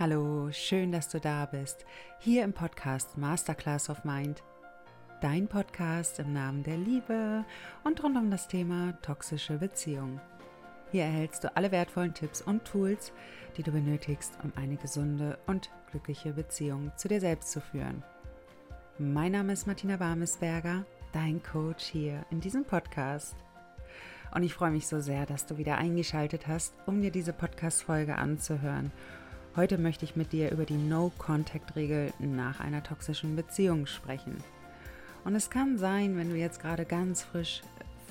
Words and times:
Hallo, 0.00 0.50
schön, 0.50 0.92
dass 0.92 1.10
du 1.10 1.20
da 1.20 1.44
bist. 1.44 1.84
Hier 2.20 2.42
im 2.44 2.54
Podcast 2.54 3.18
Masterclass 3.18 3.90
of 3.90 4.02
Mind. 4.02 4.42
Dein 5.20 5.46
Podcast 5.46 6.20
im 6.20 6.32
Namen 6.32 6.62
der 6.62 6.78
Liebe 6.78 7.44
und 7.84 8.02
rund 8.02 8.16
um 8.16 8.30
das 8.30 8.48
Thema 8.48 8.94
toxische 9.02 9.58
Beziehung. 9.58 10.18
Hier 10.90 11.04
erhältst 11.04 11.44
du 11.44 11.54
alle 11.54 11.70
wertvollen 11.70 12.14
Tipps 12.14 12.40
und 12.40 12.64
Tools, 12.64 13.12
die 13.58 13.62
du 13.62 13.72
benötigst, 13.72 14.38
um 14.42 14.54
eine 14.56 14.76
gesunde 14.76 15.38
und 15.46 15.68
glückliche 15.90 16.32
Beziehung 16.32 16.92
zu 16.96 17.06
dir 17.08 17.20
selbst 17.20 17.50
zu 17.50 17.60
führen. 17.60 18.02
Mein 18.96 19.32
Name 19.32 19.52
ist 19.52 19.66
Martina 19.66 20.00
Warmesberger, 20.00 20.86
dein 21.12 21.42
Coach 21.42 21.84
hier 21.84 22.24
in 22.30 22.40
diesem 22.40 22.64
Podcast. 22.64 23.36
Und 24.34 24.44
ich 24.44 24.54
freue 24.54 24.70
mich 24.70 24.86
so 24.86 24.98
sehr, 25.00 25.26
dass 25.26 25.44
du 25.44 25.58
wieder 25.58 25.76
eingeschaltet 25.76 26.46
hast, 26.46 26.72
um 26.86 27.02
dir 27.02 27.10
diese 27.10 27.34
Podcast-Folge 27.34 28.16
anzuhören 28.16 28.92
Heute 29.56 29.78
möchte 29.78 30.04
ich 30.04 30.14
mit 30.14 30.32
dir 30.32 30.52
über 30.52 30.64
die 30.64 30.76
No-Contact-Regel 30.76 32.12
nach 32.20 32.60
einer 32.60 32.84
toxischen 32.84 33.34
Beziehung 33.34 33.86
sprechen. 33.86 34.36
Und 35.24 35.34
es 35.34 35.50
kann 35.50 35.76
sein, 35.76 36.16
wenn 36.16 36.30
du 36.30 36.36
jetzt 36.36 36.60
gerade 36.60 36.84
ganz 36.84 37.24
frisch 37.24 37.62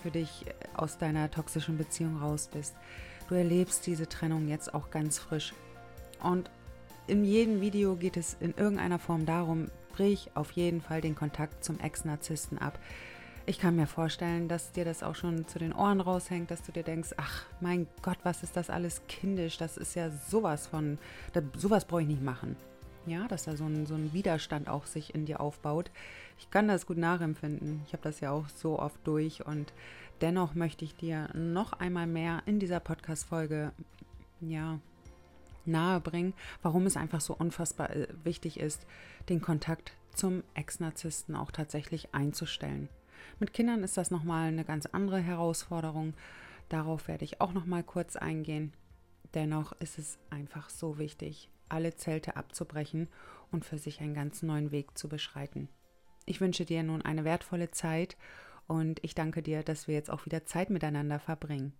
für 0.03 0.11
dich 0.11 0.45
aus 0.73 0.97
deiner 0.97 1.31
toxischen 1.31 1.77
Beziehung 1.77 2.17
raus 2.17 2.49
bist, 2.51 2.75
du 3.29 3.35
erlebst 3.35 3.87
diese 3.87 4.09
Trennung 4.09 4.49
jetzt 4.49 4.73
auch 4.73 4.91
ganz 4.91 5.17
frisch. 5.17 5.53
Und 6.21 6.51
in 7.07 7.23
jedem 7.23 7.61
Video 7.61 7.95
geht 7.95 8.17
es 8.17 8.35
in 8.41 8.53
irgendeiner 8.57 8.99
Form 8.99 9.25
darum, 9.25 9.67
brich 9.93 10.31
auf 10.35 10.51
jeden 10.51 10.81
Fall 10.81 10.99
den 10.99 11.15
Kontakt 11.15 11.63
zum 11.63 11.79
Ex-Narzissten 11.79 12.57
ab. 12.57 12.77
Ich 13.49 13.57
kann 13.57 13.75
mir 13.75 13.87
vorstellen, 13.87 14.47
dass 14.47 14.73
dir 14.73 14.85
das 14.85 15.01
auch 15.01 15.15
schon 15.15 15.47
zu 15.47 15.57
den 15.57 15.73
Ohren 15.73 16.01
raushängt, 16.01 16.51
dass 16.51 16.61
du 16.61 16.71
dir 16.71 16.83
denkst, 16.83 17.15
ach 17.17 17.47
mein 17.61 17.87
Gott, 18.03 18.19
was 18.21 18.43
ist 18.43 18.55
das 18.55 18.69
alles 18.69 19.01
kindisch? 19.07 19.57
Das 19.57 19.75
ist 19.75 19.95
ja 19.95 20.11
sowas 20.11 20.67
von, 20.67 20.99
da, 21.33 21.41
sowas 21.57 21.85
brauche 21.85 22.03
ich 22.03 22.07
nicht 22.07 22.21
machen. 22.21 22.55
Ja, 23.07 23.27
dass 23.27 23.45
da 23.45 23.57
so 23.57 23.65
ein, 23.65 23.87
so 23.87 23.95
ein 23.95 24.13
Widerstand 24.13 24.69
auch 24.69 24.85
sich 24.85 25.15
in 25.15 25.25
dir 25.25 25.39
aufbaut. 25.39 25.89
Ich 26.37 26.51
kann 26.51 26.67
das 26.67 26.85
gut 26.85 26.97
nachempfinden. 26.97 27.81
Ich 27.87 27.93
habe 27.93 28.03
das 28.03 28.19
ja 28.19 28.29
auch 28.29 28.47
so 28.49 28.77
oft 28.77 28.99
durch 29.03 29.43
und 29.47 29.73
dennoch 30.21 30.53
möchte 30.53 30.85
ich 30.85 30.95
dir 30.95 31.29
noch 31.33 31.73
einmal 31.73 32.05
mehr 32.05 32.43
in 32.45 32.59
dieser 32.59 32.79
Podcast-Folge, 32.79 33.71
ja, 34.41 34.77
nahebringen, 35.65 36.35
warum 36.61 36.85
es 36.85 36.97
einfach 36.97 37.19
so 37.19 37.33
unfassbar 37.33 37.89
äh, 37.95 38.09
wichtig 38.23 38.59
ist, 38.59 38.85
den 39.27 39.41
Kontakt 39.41 39.93
zum 40.13 40.43
Ex-Narzissten 40.53 41.35
auch 41.35 41.49
tatsächlich 41.49 42.13
einzustellen. 42.13 42.89
Mit 43.39 43.53
Kindern 43.53 43.83
ist 43.83 43.97
das 43.97 44.11
nochmal 44.11 44.47
eine 44.47 44.65
ganz 44.65 44.85
andere 44.85 45.19
Herausforderung. 45.19 46.13
Darauf 46.69 47.07
werde 47.07 47.25
ich 47.25 47.41
auch 47.41 47.53
nochmal 47.53 47.83
kurz 47.83 48.15
eingehen. 48.15 48.73
Dennoch 49.33 49.73
ist 49.73 49.99
es 49.99 50.17
einfach 50.29 50.69
so 50.69 50.97
wichtig, 50.97 51.49
alle 51.67 51.95
Zelte 51.95 52.35
abzubrechen 52.35 53.07
und 53.51 53.65
für 53.65 53.77
sich 53.77 54.01
einen 54.01 54.13
ganz 54.13 54.41
neuen 54.41 54.71
Weg 54.71 54.97
zu 54.97 55.07
beschreiten. 55.09 55.69
Ich 56.25 56.41
wünsche 56.41 56.65
dir 56.65 56.83
nun 56.83 57.01
eine 57.01 57.25
wertvolle 57.25 57.71
Zeit 57.71 58.17
und 58.67 59.03
ich 59.03 59.15
danke 59.15 59.41
dir, 59.41 59.63
dass 59.63 59.87
wir 59.87 59.95
jetzt 59.95 60.11
auch 60.11 60.25
wieder 60.25 60.45
Zeit 60.45 60.69
miteinander 60.69 61.19
verbringen. 61.19 61.73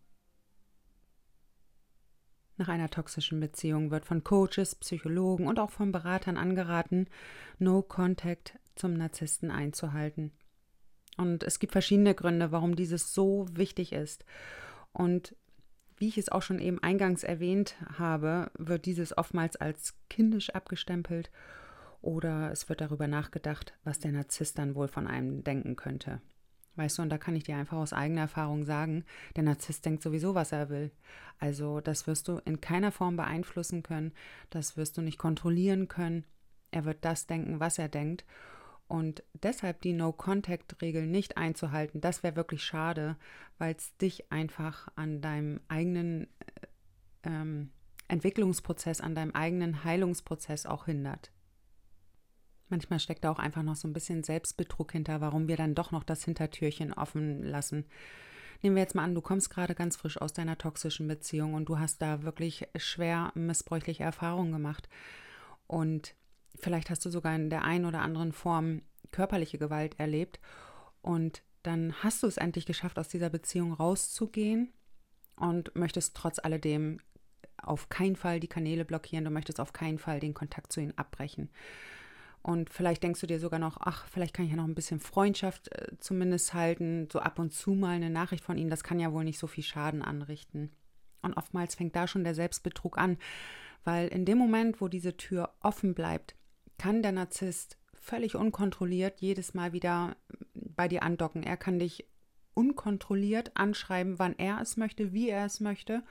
Nach 2.57 2.67
einer 2.67 2.89
toxischen 2.89 3.39
Beziehung 3.39 3.89
wird 3.89 4.05
von 4.05 4.23
Coaches, 4.23 4.75
Psychologen 4.75 5.47
und 5.47 5.59
auch 5.59 5.69
von 5.69 5.93
Beratern 5.93 6.35
angeraten, 6.35 7.07
No 7.57 7.81
Contact 7.81 8.59
zum 8.75 8.93
Narzissten 8.93 9.49
einzuhalten. 9.49 10.33
Und 11.19 11.43
es 11.43 11.59
gibt 11.59 11.73
verschiedene 11.73 12.15
Gründe, 12.15 12.53
warum 12.53 12.77
dieses 12.77 13.13
so 13.13 13.45
wichtig 13.51 13.91
ist. 13.91 14.23
Und 14.93 15.35
wie 15.97 16.07
ich 16.07 16.17
es 16.17 16.29
auch 16.29 16.41
schon 16.41 16.59
eben 16.59 16.81
eingangs 16.81 17.25
erwähnt 17.25 17.75
habe, 17.97 18.49
wird 18.57 18.85
dieses 18.85 19.17
oftmals 19.17 19.57
als 19.57 19.95
kindisch 20.09 20.49
abgestempelt 20.51 21.29
oder 22.01 22.51
es 22.51 22.69
wird 22.69 22.79
darüber 22.79 23.07
nachgedacht, 23.07 23.73
was 23.83 23.99
der 23.99 24.13
Narzisst 24.13 24.57
dann 24.57 24.75
wohl 24.75 24.87
von 24.87 25.07
einem 25.07 25.43
denken 25.43 25.75
könnte. 25.75 26.21
Weißt 26.77 26.97
du, 26.97 27.01
und 27.01 27.09
da 27.09 27.17
kann 27.17 27.35
ich 27.35 27.43
dir 27.43 27.57
einfach 27.57 27.75
aus 27.75 27.91
eigener 27.91 28.21
Erfahrung 28.21 28.63
sagen, 28.63 29.03
der 29.35 29.43
Narzisst 29.43 29.85
denkt 29.85 30.01
sowieso, 30.01 30.35
was 30.35 30.53
er 30.53 30.69
will. 30.69 30.89
Also 31.37 31.81
das 31.81 32.07
wirst 32.07 32.29
du 32.29 32.37
in 32.45 32.61
keiner 32.61 32.93
Form 32.93 33.17
beeinflussen 33.17 33.83
können, 33.83 34.13
das 34.51 34.77
wirst 34.77 34.95
du 34.95 35.01
nicht 35.01 35.17
kontrollieren 35.17 35.89
können. 35.89 36.23
Er 36.71 36.85
wird 36.85 37.03
das 37.03 37.27
denken, 37.27 37.59
was 37.59 37.77
er 37.77 37.89
denkt. 37.89 38.23
Und 38.89 39.23
deshalb 39.33 39.81
die 39.81 39.93
No-Contact-Regel 39.93 41.05
nicht 41.05 41.37
einzuhalten, 41.37 42.01
das 42.01 42.23
wäre 42.23 42.35
wirklich 42.35 42.63
schade, 42.63 43.17
weil 43.59 43.75
es 43.75 43.95
dich 43.97 44.31
einfach 44.31 44.87
an 44.95 45.21
deinem 45.21 45.61
eigenen 45.67 46.23
äh, 46.23 47.29
ähm, 47.29 47.69
Entwicklungsprozess, 48.07 48.99
an 48.99 49.13
deinem 49.13 49.31
eigenen 49.35 49.83
Heilungsprozess 49.83 50.65
auch 50.65 50.85
hindert. 50.85 51.31
Manchmal 52.69 52.99
steckt 52.99 53.23
da 53.23 53.29
auch 53.29 53.37
einfach 53.37 53.61
noch 53.61 53.75
so 53.75 53.87
ein 53.87 53.93
bisschen 53.93 54.23
Selbstbetrug 54.23 54.91
hinter, 54.91 55.21
warum 55.21 55.47
wir 55.47 55.55
dann 55.55 55.75
doch 55.75 55.91
noch 55.91 56.03
das 56.03 56.25
Hintertürchen 56.25 56.91
offen 56.91 57.43
lassen. 57.43 57.85
Nehmen 58.63 58.75
wir 58.75 58.81
jetzt 58.81 58.95
mal 58.95 59.03
an, 59.03 59.13
du 59.13 59.21
kommst 59.21 59.51
gerade 59.51 59.75
ganz 59.75 59.97
frisch 59.97 60.19
aus 60.19 60.33
deiner 60.33 60.57
toxischen 60.57 61.07
Beziehung 61.07 61.53
und 61.53 61.69
du 61.69 61.77
hast 61.77 62.01
da 62.01 62.23
wirklich 62.23 62.67
schwer 62.75 63.31
missbräuchliche 63.35 64.03
Erfahrungen 64.03 64.51
gemacht. 64.51 64.89
Und 65.67 66.15
Vielleicht 66.57 66.89
hast 66.89 67.05
du 67.05 67.09
sogar 67.09 67.35
in 67.35 67.49
der 67.49 67.63
einen 67.63 67.85
oder 67.85 68.01
anderen 68.01 68.33
Form 68.33 68.81
körperliche 69.11 69.57
Gewalt 69.57 69.99
erlebt 69.99 70.39
und 71.01 71.43
dann 71.63 71.93
hast 72.03 72.23
du 72.23 72.27
es 72.27 72.37
endlich 72.37 72.65
geschafft, 72.65 72.97
aus 72.99 73.07
dieser 73.07 73.29
Beziehung 73.29 73.73
rauszugehen 73.73 74.71
und 75.35 75.75
möchtest 75.75 76.15
trotz 76.15 76.39
alledem 76.39 76.99
auf 77.57 77.89
keinen 77.89 78.15
Fall 78.15 78.39
die 78.39 78.47
Kanäle 78.47 78.85
blockieren, 78.85 79.25
du 79.25 79.31
möchtest 79.31 79.59
auf 79.59 79.73
keinen 79.73 79.99
Fall 79.99 80.19
den 80.19 80.33
Kontakt 80.33 80.71
zu 80.71 80.79
ihnen 80.79 80.97
abbrechen. 80.97 81.49
Und 82.41 82.69
vielleicht 82.69 83.03
denkst 83.03 83.19
du 83.19 83.27
dir 83.27 83.39
sogar 83.39 83.59
noch, 83.59 83.77
ach, 83.81 84.07
vielleicht 84.07 84.33
kann 84.33 84.45
ich 84.45 84.51
ja 84.51 84.57
noch 84.57 84.63
ein 84.65 84.75
bisschen 84.75 85.01
Freundschaft 85.01 85.73
äh, 85.73 85.97
zumindest 85.99 86.53
halten, 86.53 87.09
so 87.11 87.19
ab 87.19 87.37
und 87.37 87.51
zu 87.51 87.71
mal 87.71 87.95
eine 87.95 88.09
Nachricht 88.09 88.43
von 88.43 88.57
ihnen, 88.57 88.69
das 88.69 88.83
kann 88.83 88.99
ja 88.99 89.11
wohl 89.11 89.25
nicht 89.25 89.39
so 89.39 89.47
viel 89.47 89.63
Schaden 89.63 90.01
anrichten. 90.01 90.71
Und 91.21 91.35
oftmals 91.35 91.75
fängt 91.75 91.97
da 91.97 92.07
schon 92.07 92.23
der 92.23 92.35
Selbstbetrug 92.35 92.97
an, 92.97 93.17
weil 93.83 94.07
in 94.07 94.23
dem 94.23 94.37
Moment, 94.37 94.79
wo 94.79 94.87
diese 94.87 95.17
Tür 95.17 95.53
offen 95.59 95.93
bleibt, 95.93 96.35
kann 96.79 97.03
der 97.03 97.11
Narzisst 97.11 97.77
völlig 97.93 98.35
unkontrolliert 98.35 99.21
jedes 99.21 99.53
Mal 99.53 99.73
wieder 99.73 100.15
bei 100.53 100.87
dir 100.87 101.03
andocken. 101.03 101.43
Er 101.43 101.57
kann 101.57 101.77
dich 101.77 102.07
unkontrolliert 102.55 103.55
anschreiben, 103.55 104.17
wann 104.17 104.35
er 104.37 104.59
es 104.61 104.77
möchte, 104.77 105.13
wie 105.13 105.29
er 105.29 105.45
es 105.45 105.59
möchte. 105.59 106.03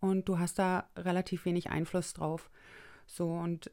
Und 0.00 0.28
du 0.28 0.38
hast 0.38 0.58
da 0.58 0.88
relativ 0.96 1.44
wenig 1.44 1.70
Einfluss 1.70 2.14
drauf. 2.14 2.50
So, 3.06 3.30
und 3.30 3.70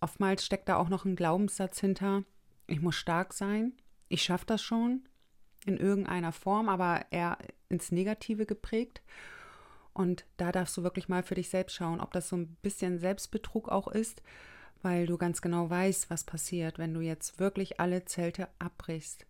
oftmals 0.00 0.44
steckt 0.44 0.68
da 0.68 0.76
auch 0.76 0.88
noch 0.88 1.04
ein 1.04 1.16
Glaubenssatz 1.16 1.80
hinter. 1.80 2.22
Ich 2.66 2.80
muss 2.80 2.94
stark 2.94 3.32
sein. 3.32 3.72
Ich 4.08 4.22
schaffe 4.22 4.46
das 4.46 4.62
schon 4.62 5.08
in 5.66 5.78
irgendeiner 5.78 6.32
Form, 6.32 6.68
aber 6.68 7.06
eher 7.10 7.38
ins 7.68 7.90
Negative 7.90 8.46
geprägt. 8.46 9.02
Und 9.94 10.26
da 10.36 10.52
darfst 10.52 10.76
du 10.76 10.82
wirklich 10.82 11.08
mal 11.08 11.22
für 11.22 11.34
dich 11.34 11.48
selbst 11.48 11.74
schauen, 11.74 12.00
ob 12.00 12.12
das 12.12 12.28
so 12.28 12.36
ein 12.36 12.56
bisschen 12.62 12.98
Selbstbetrug 12.98 13.68
auch 13.68 13.88
ist 13.88 14.22
weil 14.82 15.06
du 15.06 15.18
ganz 15.18 15.40
genau 15.42 15.68
weißt, 15.68 16.10
was 16.10 16.24
passiert, 16.24 16.78
wenn 16.78 16.94
du 16.94 17.00
jetzt 17.00 17.38
wirklich 17.38 17.80
alle 17.80 18.04
Zelte 18.04 18.48
abbrichst. 18.58 19.26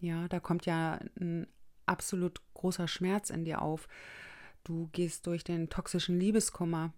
Ja, 0.00 0.28
da 0.28 0.40
kommt 0.40 0.66
ja 0.66 0.98
ein 1.20 1.46
absolut 1.86 2.40
großer 2.54 2.88
Schmerz 2.88 3.30
in 3.30 3.44
dir 3.44 3.62
auf. 3.62 3.88
Du 4.64 4.88
gehst 4.92 5.26
durch 5.26 5.44
den 5.44 5.68
toxischen 5.68 6.18
Liebeskummer. 6.18 6.92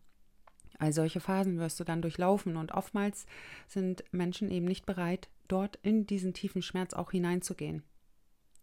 All 0.78 0.92
solche 0.92 1.20
Phasen 1.20 1.58
wirst 1.58 1.78
du 1.80 1.84
dann 1.84 2.02
durchlaufen 2.02 2.56
und 2.56 2.72
oftmals 2.72 3.26
sind 3.68 4.04
Menschen 4.12 4.50
eben 4.50 4.66
nicht 4.66 4.86
bereit, 4.86 5.28
dort 5.48 5.76
in 5.82 6.06
diesen 6.06 6.34
tiefen 6.34 6.62
Schmerz 6.62 6.92
auch 6.94 7.10
hineinzugehen. 7.12 7.82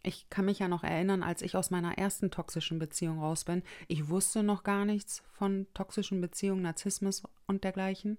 Ich 0.01 0.29
kann 0.29 0.45
mich 0.45 0.59
ja 0.59 0.67
noch 0.67 0.83
erinnern, 0.83 1.23
als 1.23 1.41
ich 1.41 1.55
aus 1.55 1.71
meiner 1.71 1.97
ersten 1.97 2.31
toxischen 2.31 2.79
Beziehung 2.79 3.19
raus 3.19 3.43
bin. 3.43 3.63
Ich 3.87 4.07
wusste 4.09 4.43
noch 4.43 4.63
gar 4.63 4.85
nichts 4.85 5.23
von 5.33 5.67
toxischen 5.73 6.21
Beziehungen, 6.21 6.61
Narzissmus 6.61 7.23
und 7.47 7.63
dergleichen. 7.63 8.17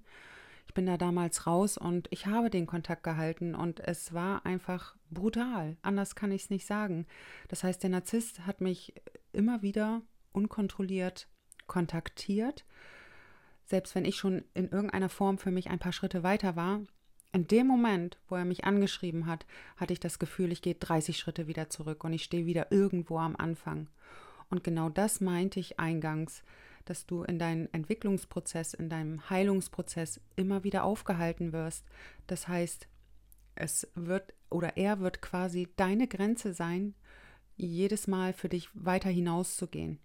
Ich 0.67 0.75
bin 0.75 0.87
da 0.87 0.97
damals 0.97 1.47
raus 1.47 1.77
und 1.79 2.09
ich 2.11 2.27
habe 2.27 2.51
den 2.51 2.67
Kontakt 2.67 3.03
gehalten 3.03 3.55
und 3.55 3.81
es 3.81 4.15
war 4.15 4.47
einfach 4.47 4.97
brutal. 5.11 5.77
Anders 5.83 6.15
kann 6.15 6.33
ich 6.33 6.45
es 6.45 6.51
nicht 6.51 6.67
sagen. 6.67 7.07
Das 7.49 7.65
heißt, 7.65 7.83
der 7.83 7.91
Narzisst 7.91 8.47
hat 8.47 8.61
mich 8.61 8.95
immer 9.33 9.62
wieder 9.62 10.03
unkontrolliert 10.33 11.29
kontaktiert. 11.67 12.65
Selbst 13.65 13.95
wenn 13.95 14.05
ich 14.05 14.17
schon 14.17 14.45
in 14.55 14.69
irgendeiner 14.71 15.09
Form 15.09 15.39
für 15.39 15.53
mich 15.53 15.71
ein 15.71 15.79
paar 15.79 15.93
Schritte 15.93 16.25
weiter 16.25 16.57
war, 16.57 16.81
in 17.33 17.47
dem 17.47 17.69
Moment, 17.69 18.19
wo 18.29 18.35
er 18.35 18.45
mich 18.45 18.65
angeschrieben 18.65 19.27
hat, 19.27 19.47
hatte 19.77 19.93
ich 19.93 20.01
das 20.01 20.19
Gefühl, 20.19 20.51
ich 20.51 20.62
gehe 20.62 20.75
30 20.75 21.17
Schritte 21.17 21.47
wieder 21.47 21.71
zurück 21.71 22.03
und 22.03 22.12
ich 22.12 22.25
stehe 22.25 22.45
wieder 22.45 22.73
irgendwo 22.73 23.19
am 23.19 23.37
Anfang. 23.37 23.89
Und 24.51 24.65
genau 24.65 24.89
das 24.89 25.21
meinte 25.21 25.61
ich 25.61 25.79
eingangs 25.79 26.43
dass 26.90 27.06
du 27.06 27.22
in 27.22 27.38
deinem 27.38 27.69
Entwicklungsprozess, 27.72 28.75
in 28.75 28.90
deinem 28.90 29.31
Heilungsprozess 29.31 30.20
immer 30.37 30.64
wieder 30.64 30.84
aufgehalten 30.84 31.52
wirst. 31.52 31.87
Das 32.26 32.48
heißt, 32.48 32.88
es 33.54 33.88
wird 33.94 34.34
oder 34.50 34.76
er 34.76 35.00
wird 35.00 35.22
quasi 35.22 35.69
deine 35.76 36.08
Grenze 36.08 36.52
sein, 36.52 36.94
jedes 37.56 38.06
Mal 38.08 38.32
für 38.32 38.48
dich 38.48 38.69
weiter 38.75 39.10
hinauszugehen. 39.10 40.00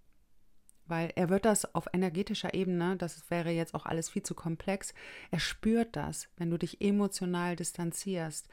weil 0.87 1.11
er 1.15 1.29
wird 1.29 1.45
das 1.45 1.73
auf 1.75 1.87
energetischer 1.93 2.53
Ebene, 2.53 2.95
das 2.97 3.29
wäre 3.29 3.49
jetzt 3.49 3.73
auch 3.73 3.85
alles 3.85 4.09
viel 4.09 4.23
zu 4.23 4.35
komplex, 4.35 4.93
er 5.31 5.39
spürt 5.39 5.95
das, 5.95 6.29
wenn 6.37 6.49
du 6.49 6.57
dich 6.57 6.81
emotional 6.81 7.55
distanzierst. 7.55 8.47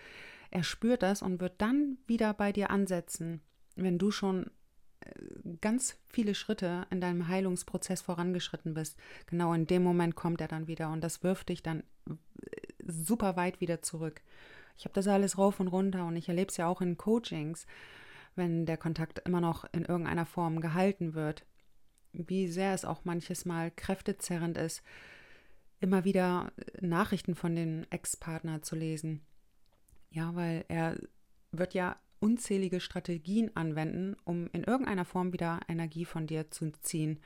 Er 0.51 0.63
spürt 0.63 1.03
das 1.03 1.23
und 1.23 1.41
wird 1.41 1.61
dann 1.61 1.99
wieder 2.07 2.35
bei 2.35 2.53
dir 2.53 2.71
ansetzen, 2.71 3.41
wenn 3.77 3.99
du 3.99 4.11
schon 4.11 4.51
ganz 5.61 5.99
viele 6.09 6.35
Schritte 6.35 6.87
in 6.91 7.01
deinem 7.01 7.29
Heilungsprozess 7.29 8.03
vorangeschritten 8.03 8.75
bist. 8.75 8.97
Genau 9.27 9.53
in 9.53 9.67
dem 9.67 9.83
Moment 9.83 10.15
kommt 10.15 10.41
er 10.41 10.49
dann 10.49 10.67
wieder 10.67 10.91
und 10.91 11.03
das 11.03 11.23
wirft 11.23 11.49
dich 11.49 11.63
dann 11.63 11.83
äh, 12.09 12.15
super 12.87 13.37
weit 13.37 13.61
wieder 13.61 13.83
zurück. 13.83 14.23
Ich 14.77 14.85
habe 14.85 14.95
das 14.95 15.09
alles 15.09 15.39
rauf 15.39 15.61
und 15.61 15.69
runter 15.69 16.07
und 16.07 16.17
ich 16.17 16.29
erlebe 16.29 16.51
es 16.51 16.57
ja 16.57 16.67
auch 16.67 16.81
in 16.81 16.97
Coachings, 16.97 17.67
wenn 18.35 18.67
der 18.67 18.79
Kontakt 18.79 19.21
immer 19.27 19.41
noch 19.41 19.65
in 19.73 19.85
irgendeiner 19.85 20.27
Form 20.27 20.61
gehalten 20.61 21.15
wird 21.15 21.45
wie 22.13 22.49
sehr 22.49 22.75
es 22.75 22.85
auch 22.85 23.05
manches 23.05 23.45
Mal 23.45 23.71
kräftezerrend 23.71 24.59
ist, 24.59 24.83
immer 25.81 26.05
wieder 26.05 26.53
Nachrichten 26.81 27.35
von 27.35 27.57
den 27.57 27.87
Ex-Partner 27.91 28.63
zu 28.63 28.77
lesen. 28.77 29.23
Ja, 30.11 30.35
weil 30.35 30.65
er 30.69 30.97
wird 31.51 31.75
ja 31.75 31.97
unzählige 32.23 32.81
Strategien 32.81 33.55
anwenden, 33.57 34.17
um 34.25 34.49
in 34.53 34.65
irgendeiner 34.65 35.05
Form 35.05 35.33
wieder 35.33 35.61
Energie 35.69 36.05
von 36.05 36.27
dir 36.27 36.51
zu 36.51 36.71
ziehen. 36.81 37.19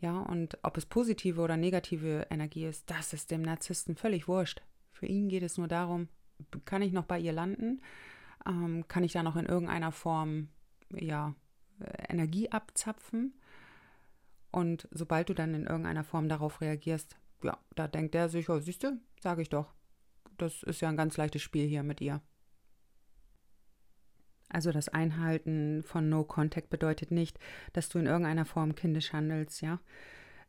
Ja, 0.00 0.20
und 0.20 0.58
ob 0.62 0.76
es 0.76 0.86
positive 0.86 1.40
oder 1.40 1.56
negative 1.56 2.26
Energie 2.30 2.66
ist, 2.66 2.90
das 2.90 3.12
ist 3.12 3.30
dem 3.30 3.42
Narzissten 3.42 3.96
völlig 3.96 4.28
wurscht. 4.28 4.62
Für 4.92 5.06
ihn 5.06 5.28
geht 5.28 5.42
es 5.42 5.58
nur 5.58 5.68
darum, 5.68 6.08
kann 6.64 6.82
ich 6.82 6.92
noch 6.92 7.04
bei 7.04 7.18
ihr 7.18 7.32
landen? 7.32 7.82
Ähm, 8.46 8.86
kann 8.88 9.04
ich 9.04 9.12
da 9.12 9.22
noch 9.22 9.36
in 9.36 9.46
irgendeiner 9.46 9.92
Form 9.92 10.48
ja, 10.94 11.34
Energie 12.08 12.50
abzapfen? 12.50 13.34
Und 14.50 14.88
sobald 14.90 15.28
du 15.28 15.34
dann 15.34 15.54
in 15.54 15.66
irgendeiner 15.66 16.04
Form 16.04 16.28
darauf 16.28 16.60
reagierst, 16.60 17.16
ja, 17.42 17.58
da 17.74 17.88
denkt 17.88 18.14
er 18.14 18.28
sich, 18.28 18.48
oh, 18.48 18.58
siehst 18.58 18.82
du, 18.82 19.00
sage 19.20 19.42
ich 19.42 19.48
doch. 19.48 19.72
Das 20.38 20.62
ist 20.62 20.80
ja 20.80 20.88
ein 20.88 20.96
ganz 20.96 21.16
leichtes 21.16 21.42
Spiel 21.42 21.66
hier 21.66 21.82
mit 21.82 22.00
ihr. 22.00 22.20
Also 24.50 24.72
das 24.72 24.88
Einhalten 24.88 25.82
von 25.82 26.08
No 26.08 26.24
Contact 26.24 26.70
bedeutet 26.70 27.10
nicht, 27.10 27.38
dass 27.72 27.88
du 27.88 27.98
in 27.98 28.06
irgendeiner 28.06 28.44
Form 28.44 28.74
kindisch 28.74 29.12
handelst, 29.12 29.62
ja. 29.62 29.80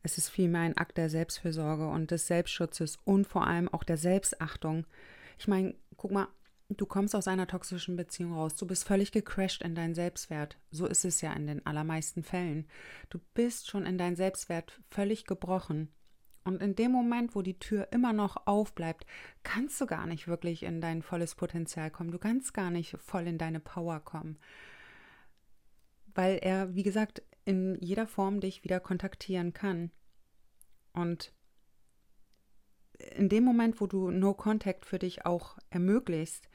Es 0.02 0.18
ist 0.18 0.28
vielmehr 0.28 0.62
ein 0.62 0.76
Akt 0.76 0.98
der 0.98 1.08
Selbstfürsorge 1.08 1.88
und 1.88 2.10
des 2.10 2.26
Selbstschutzes 2.26 2.98
und 3.04 3.26
vor 3.26 3.46
allem 3.46 3.68
auch 3.68 3.84
der 3.84 3.96
Selbstachtung. 3.96 4.84
Ich 5.38 5.46
meine, 5.46 5.74
guck 5.96 6.10
mal, 6.10 6.26
Du 6.76 6.86
kommst 6.86 7.14
aus 7.14 7.28
einer 7.28 7.46
toxischen 7.46 7.96
Beziehung 7.96 8.32
raus. 8.32 8.56
Du 8.56 8.66
bist 8.66 8.84
völlig 8.84 9.12
gecrashed 9.12 9.62
in 9.62 9.74
deinen 9.74 9.94
Selbstwert. 9.94 10.58
So 10.70 10.86
ist 10.86 11.04
es 11.04 11.20
ja 11.20 11.32
in 11.32 11.46
den 11.46 11.66
allermeisten 11.66 12.22
Fällen. 12.22 12.66
Du 13.10 13.18
bist 13.34 13.68
schon 13.68 13.84
in 13.84 13.98
deinen 13.98 14.16
Selbstwert 14.16 14.80
völlig 14.88 15.26
gebrochen. 15.26 15.88
Und 16.44 16.62
in 16.62 16.74
dem 16.74 16.90
Moment, 16.90 17.34
wo 17.34 17.42
die 17.42 17.58
Tür 17.58 17.88
immer 17.92 18.12
noch 18.12 18.46
aufbleibt, 18.46 19.06
kannst 19.42 19.80
du 19.80 19.86
gar 19.86 20.06
nicht 20.06 20.26
wirklich 20.26 20.64
in 20.64 20.80
dein 20.80 21.02
volles 21.02 21.34
Potenzial 21.34 21.90
kommen. 21.90 22.10
Du 22.10 22.18
kannst 22.18 22.52
gar 22.52 22.70
nicht 22.70 22.96
voll 22.98 23.26
in 23.26 23.38
deine 23.38 23.60
Power 23.60 24.00
kommen. 24.00 24.38
Weil 26.14 26.38
er, 26.42 26.74
wie 26.74 26.82
gesagt, 26.82 27.22
in 27.44 27.76
jeder 27.80 28.06
Form 28.06 28.40
dich 28.40 28.64
wieder 28.64 28.80
kontaktieren 28.80 29.52
kann. 29.52 29.90
Und 30.92 31.32
in 33.16 33.28
dem 33.28 33.44
Moment, 33.44 33.80
wo 33.80 33.86
du 33.86 34.10
No 34.10 34.34
Contact 34.34 34.84
für 34.84 34.98
dich 34.98 35.24
auch 35.26 35.58
ermöglicht, 35.70 36.48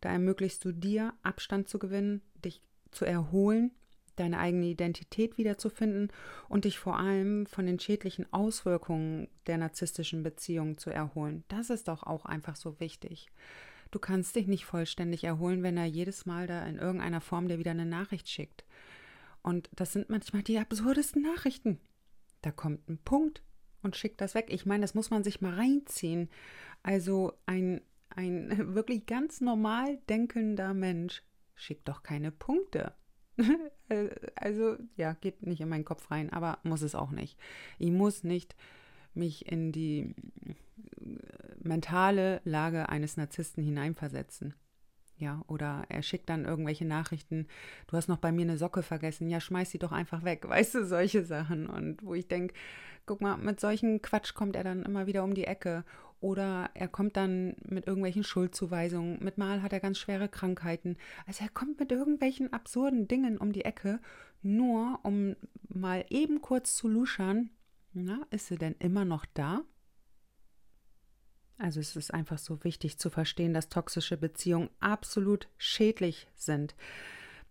da 0.00 0.10
ermöglichst 0.10 0.64
du 0.64 0.72
dir, 0.72 1.14
Abstand 1.22 1.68
zu 1.68 1.78
gewinnen, 1.78 2.22
dich 2.44 2.62
zu 2.90 3.04
erholen, 3.04 3.72
deine 4.18 4.38
eigene 4.38 4.66
Identität 4.66 5.38
wiederzufinden 5.38 6.12
und 6.48 6.64
dich 6.64 6.78
vor 6.78 6.98
allem 6.98 7.46
von 7.46 7.66
den 7.66 7.78
schädlichen 7.78 8.32
Auswirkungen 8.32 9.28
der 9.46 9.58
narzisstischen 9.58 10.22
Beziehung 10.22 10.78
zu 10.78 10.90
erholen. 10.90 11.44
Das 11.48 11.70
ist 11.70 11.88
doch 11.88 12.02
auch 12.02 12.24
einfach 12.24 12.56
so 12.56 12.80
wichtig. 12.80 13.28
Du 13.90 13.98
kannst 13.98 14.36
dich 14.36 14.46
nicht 14.46 14.64
vollständig 14.66 15.24
erholen, 15.24 15.62
wenn 15.62 15.76
er 15.76 15.86
jedes 15.86 16.26
Mal 16.26 16.46
da 16.46 16.66
in 16.66 16.76
irgendeiner 16.76 17.20
Form 17.20 17.48
dir 17.48 17.58
wieder 17.58 17.70
eine 17.70 17.86
Nachricht 17.86 18.28
schickt. 18.28 18.64
Und 19.42 19.70
das 19.74 19.92
sind 19.92 20.10
manchmal 20.10 20.42
die 20.42 20.58
absurdesten 20.58 21.22
Nachrichten. 21.22 21.80
Da 22.42 22.50
kommt 22.50 22.88
ein 22.88 22.98
Punkt 22.98 23.42
und 23.82 23.96
schickt 23.96 24.20
das 24.20 24.34
weg. 24.34 24.46
Ich 24.48 24.66
meine, 24.66 24.82
das 24.82 24.94
muss 24.94 25.10
man 25.10 25.24
sich 25.24 25.40
mal 25.40 25.54
reinziehen. 25.54 26.28
Also 26.82 27.32
ein 27.46 27.80
ein 28.10 28.50
wirklich 28.74 29.06
ganz 29.06 29.40
normal 29.40 29.98
denkender 30.08 30.74
Mensch 30.74 31.22
schickt 31.54 31.88
doch 31.88 32.02
keine 32.02 32.30
Punkte. 32.30 32.94
also 34.34 34.76
ja, 34.96 35.14
geht 35.14 35.46
nicht 35.46 35.60
in 35.60 35.68
meinen 35.68 35.84
Kopf 35.84 36.10
rein, 36.10 36.32
aber 36.32 36.58
muss 36.62 36.82
es 36.82 36.94
auch 36.94 37.10
nicht. 37.10 37.38
Ich 37.78 37.90
muss 37.90 38.24
nicht 38.24 38.54
mich 39.14 39.50
in 39.50 39.72
die 39.72 40.14
mentale 41.60 42.40
Lage 42.44 42.88
eines 42.88 43.16
Narzissten 43.16 43.62
hineinversetzen. 43.62 44.54
Ja, 45.18 45.42
oder 45.48 45.84
er 45.88 46.02
schickt 46.02 46.28
dann 46.28 46.44
irgendwelche 46.44 46.84
Nachrichten, 46.84 47.48
du 47.88 47.96
hast 47.96 48.08
noch 48.08 48.18
bei 48.18 48.30
mir 48.30 48.42
eine 48.42 48.56
Socke 48.56 48.84
vergessen, 48.84 49.28
ja, 49.28 49.40
schmeiß 49.40 49.70
sie 49.70 49.80
doch 49.80 49.90
einfach 49.90 50.22
weg, 50.22 50.44
weißt 50.48 50.76
du, 50.76 50.86
solche 50.86 51.24
Sachen. 51.24 51.66
Und 51.66 52.04
wo 52.04 52.14
ich 52.14 52.28
denke, 52.28 52.54
guck 53.04 53.20
mal, 53.20 53.36
mit 53.36 53.58
solchen 53.58 54.00
Quatsch 54.00 54.34
kommt 54.34 54.54
er 54.54 54.64
dann 54.64 54.84
immer 54.84 55.06
wieder 55.06 55.24
um 55.24 55.34
die 55.34 55.44
Ecke. 55.44 55.84
Oder 56.20 56.70
er 56.74 56.88
kommt 56.88 57.16
dann 57.16 57.54
mit 57.64 57.86
irgendwelchen 57.86 58.24
Schuldzuweisungen. 58.24 59.22
Mit 59.22 59.38
Mal 59.38 59.62
hat 59.62 59.72
er 59.72 59.80
ganz 59.80 59.98
schwere 59.98 60.28
Krankheiten. 60.28 60.96
Also 61.26 61.44
er 61.44 61.50
kommt 61.50 61.78
mit 61.78 61.92
irgendwelchen 61.92 62.52
absurden 62.52 63.06
Dingen 63.06 63.38
um 63.38 63.52
die 63.52 63.64
Ecke, 63.64 64.00
nur 64.42 64.98
um 65.04 65.36
mal 65.68 66.04
eben 66.10 66.42
kurz 66.42 66.74
zu 66.74 66.88
luschern. 66.88 67.50
Na, 67.92 68.26
ist 68.30 68.48
sie 68.48 68.58
denn 68.58 68.74
immer 68.80 69.04
noch 69.04 69.26
da? 69.26 69.62
Also 71.58 71.80
es 71.80 71.96
ist 71.96 72.14
einfach 72.14 72.38
so 72.38 72.62
wichtig 72.62 72.98
zu 72.98 73.10
verstehen, 73.10 73.52
dass 73.52 73.68
toxische 73.68 74.16
Beziehungen 74.16 74.70
absolut 74.78 75.48
schädlich 75.56 76.28
sind. 76.34 76.76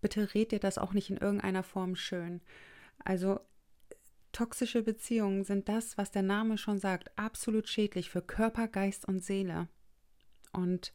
Bitte 0.01 0.33
red 0.33 0.51
dir 0.51 0.59
das 0.59 0.77
auch 0.77 0.93
nicht 0.93 1.09
in 1.09 1.17
irgendeiner 1.17 1.63
Form 1.63 1.95
schön. 1.95 2.41
Also 3.03 3.41
Toxische 4.37 4.83
Beziehungen 4.83 5.43
sind 5.45 5.67
das, 5.67 5.97
was 5.97 6.11
der 6.11 6.21
Name 6.21 6.59
schon 6.59 6.77
sagt, 6.77 7.09
absolut 7.17 7.67
schädlich 7.67 8.11
für 8.11 8.21
Körper, 8.21 8.67
Geist 8.67 9.07
und 9.07 9.23
Seele. 9.23 9.67
Und 10.53 10.93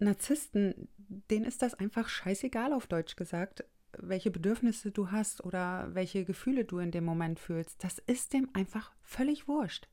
Narzissten, 0.00 0.88
denen 0.98 1.44
ist 1.44 1.62
das 1.62 1.74
einfach 1.74 2.08
scheißegal 2.08 2.72
auf 2.72 2.88
Deutsch 2.88 3.14
gesagt, 3.14 3.62
welche 3.96 4.32
Bedürfnisse 4.32 4.90
du 4.90 5.12
hast 5.12 5.44
oder 5.44 5.94
welche 5.94 6.24
Gefühle 6.24 6.64
du 6.64 6.80
in 6.80 6.90
dem 6.90 7.04
Moment 7.04 7.38
fühlst. 7.38 7.84
Das 7.84 7.98
ist 7.98 8.32
dem 8.32 8.48
einfach 8.52 8.90
völlig 9.00 9.46
wurscht. 9.46 9.86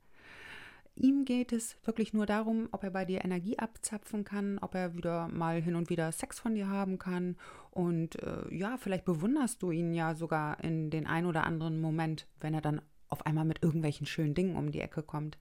Ihm 1.00 1.26
geht 1.26 1.54
es 1.54 1.78
wirklich 1.84 2.14
nur 2.14 2.26
darum, 2.26 2.70
ob 2.72 2.84
er 2.84 2.90
bei 2.90 3.06
dir 3.06 3.24
Energie 3.24 3.60
abzapfen 3.60 4.24
kann, 4.24 4.58
ob 4.58 4.74
er 4.74 4.96
wieder 4.96 5.28
mal 5.28 5.62
hin 5.62 5.76
und 5.76 5.92
wieder 5.92 6.12
Sex 6.12 6.40
von 6.40 6.56
dir 6.56 6.70
haben 6.70 6.98
kann. 6.98 7.38
Und 7.70 8.16
äh, 8.24 8.52
ja, 8.52 8.78
vielleicht 8.78 9.06
bewunderst 9.06 9.62
du 9.62 9.70
ihn 9.70 9.94
ja 9.94 10.16
sogar 10.16 10.64
in 10.64 10.90
den 10.90 11.06
ein 11.06 11.28
oder 11.28 11.44
anderen 11.44 11.80
Moment, 11.80 12.28
wenn 12.40 12.56
er 12.56 12.62
dann 12.62 12.82
auf 13.10 13.28
einmal 13.28 13.46
mit 13.46 13.62
irgendwelchen 13.62 14.08
schönen 14.08 14.34
Dingen 14.34 14.56
um 14.56 14.72
die 14.72 14.82
Ecke 14.82 15.04
kommt. 15.04 15.38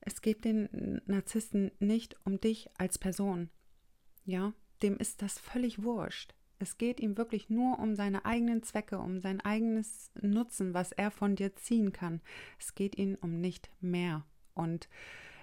Es 0.00 0.22
geht 0.22 0.46
den 0.46 1.02
Narzissten 1.04 1.70
nicht 1.78 2.16
um 2.24 2.40
dich 2.40 2.70
als 2.78 2.98
Person. 2.98 3.50
Ja, 4.24 4.54
dem 4.82 4.96
ist 4.96 5.20
das 5.20 5.38
völlig 5.38 5.82
wurscht. 5.82 6.34
Es 6.58 6.78
geht 6.78 6.98
ihm 6.98 7.18
wirklich 7.18 7.50
nur 7.50 7.78
um 7.78 7.94
seine 7.94 8.24
eigenen 8.24 8.62
Zwecke, 8.62 8.98
um 9.00 9.20
sein 9.20 9.42
eigenes 9.42 10.10
Nutzen, 10.20 10.72
was 10.72 10.92
er 10.92 11.10
von 11.10 11.36
dir 11.36 11.56
ziehen 11.56 11.92
kann. 11.92 12.22
Es 12.58 12.74
geht 12.74 12.96
ihm 12.96 13.18
um 13.20 13.38
nicht 13.38 13.70
mehr. 13.82 14.24
Und 14.54 14.88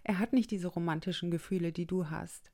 er 0.04 0.20
hat 0.20 0.34
nicht 0.34 0.52
diese 0.52 0.68
romantischen 0.68 1.32
Gefühle, 1.32 1.72
die 1.72 1.86
du 1.86 2.10
hast. 2.10 2.52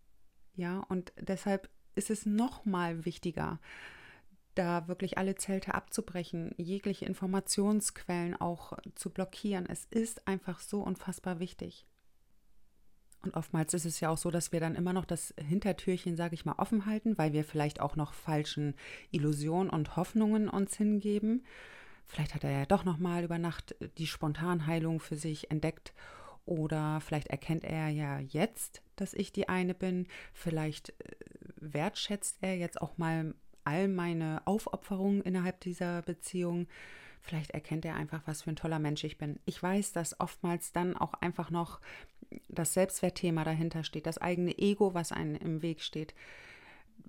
Ja, 0.55 0.79
und 0.79 1.13
deshalb 1.19 1.69
ist 1.95 2.09
es 2.09 2.25
noch 2.25 2.65
mal 2.65 3.05
wichtiger, 3.05 3.59
da 4.55 4.87
wirklich 4.87 5.17
alle 5.17 5.35
Zelte 5.35 5.73
abzubrechen, 5.73 6.53
jegliche 6.57 7.05
Informationsquellen 7.05 8.35
auch 8.35 8.73
zu 8.95 9.09
blockieren. 9.09 9.65
Es 9.67 9.85
ist 9.85 10.27
einfach 10.27 10.59
so 10.59 10.81
unfassbar 10.81 11.39
wichtig. 11.39 11.85
Und 13.21 13.35
oftmals 13.35 13.73
ist 13.73 13.85
es 13.85 13.99
ja 13.99 14.09
auch 14.09 14.17
so, 14.17 14.29
dass 14.31 14.51
wir 14.51 14.59
dann 14.59 14.75
immer 14.75 14.93
noch 14.93 15.05
das 15.05 15.33
Hintertürchen, 15.37 16.15
sage 16.15 16.35
ich 16.35 16.45
mal, 16.45 16.55
offen 16.57 16.85
halten, 16.85 17.17
weil 17.17 17.33
wir 17.33 17.43
vielleicht 17.43 17.81
auch 17.81 17.95
noch 17.95 18.13
falschen 18.13 18.75
Illusionen 19.11 19.69
und 19.69 19.95
Hoffnungen 19.95 20.47
uns 20.47 20.77
hingeben. 20.77 21.43
Vielleicht 22.05 22.35
hat 22.35 22.43
er 22.43 22.51
ja 22.51 22.65
doch 22.65 22.85
noch 22.85 22.99
mal 22.99 23.23
über 23.23 23.39
Nacht 23.39 23.75
die 23.97 24.05
Spontanheilung 24.05 24.99
für 24.99 25.15
sich 25.15 25.49
entdeckt 25.49 25.93
oder 26.45 27.01
vielleicht 27.01 27.27
erkennt 27.27 27.63
er 27.63 27.89
ja 27.89 28.19
jetzt, 28.19 28.81
dass 28.95 29.13
ich 29.13 29.31
die 29.31 29.49
eine 29.49 29.73
bin. 29.73 30.07
Vielleicht 30.33 30.89
äh, 30.89 31.15
wertschätzt 31.57 32.37
er 32.41 32.55
jetzt 32.55 32.81
auch 32.81 32.97
mal 32.97 33.33
all 33.63 33.87
meine 33.87 34.41
Aufopferungen 34.45 35.21
innerhalb 35.21 35.59
dieser 35.61 36.03
Beziehung. 36.03 36.67
Vielleicht 37.21 37.51
erkennt 37.51 37.83
er 37.85 37.95
einfach, 37.95 38.21
was 38.25 38.43
für 38.43 38.51
ein 38.51 38.55
toller 38.55 38.77
Mensch 38.77 39.03
ich 39.03 39.17
bin. 39.17 39.39
Ich 39.45 39.61
weiß, 39.61 39.91
dass 39.93 40.19
oftmals 40.19 40.71
dann 40.71 40.95
auch 40.95 41.15
einfach 41.15 41.49
noch 41.49 41.81
das 42.49 42.73
Selbstwertthema 42.73 43.43
dahinter 43.43 43.83
steht, 43.83 44.05
das 44.05 44.19
eigene 44.19 44.57
Ego, 44.57 44.93
was 44.93 45.11
einem 45.11 45.35
im 45.35 45.61
Weg 45.61 45.81
steht. 45.81 46.13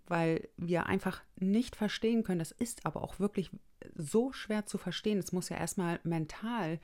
weil 0.06 0.48
wir 0.56 0.86
einfach 0.86 1.22
nicht 1.38 1.76
verstehen 1.76 2.22
können, 2.22 2.38
das 2.38 2.52
ist 2.52 2.86
aber 2.86 3.02
auch 3.02 3.18
wirklich 3.18 3.50
so 3.94 4.32
schwer 4.32 4.66
zu 4.66 4.78
verstehen. 4.78 5.18
Es 5.18 5.32
muss 5.32 5.48
ja 5.48 5.56
erstmal 5.56 6.00
mental 6.04 6.80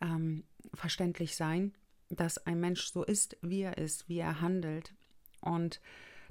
ähm, 0.00 0.44
verständlich 0.74 1.36
sein, 1.36 1.74
dass 2.10 2.44
ein 2.46 2.60
Mensch 2.60 2.92
so 2.92 3.04
ist, 3.04 3.36
wie 3.40 3.62
er 3.62 3.78
ist, 3.78 4.08
wie 4.08 4.18
er 4.18 4.40
handelt. 4.40 4.94
Und 5.40 5.80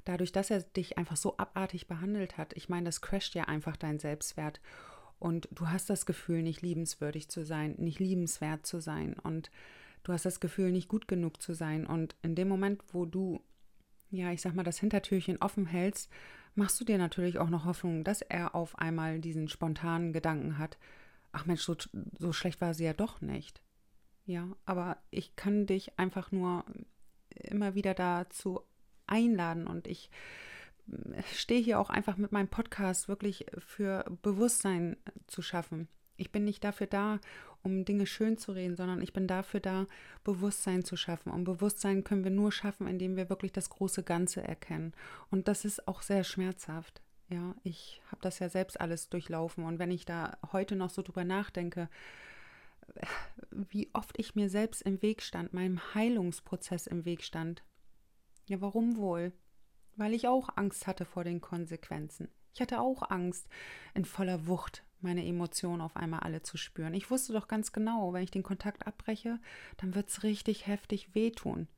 dadurch, 0.04 0.32
dass 0.32 0.50
er 0.50 0.62
dich 0.62 0.98
einfach 0.98 1.16
so 1.16 1.36
abartig 1.36 1.88
behandelt 1.88 2.38
hat, 2.38 2.52
ich 2.54 2.68
meine, 2.68 2.86
das 2.86 3.00
crasht 3.00 3.34
ja 3.34 3.44
einfach 3.44 3.76
dein 3.76 3.98
Selbstwert. 3.98 4.60
Und 5.18 5.48
du 5.52 5.68
hast 5.68 5.90
das 5.90 6.06
Gefühl, 6.06 6.42
nicht 6.42 6.62
liebenswürdig 6.62 7.28
zu 7.28 7.44
sein, 7.44 7.74
nicht 7.78 7.98
liebenswert 7.98 8.66
zu 8.66 8.80
sein. 8.80 9.14
Und 9.14 9.50
du 10.04 10.12
hast 10.12 10.24
das 10.24 10.40
Gefühl, 10.40 10.72
nicht 10.72 10.88
gut 10.88 11.08
genug 11.08 11.42
zu 11.42 11.52
sein. 11.52 11.86
Und 11.86 12.14
in 12.22 12.34
dem 12.34 12.48
Moment, 12.48 12.82
wo 12.92 13.04
du 13.04 13.42
ja, 14.10 14.32
ich 14.32 14.40
sag 14.40 14.54
mal, 14.54 14.64
das 14.64 14.78
Hintertürchen 14.78 15.40
offen 15.40 15.66
hältst, 15.66 16.10
machst 16.54 16.80
du 16.80 16.84
dir 16.84 16.98
natürlich 16.98 17.38
auch 17.38 17.48
noch 17.48 17.64
Hoffnung, 17.64 18.04
dass 18.04 18.22
er 18.22 18.54
auf 18.54 18.78
einmal 18.78 19.20
diesen 19.20 19.48
spontanen 19.48 20.12
Gedanken 20.12 20.58
hat, 20.58 20.78
ach 21.32 21.46
Mensch, 21.46 21.62
so, 21.62 21.76
so 22.18 22.32
schlecht 22.32 22.60
war 22.60 22.74
sie 22.74 22.84
ja 22.84 22.92
doch 22.92 23.20
nicht. 23.20 23.62
Ja, 24.26 24.48
aber 24.64 24.98
ich 25.10 25.34
kann 25.36 25.66
dich 25.66 25.98
einfach 25.98 26.30
nur 26.30 26.64
immer 27.34 27.74
wieder 27.74 27.94
dazu 27.94 28.60
einladen 29.06 29.66
und 29.66 29.86
ich 29.86 30.10
äh, 30.88 31.22
stehe 31.34 31.62
hier 31.62 31.80
auch 31.80 31.90
einfach 31.90 32.16
mit 32.16 32.32
meinem 32.32 32.48
Podcast 32.48 33.08
wirklich 33.08 33.46
für 33.58 34.04
Bewusstsein 34.22 34.96
zu 35.26 35.42
schaffen. 35.42 35.88
Ich 36.16 36.32
bin 36.32 36.44
nicht 36.44 36.62
dafür 36.64 36.86
da, 36.86 37.18
um 37.62 37.84
Dinge 37.84 38.06
schön 38.06 38.36
zu 38.36 38.52
reden, 38.52 38.76
sondern 38.76 39.00
ich 39.00 39.12
bin 39.12 39.26
dafür 39.26 39.60
da, 39.60 39.86
Bewusstsein 40.22 40.84
zu 40.84 40.96
schaffen. 40.96 41.32
Und 41.32 41.44
Bewusstsein 41.44 42.04
können 42.04 42.24
wir 42.24 42.30
nur 42.30 42.52
schaffen, 42.52 42.86
indem 42.86 43.16
wir 43.16 43.30
wirklich 43.30 43.52
das 43.52 43.70
große 43.70 44.02
Ganze 44.02 44.42
erkennen. 44.42 44.92
Und 45.30 45.48
das 45.48 45.64
ist 45.64 45.88
auch 45.88 46.02
sehr 46.02 46.24
schmerzhaft. 46.24 47.02
Ja, 47.28 47.54
ich 47.62 48.02
habe 48.08 48.20
das 48.22 48.38
ja 48.38 48.48
selbst 48.48 48.80
alles 48.80 49.08
durchlaufen. 49.08 49.64
Und 49.64 49.78
wenn 49.78 49.90
ich 49.90 50.04
da 50.04 50.36
heute 50.52 50.76
noch 50.76 50.90
so 50.90 51.00
drüber 51.00 51.24
nachdenke, 51.24 51.88
wie 53.50 53.90
oft 53.92 54.18
ich 54.18 54.34
mir 54.34 54.48
selbst 54.48 54.82
im 54.82 55.02
Weg 55.02 55.22
stand, 55.22 55.52
meinem 55.52 55.94
Heilungsprozess 55.94 56.86
im 56.86 57.04
Weg 57.04 57.22
stand. 57.22 57.62
Ja, 58.46 58.60
warum 58.60 58.96
wohl? 58.96 59.32
Weil 59.96 60.14
ich 60.14 60.28
auch 60.28 60.56
Angst 60.56 60.86
hatte 60.86 61.04
vor 61.04 61.24
den 61.24 61.40
Konsequenzen. 61.40 62.28
Ich 62.54 62.60
hatte 62.60 62.80
auch 62.80 63.10
Angst, 63.10 63.48
in 63.94 64.04
voller 64.04 64.46
Wucht 64.46 64.84
meine 65.00 65.24
Emotionen 65.24 65.80
auf 65.80 65.96
einmal 65.96 66.20
alle 66.20 66.42
zu 66.42 66.56
spüren. 66.56 66.94
Ich 66.94 67.10
wusste 67.10 67.32
doch 67.32 67.48
ganz 67.48 67.72
genau, 67.72 68.12
wenn 68.12 68.22
ich 68.22 68.30
den 68.30 68.42
Kontakt 68.42 68.86
abbreche, 68.86 69.38
dann 69.78 69.94
wird 69.94 70.08
es 70.08 70.22
richtig 70.22 70.66
heftig 70.66 71.14
wehtun. 71.14 71.68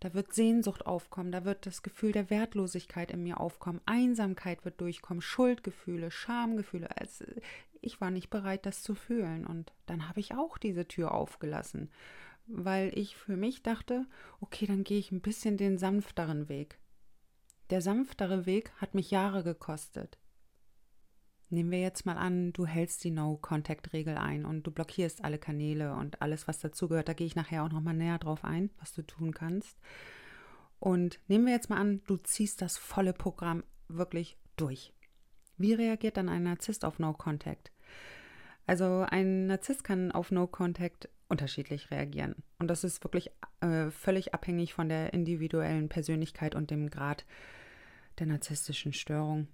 Da 0.00 0.12
wird 0.12 0.34
Sehnsucht 0.34 0.84
aufkommen, 0.84 1.32
da 1.32 1.44
wird 1.44 1.64
das 1.64 1.82
Gefühl 1.82 2.12
der 2.12 2.28
Wertlosigkeit 2.28 3.10
in 3.10 3.22
mir 3.22 3.40
aufkommen, 3.40 3.80
Einsamkeit 3.86 4.64
wird 4.64 4.80
durchkommen, 4.80 5.22
Schuldgefühle, 5.22 6.10
Schamgefühle. 6.10 6.94
Also 6.98 7.24
ich 7.80 8.00
war 8.00 8.10
nicht 8.10 8.30
bereit, 8.30 8.66
das 8.66 8.82
zu 8.82 8.94
fühlen. 8.94 9.46
Und 9.46 9.72
dann 9.86 10.08
habe 10.08 10.20
ich 10.20 10.34
auch 10.34 10.58
diese 10.58 10.86
Tür 10.86 11.12
aufgelassen, 11.12 11.90
weil 12.46 12.96
ich 12.96 13.16
für 13.16 13.36
mich 13.36 13.62
dachte, 13.62 14.06
okay, 14.40 14.66
dann 14.66 14.84
gehe 14.84 14.98
ich 14.98 15.12
ein 15.12 15.20
bisschen 15.20 15.56
den 15.56 15.78
sanfteren 15.78 16.48
Weg. 16.48 16.78
Der 17.70 17.80
sanftere 17.80 18.46
Weg 18.46 18.70
hat 18.76 18.94
mich 18.94 19.10
Jahre 19.10 19.42
gekostet. 19.42 20.18
Nehmen 21.48 21.70
wir 21.70 21.80
jetzt 21.80 22.06
mal 22.06 22.16
an, 22.16 22.52
du 22.52 22.66
hältst 22.66 23.04
die 23.04 23.12
No-Contact-Regel 23.12 24.16
ein 24.16 24.44
und 24.44 24.66
du 24.66 24.72
blockierst 24.72 25.22
alle 25.22 25.38
Kanäle 25.38 25.94
und 25.94 26.20
alles, 26.20 26.48
was 26.48 26.58
dazugehört. 26.58 27.08
Da 27.08 27.12
gehe 27.12 27.26
ich 27.26 27.36
nachher 27.36 27.62
auch 27.62 27.70
nochmal 27.70 27.94
näher 27.94 28.18
drauf 28.18 28.44
ein, 28.44 28.70
was 28.80 28.92
du 28.92 29.02
tun 29.02 29.32
kannst. 29.32 29.78
Und 30.80 31.20
nehmen 31.28 31.46
wir 31.46 31.52
jetzt 31.52 31.70
mal 31.70 31.78
an, 31.78 32.02
du 32.06 32.16
ziehst 32.16 32.62
das 32.62 32.78
volle 32.78 33.12
Programm 33.12 33.62
wirklich 33.88 34.36
durch. 34.56 34.92
Wie 35.58 35.74
reagiert 35.74 36.16
dann 36.16 36.28
ein 36.28 36.42
Narzisst 36.42 36.84
auf 36.84 36.98
No-Contact? 36.98 37.72
Also 38.66 39.06
ein 39.08 39.46
Narzisst 39.46 39.84
kann 39.84 40.12
auf 40.12 40.30
No-Contact 40.30 41.08
unterschiedlich 41.28 41.90
reagieren. 41.90 42.36
Und 42.58 42.68
das 42.68 42.84
ist 42.84 43.02
wirklich 43.04 43.30
äh, 43.60 43.90
völlig 43.90 44.34
abhängig 44.34 44.74
von 44.74 44.88
der 44.88 45.12
individuellen 45.12 45.88
Persönlichkeit 45.88 46.54
und 46.54 46.70
dem 46.70 46.90
Grad 46.90 47.24
der 48.18 48.26
narzisstischen 48.26 48.92
Störung. 48.92 49.48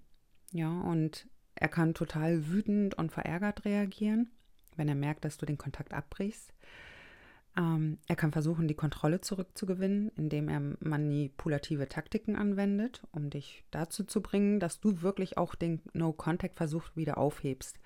Ja, 0.51 0.69
und 0.69 1.27
er 1.55 1.67
kann 1.67 1.93
total 1.93 2.47
wütend 2.47 2.95
und 2.95 3.11
verärgert 3.11 3.65
reagieren, 3.65 4.31
wenn 4.75 4.87
er 4.87 4.95
merkt, 4.95 5.25
dass 5.25 5.37
du 5.37 5.45
den 5.45 5.57
Kontakt 5.57 5.93
abbrichst. 5.93 6.53
Ähm, 7.55 7.99
er 8.07 8.15
kann 8.15 8.31
versuchen, 8.31 8.67
die 8.67 8.75
Kontrolle 8.75 9.21
zurückzugewinnen, 9.21 10.11
indem 10.15 10.49
er 10.49 10.59
manipulative 10.79 11.87
Taktiken 11.87 12.35
anwendet, 12.35 13.03
um 13.11 13.29
dich 13.29 13.63
dazu 13.69 14.03
zu 14.03 14.21
bringen, 14.21 14.59
dass 14.59 14.79
du 14.79 15.01
wirklich 15.01 15.37
auch 15.37 15.53
den 15.53 15.81
No-Contact-Versuch 15.93 16.83
wieder 16.95 17.17
aufhebst. 17.17 17.79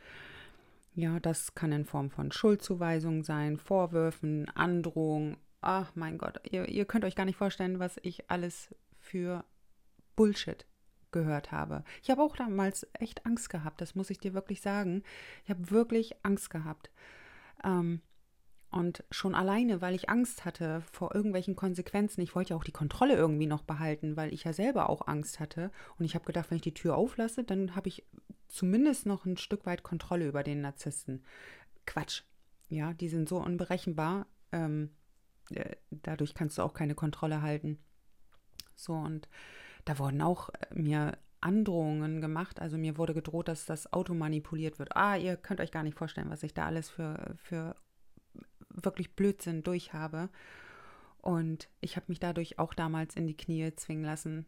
Ja, 0.95 1.19
das 1.19 1.53
kann 1.53 1.71
in 1.73 1.85
Form 1.85 2.09
von 2.09 2.31
Schuldzuweisungen 2.31 3.23
sein, 3.23 3.57
Vorwürfen, 3.57 4.49
Androhungen. 4.55 5.37
Ach 5.61 5.91
mein 5.95 6.17
Gott, 6.17 6.39
ihr, 6.49 6.67
ihr 6.69 6.85
könnt 6.85 7.03
euch 7.05 7.15
gar 7.15 7.25
nicht 7.25 7.37
vorstellen, 7.37 7.79
was 7.79 7.97
ich 8.03 8.31
alles 8.31 8.73
für 8.99 9.43
Bullshit 10.15 10.65
gehört 11.11 11.51
habe. 11.51 11.83
Ich 12.01 12.09
habe 12.09 12.21
auch 12.21 12.35
damals 12.35 12.87
echt 12.93 13.25
Angst 13.25 13.49
gehabt, 13.49 13.81
das 13.81 13.95
muss 13.95 14.09
ich 14.09 14.19
dir 14.19 14.33
wirklich 14.33 14.61
sagen. 14.61 15.03
Ich 15.43 15.49
habe 15.49 15.69
wirklich 15.71 16.15
Angst 16.23 16.49
gehabt. 16.49 16.89
Ähm, 17.63 18.01
und 18.77 19.03
schon 19.11 19.35
alleine, 19.35 19.81
weil 19.81 19.95
ich 19.95 20.09
Angst 20.09 20.45
hatte 20.45 20.81
vor 20.91 21.13
irgendwelchen 21.13 21.55
Konsequenzen. 21.55 22.21
Ich 22.21 22.35
wollte 22.35 22.51
ja 22.51 22.55
auch 22.55 22.63
die 22.63 22.71
Kontrolle 22.71 23.15
irgendwie 23.15 23.47
noch 23.47 23.63
behalten, 23.63 24.15
weil 24.15 24.33
ich 24.33 24.43
ja 24.43 24.53
selber 24.53 24.89
auch 24.89 25.07
Angst 25.07 25.39
hatte. 25.39 25.71
Und 25.97 26.05
ich 26.05 26.15
habe 26.15 26.25
gedacht, 26.25 26.49
wenn 26.49 26.57
ich 26.57 26.63
die 26.63 26.73
Tür 26.73 26.95
auflasse, 26.95 27.43
dann 27.43 27.75
habe 27.75 27.87
ich 27.87 28.05
zumindest 28.47 29.05
noch 29.05 29.25
ein 29.25 29.37
Stück 29.37 29.65
weit 29.65 29.83
Kontrolle 29.83 30.27
über 30.27 30.43
den 30.43 30.61
Narzissten. 30.61 31.23
Quatsch. 31.85 32.23
Ja, 32.69 32.93
die 32.93 33.09
sind 33.09 33.27
so 33.29 33.37
unberechenbar. 33.37 34.27
Ähm, 34.51 34.91
äh, 35.51 35.75
dadurch 35.89 36.33
kannst 36.33 36.57
du 36.57 36.61
auch 36.61 36.73
keine 36.73 36.95
Kontrolle 36.95 37.41
halten. 37.41 37.79
So, 38.75 38.93
und 38.93 39.27
da 39.85 39.97
wurden 39.99 40.21
auch 40.21 40.49
äh, 40.49 40.79
mir 40.79 41.17
Androhungen 41.41 42.21
gemacht. 42.21 42.59
Also 42.59 42.77
mir 42.77 42.97
wurde 42.97 43.13
gedroht, 43.13 43.47
dass 43.47 43.65
das 43.65 43.91
Auto 43.93 44.13
manipuliert 44.13 44.79
wird. 44.79 44.95
Ah, 44.95 45.15
ihr 45.15 45.37
könnt 45.37 45.61
euch 45.61 45.71
gar 45.71 45.83
nicht 45.83 45.97
vorstellen, 45.97 46.29
was 46.29 46.43
ich 46.43 46.53
da 46.53 46.65
alles 46.65 46.89
für, 46.89 47.35
für 47.37 47.75
wirklich 48.83 49.15
Blödsinn 49.15 49.63
durchhabe. 49.63 50.29
Und 51.21 51.69
ich 51.81 51.95
habe 51.95 52.05
mich 52.09 52.19
dadurch 52.19 52.59
auch 52.59 52.73
damals 52.73 53.15
in 53.15 53.27
die 53.27 53.37
Knie 53.37 53.73
zwingen 53.75 54.03
lassen. 54.03 54.45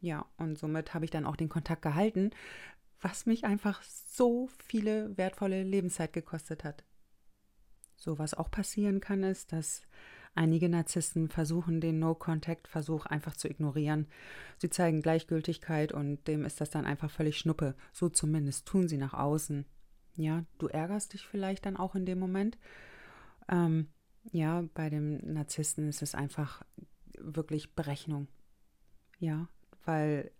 Ja, 0.00 0.26
und 0.36 0.58
somit 0.58 0.94
habe 0.94 1.04
ich 1.04 1.10
dann 1.10 1.26
auch 1.26 1.36
den 1.36 1.48
Kontakt 1.48 1.82
gehalten, 1.82 2.30
was 3.00 3.26
mich 3.26 3.44
einfach 3.44 3.82
so 3.82 4.48
viele 4.64 5.16
wertvolle 5.16 5.62
Lebenszeit 5.62 6.12
gekostet 6.12 6.64
hat. 6.64 6.84
So 7.96 8.18
was 8.18 8.34
auch 8.34 8.50
passieren 8.50 9.00
kann, 9.00 9.22
ist, 9.22 9.52
dass 9.52 9.82
Einige 10.34 10.70
Narzissten 10.70 11.28
versuchen 11.28 11.80
den 11.82 11.98
No-Contact-Versuch 11.98 13.04
einfach 13.04 13.36
zu 13.36 13.48
ignorieren. 13.48 14.06
Sie 14.56 14.70
zeigen 14.70 15.02
Gleichgültigkeit 15.02 15.92
und 15.92 16.26
dem 16.26 16.46
ist 16.46 16.60
das 16.60 16.70
dann 16.70 16.86
einfach 16.86 17.10
völlig 17.10 17.36
Schnuppe. 17.36 17.74
So 17.92 18.08
zumindest 18.08 18.66
tun 18.66 18.88
sie 18.88 18.96
nach 18.96 19.12
außen. 19.12 19.66
Ja, 20.16 20.44
du 20.58 20.68
ärgerst 20.68 21.12
dich 21.12 21.26
vielleicht 21.26 21.66
dann 21.66 21.76
auch 21.76 21.94
in 21.94 22.06
dem 22.06 22.18
Moment. 22.18 22.56
Ähm, 23.52 23.88
ja, 24.32 24.64
bei 24.74 24.88
dem 24.88 25.18
Narzissten 25.32 25.88
ist 25.88 26.02
es 26.02 26.14
einfach 26.14 26.62
wirklich 27.18 27.74
Berechnung. 27.74 28.26
Ja, 29.18 29.48
weil 29.84 30.32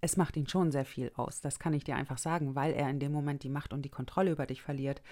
es 0.00 0.16
macht 0.16 0.36
ihn 0.36 0.48
schon 0.48 0.70
sehr 0.70 0.84
viel 0.84 1.12
aus. 1.16 1.40
Das 1.40 1.58
kann 1.58 1.74
ich 1.74 1.84
dir 1.84 1.96
einfach 1.96 2.18
sagen, 2.18 2.54
weil 2.54 2.72
er 2.72 2.88
in 2.90 3.00
dem 3.00 3.12
Moment 3.12 3.42
die 3.42 3.50
Macht 3.50 3.72
und 3.72 3.82
die 3.82 3.90
Kontrolle 3.90 4.30
über 4.30 4.46
dich 4.46 4.62
verliert. 4.62 5.02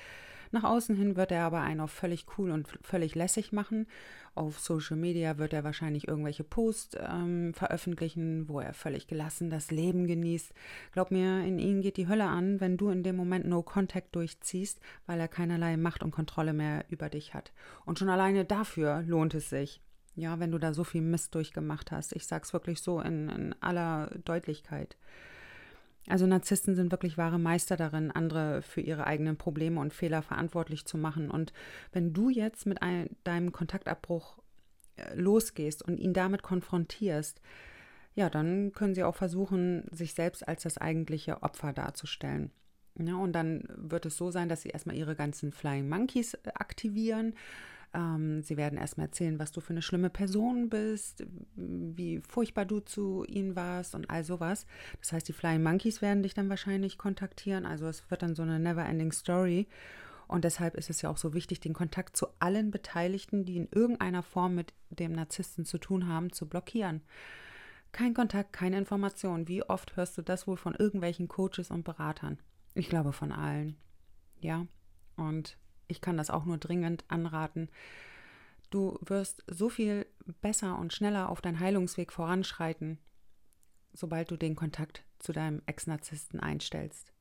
Nach 0.53 0.65
außen 0.65 0.97
hin 0.97 1.17
wird 1.17 1.33
er 1.33 1.45
aber 1.45 1.61
einen 1.61 1.81
auf 1.81 1.91
völlig 1.91 2.27
cool 2.39 2.51
und 2.51 2.69
völlig 2.83 3.15
lässig 3.15 3.53
machen. 3.53 3.87
Auf 4.35 4.59
Social 4.59 4.97
Media 4.97 5.39
wird 5.39 5.53
er 5.53 5.65
wahrscheinlich 5.65 6.07
irgendwelche 6.07 6.45
Posts 6.45 6.99
ähm, 7.01 7.55
veröffentlichen, 7.55 8.49
wo 8.49 8.61
er 8.61 8.75
völlig 8.75 9.07
gelassen 9.07 9.51
das 9.51 9.71
Leben 9.71 10.07
genießt. 10.07 10.53
Glaub 10.93 11.11
mir, 11.11 11.41
in 11.41 11.59
ihn 11.59 11.81
geht 11.81 11.97
die 11.97 12.09
Hölle 12.09 12.27
an, 12.27 12.61
wenn 12.61 12.77
du 12.77 12.91
in 12.91 13.03
dem 13.03 13.17
Moment 13.17 13.47
No 13.47 13.63
Contact 13.63 14.15
durchziehst, 14.15 14.81
weil 15.07 15.19
er 15.19 15.29
keinerlei 15.29 15.77
Macht 15.77 16.03
und 16.03 16.11
Kontrolle 16.11 16.53
mehr 16.53 16.85
über 16.91 17.09
dich 17.09 17.35
hat. 17.35 17.53
Und 17.85 17.99
schon 17.99 18.11
alleine 18.11 18.45
dafür 18.45 19.03
lohnt 19.03 19.35
es 19.35 19.51
sich. 19.51 19.81
Ja, 20.17 20.41
wenn 20.41 20.51
du 20.51 20.59
da 20.59 20.73
so 20.73 20.83
viel 20.83 21.03
Mist 21.03 21.35
durchgemacht 21.35 21.93
hast. 21.93 22.15
Ich 22.15 22.27
sag's 22.27 22.53
wirklich 22.53 22.81
so 22.81 23.01
in, 23.01 23.29
in 23.29 23.55
aller 23.61 24.11
Deutlichkeit. 24.25 24.97
Also 26.09 26.27
Narzissten 26.27 26.75
sind 26.75 26.93
wirklich 26.93 27.19
wahre 27.19 27.39
Meister 27.39 27.77
darin, 27.77 28.11
andere 28.11 28.63
für 28.63 28.81
ihre 28.81 29.07
eigenen 29.07 29.37
Probleme 29.37 29.81
und 29.81 29.93
Fehler 29.93 30.23
verantwortlich 30.23 30.87
zu 30.87 30.97
machen. 30.97 31.31
Und 31.31 31.53
wenn 31.93 32.13
du 32.13 32.31
jetzt 32.31 32.65
mit 32.65 32.81
ein, 32.81 33.11
deinem 33.25 33.53
Kontaktabbruch 33.53 34.39
äh, 34.97 35.15
losgehst 35.15 35.83
und 35.83 35.99
ihn 35.99 36.13
damit 36.13 36.43
konfrontierst, 36.43 37.41
ja, 38.15 38.31
dann 38.31 38.73
können 38.73 38.95
sie 38.95 39.05
auch 39.05 39.17
versuchen, 39.17 39.85
sich 39.91 40.15
selbst 40.15 40.47
als 40.47 40.63
das 40.63 40.79
eigentliche 40.79 41.43
Opfer 41.43 41.73
darzustellen. 41.73 42.51
Ja, 42.99 43.17
und 43.17 43.33
dann 43.33 43.65
wird 43.77 44.07
es 44.07 44.17
so 44.17 44.31
sein, 44.31 44.49
dass 44.49 44.63
sie 44.63 44.71
erstmal 44.71 44.97
ihre 44.97 45.17
ganzen 45.17 45.53
Flying 45.53 45.89
Monkeys 45.89 46.35
äh, 46.35 46.53
aktivieren, 46.55 47.35
Ähm, 47.95 48.43
sie 48.43 48.57
werden 48.57 48.79
erstmal 48.79 49.07
erzählen, 49.07 49.39
was 49.39 49.53
du 49.53 49.61
für 49.61 49.71
eine 49.71 49.83
schlimme 49.83 50.11
Person 50.11 50.69
bist, 50.69 51.27
wie 51.55 52.21
furchtbar 52.21 52.65
du 52.65 52.81
zu 52.81 53.25
ihnen 53.25 53.57
warst 53.57 53.95
und 53.95 54.11
all 54.11 54.25
sowas. 54.25 54.67
Das 55.01 55.13
heißt, 55.13 55.29
die 55.29 55.33
Flying 55.33 55.63
Monkeys 55.63 56.03
werden 56.03 56.23
dich 56.23 56.35
dann 56.35 56.49
wahrscheinlich 56.49 56.99
kontaktieren. 56.99 57.67
Also 57.67 57.87
es 57.87 58.11
wird 58.11 58.23
dann 58.23 58.35
so 58.35 58.43
eine 58.43 58.59
never-ending 58.59 59.13
Story. 59.13 59.67
Und 60.29 60.45
deshalb 60.45 60.77
ist 60.77 60.91
es 60.91 61.03
ja 61.03 61.11
auch 61.11 61.17
so 61.17 61.35
wichtig, 61.35 61.61
den 61.61 61.73
Kontakt 61.73 62.17
zu 62.17 62.27
allen 62.41 62.71
Beteiligten, 62.71 63.45
die 63.45 63.57
in 63.57 63.69
irgendeiner 63.71 64.23
Form 64.23 64.55
mit 64.57 64.73
dem 64.91 65.13
Narzissten 65.13 65.65
zu 65.65 65.79
tun 65.79 66.09
haben, 66.09 66.33
zu 66.33 66.49
blockieren. 66.49 67.03
Kein 67.93 68.13
Kontakt, 68.13 68.53
keine 68.53 68.77
Information. 68.77 69.49
Wie 69.49 69.63
oft 69.63 69.97
hörst 69.97 70.19
du 70.19 70.23
das 70.23 70.47
wohl 70.47 70.57
von 70.57 70.75
irgendwelchen 70.75 71.29
Coaches 71.29 71.71
und 71.71 71.85
Beratern? 71.85 72.39
Ich 72.75 72.89
glaube 72.89 73.13
von 73.13 73.33
allen. 73.33 73.77
Ja. 74.41 74.67
Und 75.17 75.57
ich 75.89 76.01
kann 76.01 76.17
das 76.17 76.31
auch 76.31 76.45
nur 76.45 76.59
dringend 76.59 77.05
anraten. 77.09 77.69
Du 78.71 78.99
wirst 79.01 79.45
so 79.47 79.69
viel 79.69 80.07
besser 80.41 80.79
und 80.79 80.93
schneller 80.93 81.29
auf 81.29 81.41
deinen 81.41 81.61
Heilungsweg 81.61 82.13
voranschreiten, 82.13 82.99
sobald 83.93 84.31
du 84.31 84.37
den 84.37 84.57
Kontakt 84.57 85.05
zu 85.19 85.33
deinem 85.33 85.63
Ex-Narzissten 85.67 86.41
einstellst. 86.41 87.13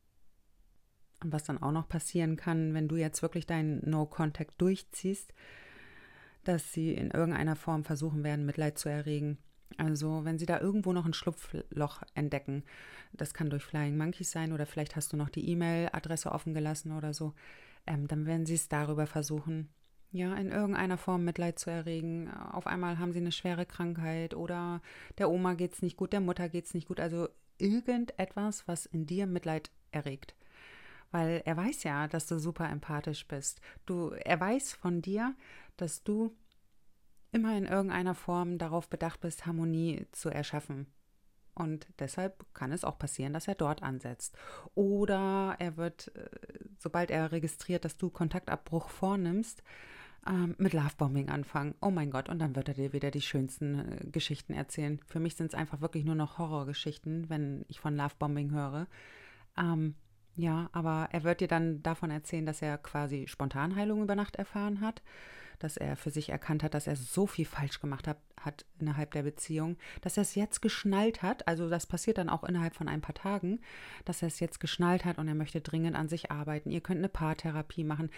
Und 1.24 1.32
was 1.32 1.44
dann 1.44 1.62
auch 1.62 1.72
noch 1.72 1.88
passieren 1.88 2.36
kann, 2.36 2.74
wenn 2.74 2.88
du 2.88 2.98
jetzt 2.98 3.22
wirklich 3.22 3.46
deinen 3.46 3.88
No-Contact 3.90 4.60
durchziehst, 4.60 5.34
dass 6.44 6.74
sie 6.74 6.94
in 6.94 7.12
irgendeiner 7.12 7.56
Form 7.56 7.84
versuchen 7.84 8.24
werden, 8.24 8.46
Mitleid 8.46 8.78
zu 8.78 8.90
erregen. 8.90 9.38
Also 9.78 10.24
wenn 10.24 10.38
sie 10.38 10.46
da 10.46 10.60
irgendwo 10.60 10.94
noch 10.94 11.06
ein 11.06 11.14
Schlupfloch 11.14 12.04
entdecken, 12.14 12.64
das 13.14 13.34
kann 13.34 13.50
durch 13.50 13.64
Flying 13.64 13.98
Monkeys 13.98 14.32
sein 14.32 14.54
oder 14.54 14.66
vielleicht 14.66 14.96
hast 14.96 15.12
du 15.12 15.18
noch 15.18 15.30
die 15.30 15.50
E-Mail-Adresse 15.50 16.32
offen 16.32 16.54
gelassen 16.54 16.92
oder 16.92 17.14
so, 17.14 17.34
ähm, 17.88 18.08
dann 18.08 18.26
werden 18.26 18.46
sie 18.46 18.56
es 18.56 18.68
darüber 18.68 19.08
versuchen, 19.08 19.70
ja, 20.12 20.34
in 20.36 20.52
irgendeiner 20.52 20.98
Form 20.98 21.26
Mitleid 21.26 21.60
zu 21.60 21.70
erregen. 21.70 22.32
Auf 22.32 22.68
einmal 22.68 23.00
haben 23.00 23.12
sie 23.12 23.20
eine 23.20 23.34
schwere 23.34 23.66
Krankheit 23.66 24.34
oder 24.34 24.82
der 25.18 25.30
Oma 25.30 25.56
geht 25.56 25.74
es 25.74 25.82
nicht 25.82 25.98
gut, 25.98 26.14
der 26.14 26.22
Mutter 26.22 26.48
geht 26.48 26.66
es 26.66 26.74
nicht 26.74 26.88
gut. 26.88 27.00
Also 27.00 27.28
irgendetwas, 27.58 28.68
was 28.68 28.86
in 28.86 29.06
dir 29.06 29.28
Mitleid 29.28 29.72
erregt. 29.92 30.36
Weil 31.12 31.42
er 31.46 31.58
weiß 31.58 31.84
ja, 31.84 32.08
dass 32.08 32.28
du 32.28 32.40
super 32.40 32.70
empathisch 32.70 33.28
bist. 33.28 33.62
Du, 33.86 34.10
er 34.12 34.40
weiß 34.40 34.74
von 34.74 35.02
dir, 35.02 35.36
dass 35.78 36.04
du 36.04 36.36
immer 37.32 37.58
in 37.58 37.66
irgendeiner 37.66 38.16
Form 38.16 38.58
darauf 38.58 38.90
bedacht 38.90 39.20
bist, 39.20 39.46
Harmonie 39.46 40.08
zu 40.12 40.30
erschaffen. 40.30 40.88
Und 41.56 41.88
deshalb 42.00 42.46
kann 42.54 42.72
es 42.72 42.84
auch 42.84 43.00
passieren, 43.00 43.34
dass 43.34 43.48
er 43.48 43.56
dort 43.56 43.82
ansetzt. 43.82 44.38
Oder 44.76 45.56
er 45.60 45.78
wird, 45.78 46.12
äh, 46.16 46.30
sobald 46.78 47.10
er 47.10 47.32
registriert, 47.32 47.86
dass 47.86 47.98
du 47.98 48.10
Kontaktabbruch 48.10 48.90
vornimmst, 48.90 49.64
ähm, 50.28 50.56
mit 50.58 50.74
Lovebombing 50.74 51.30
anfangen. 51.30 51.76
Oh 51.82 51.92
mein 51.92 52.12
Gott, 52.12 52.30
und 52.30 52.40
dann 52.40 52.56
wird 52.56 52.68
er 52.68 52.74
dir 52.74 52.94
wieder 52.94 53.12
die 53.12 53.22
schönsten 53.22 53.80
äh, 53.80 54.06
Geschichten 54.12 54.54
erzählen. 54.54 55.00
Für 55.06 55.20
mich 55.20 55.36
sind 55.36 55.48
es 55.48 55.56
einfach 55.56 55.82
wirklich 55.82 56.04
nur 56.04 56.16
noch 56.16 56.38
Horrorgeschichten, 56.38 57.30
wenn 57.30 57.66
ich 57.68 57.80
von 57.80 57.96
Lovebombing 57.96 58.52
höre. 58.52 58.88
Ähm, 59.58 59.96
ja, 60.36 60.70
aber 60.74 61.08
er 61.12 61.24
wird 61.24 61.40
dir 61.40 61.48
dann 61.48 61.82
davon 61.82 62.12
erzählen, 62.12 62.46
dass 62.46 62.62
er 62.62 62.78
quasi 62.78 63.28
Spontanheilung 63.28 64.02
über 64.02 64.16
Nacht 64.16 64.36
erfahren 64.36 64.82
hat 64.82 65.02
dass 65.60 65.78
er 65.78 65.96
für 65.96 66.12
sich 66.12 66.30
erkannt 66.30 66.64
hat, 66.64 66.74
dass 66.74 66.88
er 66.88 66.96
so 66.96 67.28
viel 67.28 67.46
falsch 67.46 67.80
gemacht 67.80 68.08
hat, 68.08 68.18
hat 68.40 68.66
innerhalb 68.80 69.12
der 69.12 69.24
Beziehung, 69.24 69.78
dass 70.02 70.18
er 70.18 70.22
es 70.22 70.36
jetzt 70.36 70.62
geschnallt 70.62 71.22
hat, 71.22 71.48
also 71.48 71.70
das 71.70 71.86
passiert 71.86 72.18
dann 72.18 72.30
auch 72.30 72.44
innerhalb 72.44 72.76
von 72.76 72.88
ein 72.88 73.02
paar 73.02 73.16
Tagen, 73.16 73.60
dass 74.06 74.22
er 74.22 74.28
es 74.28 74.40
jetzt 74.40 74.60
geschnallt 74.60 75.06
hat 75.06 75.18
und 75.18 75.28
er 75.28 75.36
möchte 75.36 75.62
dringend 75.62 75.96
an 75.96 76.10
sich 76.10 76.32
arbeiten. 76.32 76.72
Ihr 76.72 76.82
könnt 76.82 77.00
eine 77.00 77.10
Paartherapie 77.10 77.84
machen. 77.84 78.10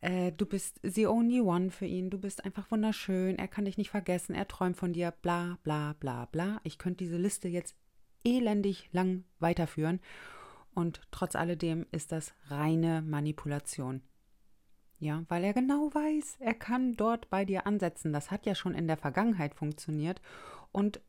Äh, 0.00 0.32
du 0.32 0.46
bist 0.46 0.80
the 0.82 1.06
only 1.06 1.40
one 1.40 1.70
für 1.70 1.86
ihn, 1.86 2.10
du 2.10 2.18
bist 2.18 2.44
einfach 2.44 2.70
wunderschön, 2.70 3.38
er 3.38 3.48
kann 3.48 3.64
dich 3.64 3.78
nicht 3.78 3.90
vergessen, 3.90 4.34
er 4.34 4.48
träumt 4.48 4.76
von 4.76 4.92
dir, 4.92 5.12
bla 5.22 5.58
bla 5.62 5.94
bla 5.98 6.26
bla. 6.26 6.60
Ich 6.62 6.78
könnte 6.78 7.04
diese 7.04 7.16
Liste 7.16 7.48
jetzt 7.48 7.74
elendig 8.24 8.88
lang 8.92 9.24
weiterführen. 9.38 10.00
Und 10.74 11.00
trotz 11.10 11.36
alledem 11.36 11.86
ist 11.92 12.10
das 12.12 12.34
reine 12.48 13.00
Manipulation. 13.02 14.02
Ja, 14.98 15.24
weil 15.28 15.44
er 15.44 15.52
genau 15.52 15.90
weiß, 15.92 16.36
er 16.40 16.54
kann 16.54 16.96
dort 16.96 17.28
bei 17.28 17.44
dir 17.44 17.66
ansetzen. 17.66 18.12
Das 18.12 18.30
hat 18.30 18.46
ja 18.46 18.54
schon 18.54 18.74
in 18.74 18.86
der 18.86 18.96
Vergangenheit 18.96 19.54
funktioniert. 19.54 20.20
Und 20.72 21.00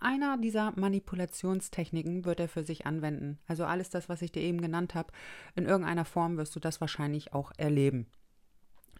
einer 0.00 0.38
dieser 0.38 0.72
Manipulationstechniken 0.76 2.24
wird 2.24 2.40
er 2.40 2.48
für 2.48 2.62
sich 2.62 2.86
anwenden. 2.86 3.38
Also 3.46 3.64
alles 3.64 3.90
das, 3.90 4.08
was 4.08 4.22
ich 4.22 4.32
dir 4.32 4.42
eben 4.42 4.60
genannt 4.60 4.94
habe, 4.94 5.12
in 5.56 5.66
irgendeiner 5.66 6.04
Form 6.04 6.36
wirst 6.36 6.54
du 6.54 6.60
das 6.60 6.80
wahrscheinlich 6.80 7.32
auch 7.32 7.52
erleben. 7.56 8.06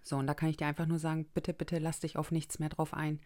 So, 0.02 0.16
und 0.16 0.26
da 0.26 0.34
kann 0.34 0.48
ich 0.48 0.56
dir 0.56 0.66
einfach 0.66 0.86
nur 0.86 0.98
sagen, 0.98 1.26
bitte, 1.34 1.52
bitte 1.52 1.78
lass 1.78 2.00
dich 2.00 2.16
auf 2.16 2.30
nichts 2.30 2.58
mehr 2.58 2.70
drauf 2.70 2.94
ein. 2.94 3.20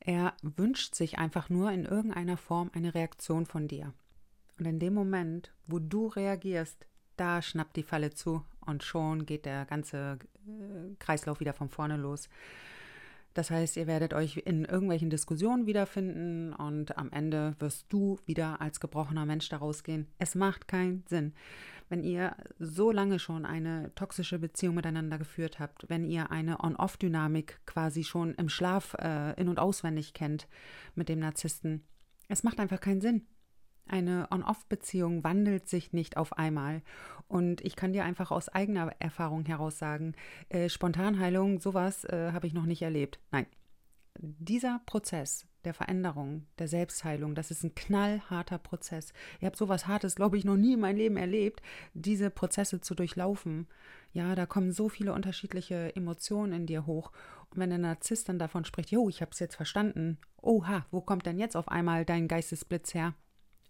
Er 0.00 0.34
wünscht 0.42 0.94
sich 0.94 1.18
einfach 1.18 1.50
nur 1.50 1.70
in 1.72 1.84
irgendeiner 1.84 2.36
Form 2.36 2.70
eine 2.74 2.94
Reaktion 2.94 3.46
von 3.46 3.68
dir. 3.68 3.92
Und 4.58 4.66
in 4.66 4.78
dem 4.78 4.94
Moment, 4.94 5.52
wo 5.66 5.78
du 5.78 6.06
reagierst, 6.06 6.86
da 7.16 7.42
schnappt 7.42 7.76
die 7.76 7.82
Falle 7.82 8.10
zu 8.10 8.44
und 8.66 8.82
schon 8.82 9.26
geht 9.26 9.46
der 9.46 9.64
ganze 9.66 10.18
äh, 10.46 10.94
Kreislauf 10.98 11.40
wieder 11.40 11.52
von 11.52 11.68
vorne 11.68 11.96
los. 11.96 12.28
Das 13.34 13.50
heißt, 13.50 13.76
ihr 13.76 13.88
werdet 13.88 14.14
euch 14.14 14.36
in 14.44 14.64
irgendwelchen 14.64 15.10
Diskussionen 15.10 15.66
wiederfinden 15.66 16.52
und 16.52 16.96
am 16.96 17.10
Ende 17.10 17.56
wirst 17.58 17.86
du 17.88 18.16
wieder 18.26 18.60
als 18.60 18.78
gebrochener 18.78 19.26
Mensch 19.26 19.48
daraus 19.48 19.82
gehen. 19.82 20.06
Es 20.18 20.36
macht 20.36 20.68
keinen 20.68 21.04
Sinn. 21.08 21.34
Wenn 21.88 22.04
ihr 22.04 22.36
so 22.60 22.92
lange 22.92 23.18
schon 23.18 23.44
eine 23.44 23.92
toxische 23.96 24.38
Beziehung 24.38 24.76
miteinander 24.76 25.18
geführt 25.18 25.58
habt, 25.58 25.88
wenn 25.90 26.04
ihr 26.04 26.30
eine 26.30 26.62
On-Off-Dynamik 26.62 27.60
quasi 27.66 28.04
schon 28.04 28.34
im 28.34 28.48
Schlaf 28.48 28.94
äh, 29.00 29.38
in- 29.38 29.48
und 29.48 29.58
auswendig 29.58 30.14
kennt 30.14 30.46
mit 30.94 31.08
dem 31.08 31.18
Narzissten, 31.18 31.82
es 32.28 32.44
macht 32.44 32.60
einfach 32.60 32.80
keinen 32.80 33.00
Sinn. 33.00 33.26
Eine 33.86 34.28
On-Off-Beziehung 34.30 35.24
wandelt 35.24 35.68
sich 35.68 35.92
nicht 35.92 36.16
auf 36.16 36.38
einmal. 36.38 36.82
Und 37.28 37.60
ich 37.62 37.76
kann 37.76 37.92
dir 37.92 38.04
einfach 38.04 38.30
aus 38.30 38.48
eigener 38.48 38.92
Erfahrung 38.98 39.44
heraus 39.44 39.78
sagen, 39.78 40.14
äh, 40.48 40.68
Spontanheilung, 40.68 41.60
sowas 41.60 42.04
äh, 42.04 42.32
habe 42.32 42.46
ich 42.46 42.54
noch 42.54 42.66
nicht 42.66 42.82
erlebt. 42.82 43.20
Nein. 43.30 43.46
Dieser 44.16 44.80
Prozess 44.86 45.46
der 45.64 45.74
Veränderung, 45.74 46.46
der 46.58 46.68
Selbstheilung, 46.68 47.34
das 47.34 47.50
ist 47.50 47.64
ein 47.64 47.74
knallharter 47.74 48.58
Prozess. 48.58 49.12
Ihr 49.40 49.46
habt 49.46 49.56
sowas 49.56 49.86
Hartes, 49.86 50.14
glaube 50.14 50.38
ich, 50.38 50.44
noch 50.44 50.56
nie 50.56 50.74
in 50.74 50.80
meinem 50.80 50.98
Leben 50.98 51.16
erlebt, 51.16 51.62
diese 51.94 52.30
Prozesse 52.30 52.80
zu 52.80 52.94
durchlaufen. 52.94 53.66
Ja, 54.12 54.34
da 54.34 54.46
kommen 54.46 54.72
so 54.72 54.88
viele 54.88 55.12
unterschiedliche 55.12 55.96
Emotionen 55.96 56.52
in 56.52 56.66
dir 56.66 56.86
hoch. 56.86 57.10
Und 57.50 57.58
wenn 57.58 57.70
der 57.70 57.78
Narzisst 57.78 58.28
dann 58.28 58.38
davon 58.38 58.64
spricht, 58.64 58.90
jo, 58.90 59.08
ich 59.08 59.20
habe 59.20 59.32
es 59.32 59.40
jetzt 59.40 59.56
verstanden, 59.56 60.18
oha, 60.40 60.86
wo 60.90 61.00
kommt 61.00 61.26
denn 61.26 61.38
jetzt 61.38 61.56
auf 61.56 61.68
einmal 61.68 62.04
dein 62.04 62.28
Geistesblitz 62.28 62.94
her? 62.94 63.14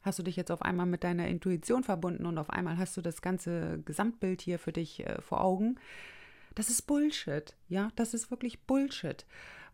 Hast 0.05 0.19
du 0.19 0.23
dich 0.23 0.37
jetzt 0.37 0.51
auf 0.51 0.63
einmal 0.63 0.87
mit 0.87 1.03
deiner 1.03 1.27
Intuition 1.29 1.83
verbunden 1.83 2.27
und 2.27 2.39
auf 2.39 2.51
einmal 2.51 2.77
hast 2.77 2.97
du 2.97 3.01
das 3.01 3.23
ganze 3.23 3.81
Gesamtbild 3.85 4.43
hier 4.43 4.59
für 4.59 4.73
dich 4.73 5.05
äh, 5.07 5.21
vor 5.21 5.43
Augen. 5.43 5.77
Das 6.55 6.69
ist 6.69 6.83
Bullshit, 6.83 7.55
ja, 7.69 7.91
das 7.97 8.15
ist 8.15 8.31
wirklich 8.31 8.61
Bullshit. 8.61 9.27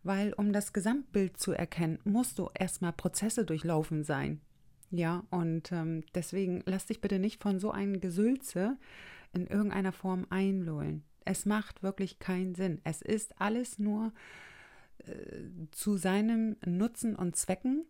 Weil 0.03 0.33
um 0.33 0.51
das 0.51 0.73
Gesamtbild 0.73 1.37
zu 1.37 1.51
erkennen, 1.51 1.99
musst 2.05 2.39
du 2.39 2.49
erstmal 2.57 2.93
Prozesse 2.93 3.45
durchlaufen 3.45 4.03
sein. 4.03 4.41
Ja, 4.89 5.23
und 5.29 5.71
ähm, 5.71 6.03
deswegen 6.15 6.63
lass 6.65 6.87
dich 6.87 7.01
bitte 7.01 7.19
nicht 7.19 7.41
von 7.41 7.59
so 7.59 7.71
einem 7.71 8.01
Gesülze 8.01 8.77
in 9.31 9.47
irgendeiner 9.47 9.91
Form 9.91 10.25
einlullen. 10.29 11.03
Es 11.23 11.45
macht 11.45 11.83
wirklich 11.83 12.19
keinen 12.19 12.55
Sinn. 12.55 12.81
Es 12.83 13.01
ist 13.01 13.39
alles 13.39 13.77
nur 13.77 14.11
äh, 15.05 15.67
zu 15.71 15.97
seinem 15.97 16.57
Nutzen 16.65 17.15
und 17.15 17.35
Zwecken 17.35 17.85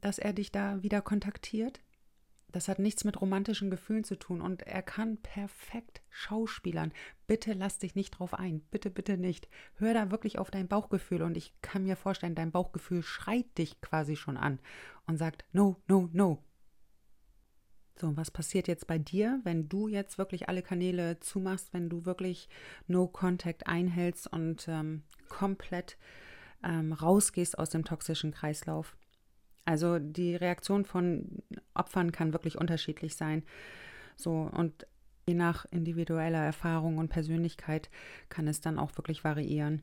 dass 0.00 0.18
er 0.18 0.32
dich 0.32 0.52
da 0.52 0.82
wieder 0.82 1.02
kontaktiert. 1.02 1.80
Das 2.52 2.68
hat 2.68 2.78
nichts 2.78 3.04
mit 3.04 3.18
romantischen 3.20 3.70
Gefühlen 3.70 4.04
zu 4.04 4.18
tun 4.18 4.42
und 4.42 4.62
er 4.62 4.82
kann 4.82 5.16
perfekt 5.16 6.02
schauspielern. 6.10 6.92
Bitte 7.26 7.54
lass 7.54 7.78
dich 7.78 7.94
nicht 7.94 8.10
drauf 8.10 8.34
ein. 8.34 8.60
Bitte, 8.70 8.90
bitte 8.90 9.16
nicht. 9.16 9.48
Hör 9.76 9.94
da 9.94 10.10
wirklich 10.10 10.38
auf 10.38 10.50
dein 10.50 10.68
Bauchgefühl 10.68 11.22
und 11.22 11.36
ich 11.38 11.54
kann 11.62 11.84
mir 11.84 11.96
vorstellen, 11.96 12.34
dein 12.34 12.52
Bauchgefühl 12.52 13.02
schreit 13.02 13.56
dich 13.56 13.80
quasi 13.80 14.16
schon 14.16 14.36
an 14.36 14.60
und 15.06 15.16
sagt, 15.16 15.46
no, 15.52 15.80
no, 15.88 16.10
no. 16.12 16.44
So, 17.98 18.16
was 18.16 18.30
passiert 18.30 18.68
jetzt 18.68 18.86
bei 18.86 18.98
dir, 18.98 19.40
wenn 19.44 19.68
du 19.68 19.88
jetzt 19.88 20.18
wirklich 20.18 20.48
alle 20.48 20.62
Kanäle 20.62 21.20
zumachst, 21.20 21.72
wenn 21.72 21.88
du 21.88 22.04
wirklich 22.04 22.48
No 22.86 23.06
Contact 23.06 23.66
einhältst 23.66 24.26
und 24.26 24.66
ähm, 24.68 25.04
komplett 25.28 25.96
ähm, 26.62 26.92
rausgehst 26.92 27.58
aus 27.58 27.70
dem 27.70 27.84
toxischen 27.84 28.32
Kreislauf? 28.32 28.96
Also 29.64 29.98
die 29.98 30.34
Reaktion 30.34 30.84
von 30.84 31.42
Opfern 31.74 32.12
kann 32.12 32.32
wirklich 32.32 32.58
unterschiedlich 32.58 33.16
sein. 33.16 33.44
So 34.16 34.50
und 34.52 34.86
je 35.26 35.34
nach 35.34 35.64
individueller 35.70 36.44
Erfahrung 36.44 36.98
und 36.98 37.08
Persönlichkeit 37.08 37.90
kann 38.28 38.48
es 38.48 38.60
dann 38.60 38.78
auch 38.78 38.96
wirklich 38.96 39.24
variieren. 39.24 39.82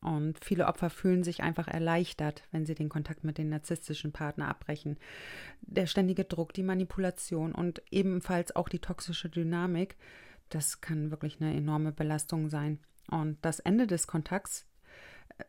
Und 0.00 0.44
viele 0.44 0.66
Opfer 0.66 0.90
fühlen 0.90 1.24
sich 1.24 1.42
einfach 1.42 1.66
erleichtert, 1.66 2.44
wenn 2.52 2.64
sie 2.64 2.76
den 2.76 2.88
Kontakt 2.88 3.24
mit 3.24 3.36
dem 3.36 3.48
narzisstischen 3.48 4.12
Partner 4.12 4.46
abbrechen. 4.46 4.96
Der 5.62 5.86
ständige 5.86 6.24
Druck, 6.24 6.52
die 6.52 6.62
Manipulation 6.62 7.52
und 7.52 7.82
ebenfalls 7.90 8.54
auch 8.54 8.68
die 8.68 8.78
toxische 8.78 9.28
Dynamik, 9.28 9.96
das 10.50 10.80
kann 10.80 11.10
wirklich 11.10 11.40
eine 11.40 11.52
enorme 11.52 11.90
Belastung 11.90 12.48
sein. 12.48 12.78
Und 13.10 13.38
das 13.42 13.58
Ende 13.58 13.88
des 13.88 14.06
Kontakts 14.06 14.66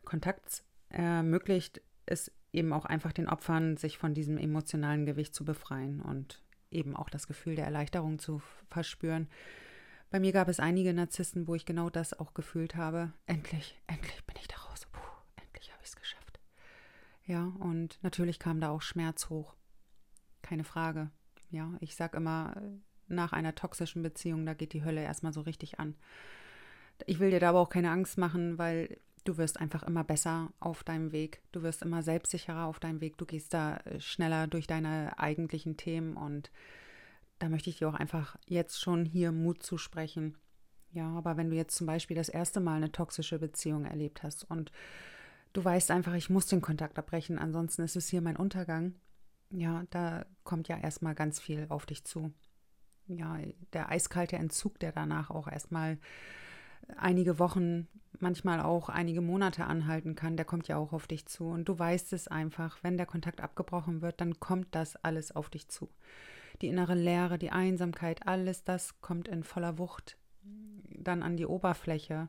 Kontakts 0.04 0.64
ermöglicht 0.88 1.80
es 2.06 2.32
eben 2.52 2.72
auch 2.72 2.84
einfach 2.84 3.12
den 3.12 3.28
Opfern, 3.28 3.76
sich 3.76 3.98
von 3.98 4.14
diesem 4.14 4.38
emotionalen 4.38 5.06
Gewicht 5.06 5.34
zu 5.34 5.44
befreien 5.44 6.00
und 6.00 6.42
eben 6.70 6.96
auch 6.96 7.10
das 7.10 7.26
Gefühl 7.26 7.56
der 7.56 7.64
Erleichterung 7.64 8.18
zu 8.18 8.40
verspüren. 8.68 9.28
Bei 10.10 10.18
mir 10.18 10.32
gab 10.32 10.48
es 10.48 10.58
einige 10.58 10.92
Narzissten, 10.92 11.46
wo 11.46 11.54
ich 11.54 11.64
genau 11.64 11.88
das 11.88 12.18
auch 12.18 12.34
gefühlt 12.34 12.74
habe. 12.74 13.12
Endlich, 13.26 13.80
endlich 13.86 14.24
bin 14.24 14.36
ich 14.40 14.48
da 14.48 14.56
raus. 14.56 14.86
Puh, 14.90 15.00
endlich 15.36 15.72
habe 15.72 15.82
ich 15.82 15.88
es 15.88 15.96
geschafft. 15.96 16.40
Ja, 17.24 17.52
und 17.60 17.98
natürlich 18.02 18.40
kam 18.40 18.60
da 18.60 18.70
auch 18.70 18.82
Schmerz 18.82 19.28
hoch. 19.28 19.54
Keine 20.42 20.64
Frage. 20.64 21.10
Ja, 21.50 21.74
ich 21.80 21.94
sage 21.94 22.16
immer, 22.16 22.60
nach 23.06 23.32
einer 23.32 23.54
toxischen 23.54 24.02
Beziehung, 24.02 24.46
da 24.46 24.54
geht 24.54 24.72
die 24.72 24.84
Hölle 24.84 25.02
erstmal 25.02 25.32
so 25.32 25.42
richtig 25.42 25.78
an. 25.78 25.94
Ich 27.06 27.18
will 27.20 27.30
dir 27.30 27.40
da 27.40 27.50
aber 27.50 27.60
auch 27.60 27.70
keine 27.70 27.90
Angst 27.90 28.18
machen, 28.18 28.58
weil 28.58 28.98
du 29.24 29.36
wirst 29.36 29.60
einfach 29.60 29.82
immer 29.82 30.04
besser 30.04 30.52
auf 30.60 30.84
deinem 30.84 31.12
Weg. 31.12 31.42
Du 31.52 31.62
wirst 31.62 31.82
immer 31.82 32.02
selbstsicherer 32.02 32.66
auf 32.66 32.80
deinem 32.80 33.00
Weg. 33.00 33.18
Du 33.18 33.26
gehst 33.26 33.54
da 33.54 33.76
äh, 33.78 34.00
schneller 34.00 34.46
durch 34.46 34.66
deine 34.66 35.18
eigentlichen 35.18 35.76
Themen 35.76 36.16
und 36.16 36.50
da 37.38 37.48
möchte 37.48 37.70
ich 37.70 37.78
dir 37.78 37.88
auch 37.88 37.94
einfach 37.94 38.36
jetzt 38.46 38.80
schon 38.80 39.04
hier 39.04 39.32
Mut 39.32 39.62
zusprechen. 39.62 40.36
Ja, 40.92 41.08
aber 41.10 41.36
wenn 41.36 41.50
du 41.50 41.56
jetzt 41.56 41.76
zum 41.76 41.86
Beispiel 41.86 42.16
das 42.16 42.28
erste 42.28 42.60
Mal 42.60 42.76
eine 42.76 42.92
toxische 42.92 43.38
Beziehung 43.38 43.84
erlebt 43.84 44.22
hast 44.22 44.44
und 44.50 44.72
du 45.52 45.64
weißt 45.64 45.90
einfach, 45.90 46.14
ich 46.14 46.30
muss 46.30 46.46
den 46.46 46.60
Kontakt 46.60 46.98
abbrechen, 46.98 47.38
ansonsten 47.38 47.82
ist 47.82 47.96
es 47.96 48.08
hier 48.08 48.20
mein 48.20 48.36
Untergang, 48.36 48.94
ja, 49.50 49.84
da 49.90 50.26
kommt 50.44 50.68
ja 50.68 50.78
erstmal 50.78 51.14
ganz 51.14 51.40
viel 51.40 51.66
auf 51.68 51.86
dich 51.86 52.04
zu. 52.04 52.32
Ja, 53.06 53.38
der 53.72 53.90
eiskalte 53.90 54.36
Entzug, 54.36 54.78
der 54.78 54.92
danach 54.92 55.30
auch 55.30 55.48
erstmal 55.48 55.98
einige 56.96 57.38
Wochen, 57.38 57.88
manchmal 58.18 58.60
auch 58.60 58.88
einige 58.88 59.20
Monate 59.20 59.64
anhalten 59.64 60.14
kann, 60.14 60.36
der 60.36 60.44
kommt 60.44 60.68
ja 60.68 60.76
auch 60.76 60.92
auf 60.92 61.06
dich 61.06 61.26
zu. 61.26 61.46
Und 61.46 61.68
du 61.68 61.78
weißt 61.78 62.12
es 62.12 62.28
einfach, 62.28 62.78
wenn 62.82 62.96
der 62.96 63.06
Kontakt 63.06 63.40
abgebrochen 63.40 64.02
wird, 64.02 64.20
dann 64.20 64.40
kommt 64.40 64.74
das 64.74 64.96
alles 64.96 65.34
auf 65.34 65.48
dich 65.48 65.68
zu. 65.68 65.88
Die 66.60 66.68
innere 66.68 66.94
Leere, 66.94 67.38
die 67.38 67.50
Einsamkeit, 67.50 68.26
alles 68.26 68.64
das 68.64 69.00
kommt 69.00 69.28
in 69.28 69.44
voller 69.44 69.78
Wucht 69.78 70.18
dann 71.04 71.22
an 71.22 71.36
die 71.36 71.46
Oberfläche. 71.46 72.28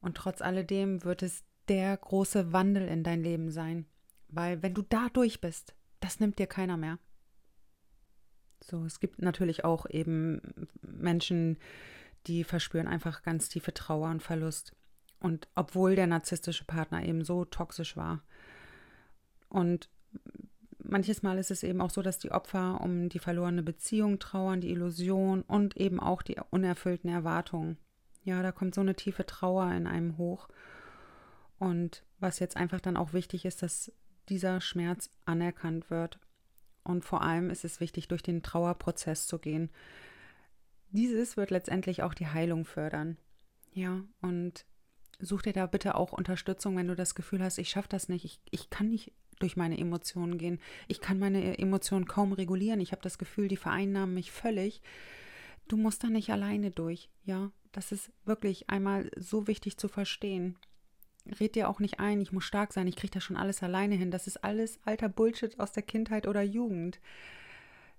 Und 0.00 0.16
trotz 0.16 0.40
alledem 0.40 1.04
wird 1.04 1.22
es 1.22 1.44
der 1.68 1.96
große 1.96 2.52
Wandel 2.52 2.86
in 2.88 3.02
dein 3.02 3.22
Leben 3.22 3.50
sein. 3.50 3.86
Weil 4.28 4.62
wenn 4.62 4.74
du 4.74 4.82
da 4.82 5.08
durch 5.12 5.40
bist, 5.40 5.74
das 6.00 6.20
nimmt 6.20 6.38
dir 6.38 6.46
keiner 6.46 6.76
mehr. 6.76 6.98
So, 8.62 8.84
es 8.84 9.00
gibt 9.00 9.20
natürlich 9.20 9.64
auch 9.64 9.88
eben 9.88 10.40
Menschen, 10.82 11.58
die 12.26 12.44
verspüren 12.44 12.88
einfach 12.88 13.22
ganz 13.22 13.48
tiefe 13.48 13.74
Trauer 13.74 14.10
und 14.10 14.22
Verlust. 14.22 14.74
Und 15.20 15.48
obwohl 15.54 15.96
der 15.96 16.06
narzisstische 16.06 16.64
Partner 16.64 17.04
eben 17.04 17.24
so 17.24 17.44
toxisch 17.44 17.96
war. 17.96 18.22
Und 19.48 19.88
manches 20.78 21.22
Mal 21.22 21.38
ist 21.38 21.50
es 21.50 21.62
eben 21.62 21.80
auch 21.80 21.90
so, 21.90 22.02
dass 22.02 22.18
die 22.18 22.32
Opfer 22.32 22.80
um 22.80 23.08
die 23.08 23.18
verlorene 23.18 23.62
Beziehung 23.62 24.18
trauern, 24.18 24.60
die 24.60 24.70
Illusion 24.70 25.42
und 25.42 25.76
eben 25.76 26.00
auch 26.00 26.22
die 26.22 26.36
unerfüllten 26.50 27.10
Erwartungen. 27.10 27.78
Ja, 28.24 28.42
da 28.42 28.52
kommt 28.52 28.74
so 28.74 28.80
eine 28.80 28.96
tiefe 28.96 29.24
Trauer 29.24 29.72
in 29.72 29.86
einem 29.86 30.18
hoch. 30.18 30.48
Und 31.58 32.04
was 32.18 32.38
jetzt 32.38 32.56
einfach 32.56 32.80
dann 32.80 32.96
auch 32.96 33.12
wichtig 33.12 33.44
ist, 33.44 33.62
dass 33.62 33.92
dieser 34.28 34.60
Schmerz 34.60 35.10
anerkannt 35.24 35.90
wird. 35.90 36.18
Und 36.82 37.04
vor 37.04 37.22
allem 37.22 37.50
ist 37.50 37.64
es 37.64 37.80
wichtig, 37.80 38.08
durch 38.08 38.22
den 38.22 38.42
Trauerprozess 38.42 39.26
zu 39.26 39.38
gehen. 39.38 39.70
Dieses 40.90 41.36
wird 41.36 41.50
letztendlich 41.50 42.02
auch 42.02 42.14
die 42.14 42.28
Heilung 42.28 42.64
fördern. 42.64 43.16
Ja, 43.72 44.02
und 44.22 44.64
such 45.18 45.42
dir 45.42 45.52
da 45.52 45.66
bitte 45.66 45.94
auch 45.94 46.12
Unterstützung, 46.12 46.76
wenn 46.76 46.88
du 46.88 46.94
das 46.94 47.14
Gefühl 47.14 47.42
hast, 47.42 47.58
ich 47.58 47.68
schaffe 47.68 47.88
das 47.88 48.08
nicht, 48.08 48.24
ich, 48.24 48.40
ich 48.50 48.70
kann 48.70 48.88
nicht 48.88 49.12
durch 49.38 49.56
meine 49.56 49.78
Emotionen 49.78 50.38
gehen. 50.38 50.60
Ich 50.88 51.00
kann 51.00 51.18
meine 51.18 51.58
Emotionen 51.58 52.06
kaum 52.06 52.32
regulieren. 52.32 52.80
Ich 52.80 52.92
habe 52.92 53.02
das 53.02 53.18
Gefühl, 53.18 53.48
die 53.48 53.56
vereinnahmen 53.56 54.14
mich 54.14 54.32
völlig. 54.32 54.80
Du 55.68 55.76
musst 55.76 56.04
da 56.04 56.08
nicht 56.08 56.30
alleine 56.30 56.70
durch, 56.70 57.10
ja. 57.24 57.50
Das 57.72 57.92
ist 57.92 58.10
wirklich 58.24 58.70
einmal 58.70 59.10
so 59.16 59.46
wichtig 59.46 59.76
zu 59.76 59.88
verstehen. 59.88 60.56
Red 61.40 61.56
dir 61.56 61.68
auch 61.68 61.80
nicht 61.80 62.00
ein, 62.00 62.22
ich 62.22 62.32
muss 62.32 62.44
stark 62.44 62.72
sein, 62.72 62.86
ich 62.86 62.96
kriege 62.96 63.12
das 63.12 63.24
schon 63.24 63.36
alles 63.36 63.62
alleine 63.62 63.96
hin. 63.96 64.10
Das 64.10 64.26
ist 64.26 64.42
alles 64.42 64.78
alter 64.84 65.10
Bullshit 65.10 65.60
aus 65.60 65.72
der 65.72 65.82
Kindheit 65.82 66.26
oder 66.26 66.40
Jugend. 66.40 67.00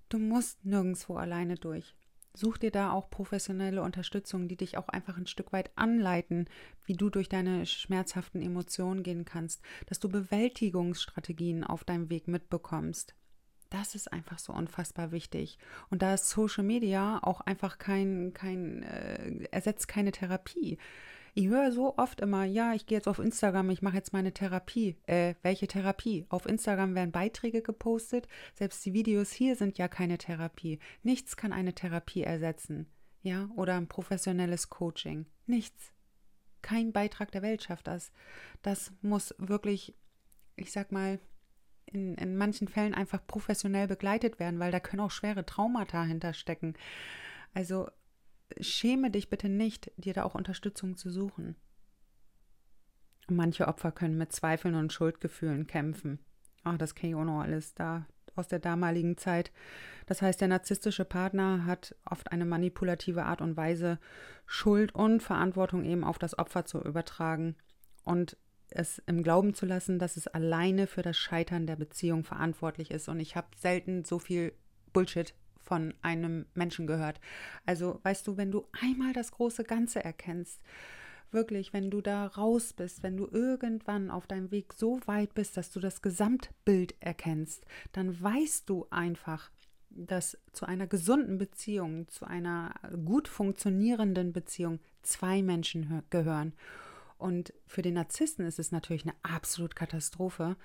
Du 0.09 0.17
musst 0.17 0.65
nirgendwo 0.65 1.17
alleine 1.17 1.55
durch. 1.55 1.93
Such 2.37 2.59
dir 2.59 2.69
da 2.69 2.91
auch 2.91 3.09
professionelle 3.09 3.81
Unterstützung, 3.81 4.47
die 4.47 4.57
dich 4.57 4.77
auch 4.77 4.89
einfach 4.89 5.17
ein 5.17 5.25
Stück 5.25 5.51
weit 5.53 5.71
anleiten, 5.75 6.47
wie 6.85 6.93
du 6.93 7.09
durch 7.09 7.29
deine 7.29 7.65
schmerzhaften 7.65 8.43
Emotionen 8.43 9.01
gehen 9.01 9.25
kannst, 9.25 9.63
dass 9.87 9.99
du 9.99 10.07
Bewältigungsstrategien 10.07 11.63
auf 11.63 11.83
deinem 11.83 12.11
Weg 12.11 12.27
mitbekommst. 12.27 13.15
Das 13.71 13.95
ist 13.95 14.13
einfach 14.13 14.37
so 14.37 14.53
unfassbar 14.53 15.11
wichtig. 15.11 15.57
Und 15.89 16.03
da 16.03 16.13
ist 16.13 16.29
Social 16.29 16.63
Media 16.63 17.19
auch 17.23 17.41
einfach 17.41 17.79
kein, 17.79 18.33
kein, 18.35 18.83
äh, 18.83 19.47
ersetzt 19.49 19.87
keine 19.87 20.11
Therapie. 20.11 20.77
Ich 21.37 21.49
höre 21.49 21.71
so 21.71 21.95
oft 21.99 22.19
immer, 22.21 22.45
ja, 22.45 22.73
ich 22.73 22.87
gehe 22.87 22.97
jetzt 22.97 23.07
auf 23.07 23.19
Instagram, 23.19 23.69
ich 23.69 23.83
mache 23.83 23.95
jetzt 23.95 24.11
meine 24.11 24.33
Therapie. 24.33 24.97
Äh, 25.05 25.35
welche 25.43 25.67
Therapie? 25.67 26.25
Auf 26.29 26.47
Instagram 26.47 26.95
werden 26.95 27.11
Beiträge 27.11 27.61
gepostet. 27.61 28.27
Selbst 28.55 28.83
die 28.83 28.93
Videos 28.93 29.31
hier 29.31 29.55
sind 29.55 29.77
ja 29.77 29.87
keine 29.87 30.17
Therapie. 30.17 30.79
Nichts 31.03 31.37
kann 31.37 31.53
eine 31.53 31.75
Therapie 31.75 32.23
ersetzen. 32.23 32.87
Ja, 33.21 33.51
oder 33.55 33.75
ein 33.75 33.87
professionelles 33.87 34.71
Coaching. 34.71 35.27
Nichts. 35.45 35.93
Kein 36.63 36.91
Beitrag 36.91 37.31
der 37.31 37.43
Welt 37.43 37.61
schafft 37.61 37.85
das. 37.85 38.11
Das 38.63 38.91
muss 39.03 39.35
wirklich, 39.37 39.93
ich 40.55 40.71
sag 40.71 40.91
mal, 40.91 41.19
in, 41.85 42.15
in 42.15 42.35
manchen 42.35 42.67
Fällen 42.67 42.95
einfach 42.95 43.21
professionell 43.27 43.87
begleitet 43.87 44.39
werden, 44.39 44.59
weil 44.59 44.71
da 44.71 44.79
können 44.79 45.01
auch 45.01 45.11
schwere 45.11 45.45
Traumata 45.45 46.03
hinterstecken. 46.03 46.75
Also 47.53 47.89
schäme 48.59 49.11
dich 49.11 49.29
bitte 49.29 49.49
nicht, 49.49 49.91
dir 49.97 50.13
da 50.13 50.23
auch 50.23 50.35
Unterstützung 50.35 50.97
zu 50.97 51.09
suchen. 51.09 51.55
Manche 53.29 53.67
Opfer 53.67 53.91
können 53.91 54.17
mit 54.17 54.31
Zweifeln 54.31 54.75
und 54.75 54.93
Schuldgefühlen 54.93 55.67
kämpfen. 55.67 56.19
Ach, 56.63 56.77
das 56.77 56.95
kenne 56.95 57.11
ich 57.11 57.15
auch 57.15 57.25
noch 57.25 57.41
alles 57.41 57.73
da 57.73 58.05
aus 58.35 58.47
der 58.47 58.59
damaligen 58.59 59.17
Zeit. 59.17 59.51
Das 60.05 60.21
heißt, 60.21 60.39
der 60.39 60.47
narzisstische 60.47 61.05
Partner 61.05 61.65
hat 61.65 61.95
oft 62.05 62.31
eine 62.31 62.45
manipulative 62.45 63.23
Art 63.23 63.41
und 63.41 63.57
Weise, 63.57 63.99
Schuld 64.45 64.93
und 64.93 65.21
Verantwortung 65.21 65.83
eben 65.83 66.03
auf 66.03 66.19
das 66.19 66.37
Opfer 66.37 66.65
zu 66.65 66.81
übertragen 66.81 67.55
und 68.03 68.37
es 68.69 68.99
im 69.07 69.23
Glauben 69.23 69.53
zu 69.53 69.65
lassen, 69.65 69.97
dass 69.97 70.17
es 70.17 70.27
alleine 70.27 70.87
für 70.87 71.01
das 71.01 71.17
Scheitern 71.17 71.67
der 71.67 71.77
Beziehung 71.77 72.23
verantwortlich 72.23 72.91
ist. 72.91 73.07
Und 73.09 73.19
ich 73.19 73.35
habe 73.35 73.47
selten 73.57 74.03
so 74.03 74.19
viel 74.19 74.53
Bullshit 74.93 75.33
von 75.67 75.93
einem 76.01 76.45
Menschen 76.55 76.87
gehört. 76.87 77.19
Also 77.65 77.99
weißt 78.03 78.25
du, 78.25 78.37
wenn 78.37 78.51
du 78.51 78.65
einmal 78.81 79.13
das 79.13 79.31
große 79.31 79.63
Ganze 79.63 80.03
erkennst, 80.03 80.61
wirklich, 81.31 81.73
wenn 81.73 81.91
du 81.91 82.01
da 82.01 82.27
raus 82.27 82.73
bist, 82.73 83.03
wenn 83.03 83.17
du 83.17 83.27
irgendwann 83.29 84.09
auf 84.09 84.27
deinem 84.27 84.51
Weg 84.51 84.73
so 84.73 84.99
weit 85.05 85.33
bist, 85.33 85.57
dass 85.57 85.71
du 85.71 85.79
das 85.79 86.01
Gesamtbild 86.01 86.95
erkennst, 86.99 87.65
dann 87.91 88.21
weißt 88.21 88.69
du 88.69 88.87
einfach, 88.89 89.51
dass 89.89 90.37
zu 90.53 90.65
einer 90.65 90.87
gesunden 90.87 91.37
Beziehung, 91.37 92.07
zu 92.07 92.25
einer 92.25 92.73
gut 93.05 93.27
funktionierenden 93.27 94.31
Beziehung 94.31 94.79
zwei 95.01 95.41
Menschen 95.41 96.03
gehören. 96.09 96.53
Und 97.17 97.53
für 97.65 97.81
den 97.81 97.95
Narzissten 97.95 98.45
ist 98.45 98.59
es 98.59 98.71
natürlich 98.71 99.03
eine 99.03 99.15
absolute 99.23 99.75
Katastrophe, 99.75 100.55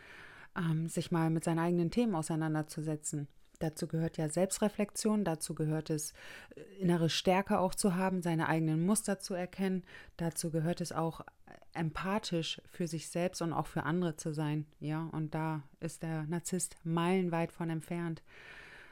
ähm, 0.57 0.87
sich 0.88 1.11
mal 1.11 1.31
mit 1.31 1.45
seinen 1.45 1.61
eigenen 1.61 1.91
Themen 1.91 2.15
auseinanderzusetzen. 2.15 3.27
Dazu 3.62 3.87
gehört 3.87 4.16
ja 4.16 4.29
Selbstreflexion, 4.29 5.25
dazu 5.25 5.55
gehört 5.55 5.88
es, 5.88 6.14
äh, 6.57 6.62
innere 6.81 7.09
Stärke 7.09 7.61
auch 7.61 7.77
zu 7.77 7.94
haben, 7.94 8.20
seine 8.20 8.48
eigenen 8.48 8.85
Muster 8.85 9.20
zu 9.20 9.35
erkennen. 9.35 9.85
Dazu 10.16 10.51
gehört 10.51 10.81
es 10.81 10.90
auch, 10.90 11.20
äh, 11.20 11.25
empathisch 11.72 12.61
für 12.66 12.88
sich 12.88 13.09
selbst 13.09 13.40
und 13.40 13.53
auch 13.53 13.68
für 13.68 13.85
andere 13.85 14.16
zu 14.16 14.33
sein. 14.33 14.66
Ja, 14.81 15.09
und 15.12 15.37
da 15.37 15.62
ist 15.79 16.03
der 16.03 16.25
Narzisst 16.25 16.77
meilenweit 16.83 17.53
von 17.53 17.70
entfernt. 17.70 18.25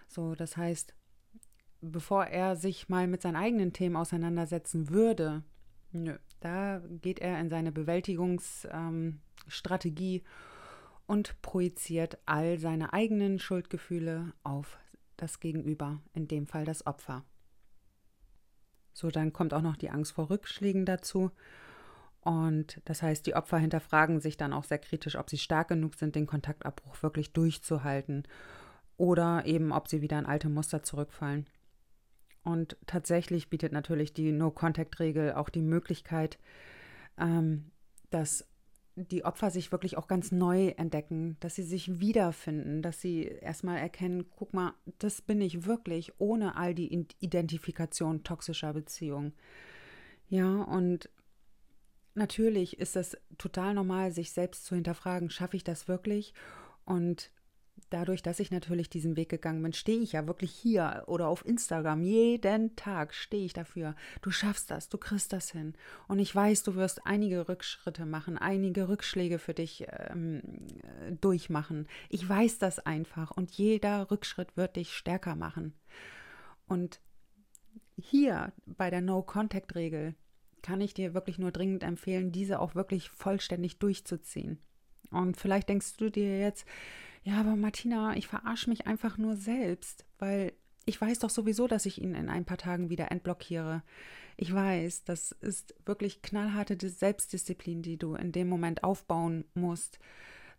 So, 0.07 0.37
das 0.37 0.57
heißt, 0.57 0.95
bevor 1.81 2.27
er 2.27 2.55
sich 2.55 2.89
mal 2.89 3.09
mit 3.09 3.23
seinen 3.23 3.35
eigenen 3.35 3.73
Themen 3.73 3.97
auseinandersetzen 3.97 4.89
würde, 4.89 5.43
nö, 5.91 6.17
da 6.39 6.81
geht 7.03 7.19
er 7.19 7.41
in 7.41 7.51
seine 7.51 7.73
Bewältigungsstrategie 7.73 10.17
ähm, 10.17 10.25
und 11.11 11.43
projiziert 11.43 12.19
all 12.25 12.61
seine 12.61 12.93
eigenen 12.93 13.41
Schuldgefühle 13.41 14.33
auf 14.45 14.79
das 15.17 15.41
Gegenüber, 15.41 16.01
in 16.13 16.29
dem 16.29 16.47
Fall 16.47 16.65
das 16.65 16.87
Opfer. 16.87 17.25
So, 18.93 19.11
dann 19.11 19.33
kommt 19.33 19.53
auch 19.53 19.61
noch 19.61 19.77
die 19.77 19.91
Angst 19.91 20.13
vor 20.13 20.31
Rückschlägen 20.31 20.87
dazu. 20.87 21.33
Und 22.21 22.81
das 22.85 23.03
heißt, 23.03 23.27
die 23.27 23.35
Opfer 23.35 23.59
hinterfragen 23.59 24.21
sich 24.21 24.37
dann 24.37 24.53
auch 24.53 24.63
sehr 24.63 24.79
kritisch, 24.79 25.17
ob 25.17 25.29
sie 25.29 25.39
stark 25.39 25.67
genug 25.67 25.97
sind, 25.97 26.15
den 26.15 26.29
Kontaktabbruch 26.29 27.03
wirklich 27.03 27.33
durchzuhalten 27.33 28.23
oder 28.97 29.47
eben, 29.47 29.73
ob 29.73 29.89
sie 29.89 30.03
wieder 30.03 30.19
in 30.21 30.27
alte 30.27 30.49
Muster 30.49 30.85
zurückfallen. 30.85 31.49
Und 32.45 32.77
tatsächlich 32.87 33.51
bietet 33.51 33.73
natürlich 33.73 34.15
die 34.15 34.31
No-Contact-Regel 34.31 35.33
auch 35.33 35.49
die 35.49 35.63
Möglichkeit, 35.63 36.39
ähm, 37.19 37.73
dass 38.11 38.47
die 38.97 39.25
Opfer 39.25 39.51
sich 39.51 39.73
wirklich 39.73 39.97
auch 39.97 40.09
ganz 40.09 40.33
neu 40.33 40.69
entdecken, 40.77 41.37
dass 41.41 41.55
sie 41.55 41.63
sich 41.63 42.01
wiederfinden, 42.01 42.83
dass 42.83 43.01
sie 43.01 43.23
erstmal 43.23 43.79
erkennen, 43.79 44.27
guck 44.37 44.53
mal, 44.53 44.75
das 44.99 45.23
bin 45.23 45.41
ich 45.41 45.65
wirklich 45.67 46.13
ohne 46.19 46.57
all 46.57 46.75
die 46.75 47.07
Identifikation 47.21 48.25
toxischer 48.25 48.73
Beziehungen. 48.73 49.33
Ja, 50.29 50.63
und 50.63 51.09
natürlich 52.15 52.79
ist 52.79 52.97
das 52.97 53.17
total 53.39 53.75
normal, 53.75 54.13
sich 54.13 54.33
selbst 54.33 54.65
zu 54.65 54.75
hinterfragen, 54.75 55.31
schaffe 55.31 55.57
ich 55.57 55.65
das 55.65 55.89
wirklich? 55.89 56.35
Und 56.85 57.31
dadurch, 57.91 58.23
dass 58.23 58.41
ich 58.41 58.51
natürlich 58.51 58.91
diesen 58.91 59.17
Weg 59.17 59.29
gegangen 59.29 59.63
bin, 59.63 59.73
stehe 59.73 60.01
ich 60.01 60.13
ja 60.13 60.27
wirklich 60.27 60.53
hier 60.53 61.05
oder 61.07 61.29
auf 61.29 61.45
Instagram. 61.45 62.03
Jeden 62.03 62.77
Tag 62.77 63.15
stehe 63.15 63.45
ich 63.45 63.53
dafür. 63.53 63.95
Du 64.23 64.31
schaffst 64.31 64.71
das, 64.71 64.89
du 64.89 64.99
kriegst 64.99 65.33
das 65.33 65.51
hin. 65.51 65.75
Und 66.09 66.19
ich 66.19 66.35
weiß, 66.35 66.63
du 66.63 66.75
wirst 66.75 67.07
einige 67.07 67.49
Rückschritte 67.49 68.07
machen, 68.07 68.37
einige 68.37 68.89
Rückschläge 68.89 69.39
für 69.39 69.55
dich 69.55 69.87
ähm, 70.11 70.43
durchmachen. 71.21 71.89
Ich 72.09 72.29
weiß 72.29 72.59
das 72.59 72.79
einfach. 72.79 73.31
Und 73.31 73.51
jeder 73.53 74.11
Rückschritt 74.11 74.57
wird 74.57 74.77
dich 74.77 74.93
stärker 74.93 75.37
machen. 75.37 75.75
Und 76.67 77.01
hier 77.97 78.53
bei 78.67 78.91
der 78.91 79.01
No-Contact-Regel 79.01 80.15
kann 80.63 80.81
ich 80.81 80.95
dir 80.95 81.15
wirklich 81.15 81.39
nur 81.39 81.53
dringend 81.53 81.83
empfehlen, 81.83 82.33
diese 82.33 82.61
auch 82.61 82.75
wirklich 82.75 83.11
vollständig 83.11 83.79
durchzuziehen. 83.79 84.59
Und 85.11 85.37
vielleicht 85.37 85.69
denkst 85.69 85.97
du 85.97 86.11
dir 86.11 86.39
jetzt, 86.39 86.67
ja, 87.23 87.39
aber 87.41 87.57
Martina, 87.57 88.17
ich 88.17 88.27
verarsche 88.27 88.71
mich 88.71 88.87
einfach 88.87 89.19
nur 89.19 89.37
selbst, 89.37 90.07
weil 90.19 90.53
ich 90.87 91.01
weiß 91.01 91.19
doch 91.19 91.31
sowieso, 91.31 91.67
dass 91.67 91.87
ich 91.87 92.01
ihn 92.01 92.15
in 92.15 92.29
ein 92.29 92.45
paar 92.45 92.57
Tagen 92.57 92.89
wieder 92.89 93.11
entblockiere. 93.11 93.83
Ich 94.37 94.53
weiß, 94.53 95.05
das 95.05 95.33
ist 95.33 95.75
wirklich 95.85 96.23
knallharte 96.23 96.77
Selbstdisziplin, 96.89 97.83
die 97.83 97.99
du 97.99 98.15
in 98.15 98.33
dem 98.33 98.49
Moment 98.49 98.83
aufbauen 98.83 99.45
musst, 99.55 99.99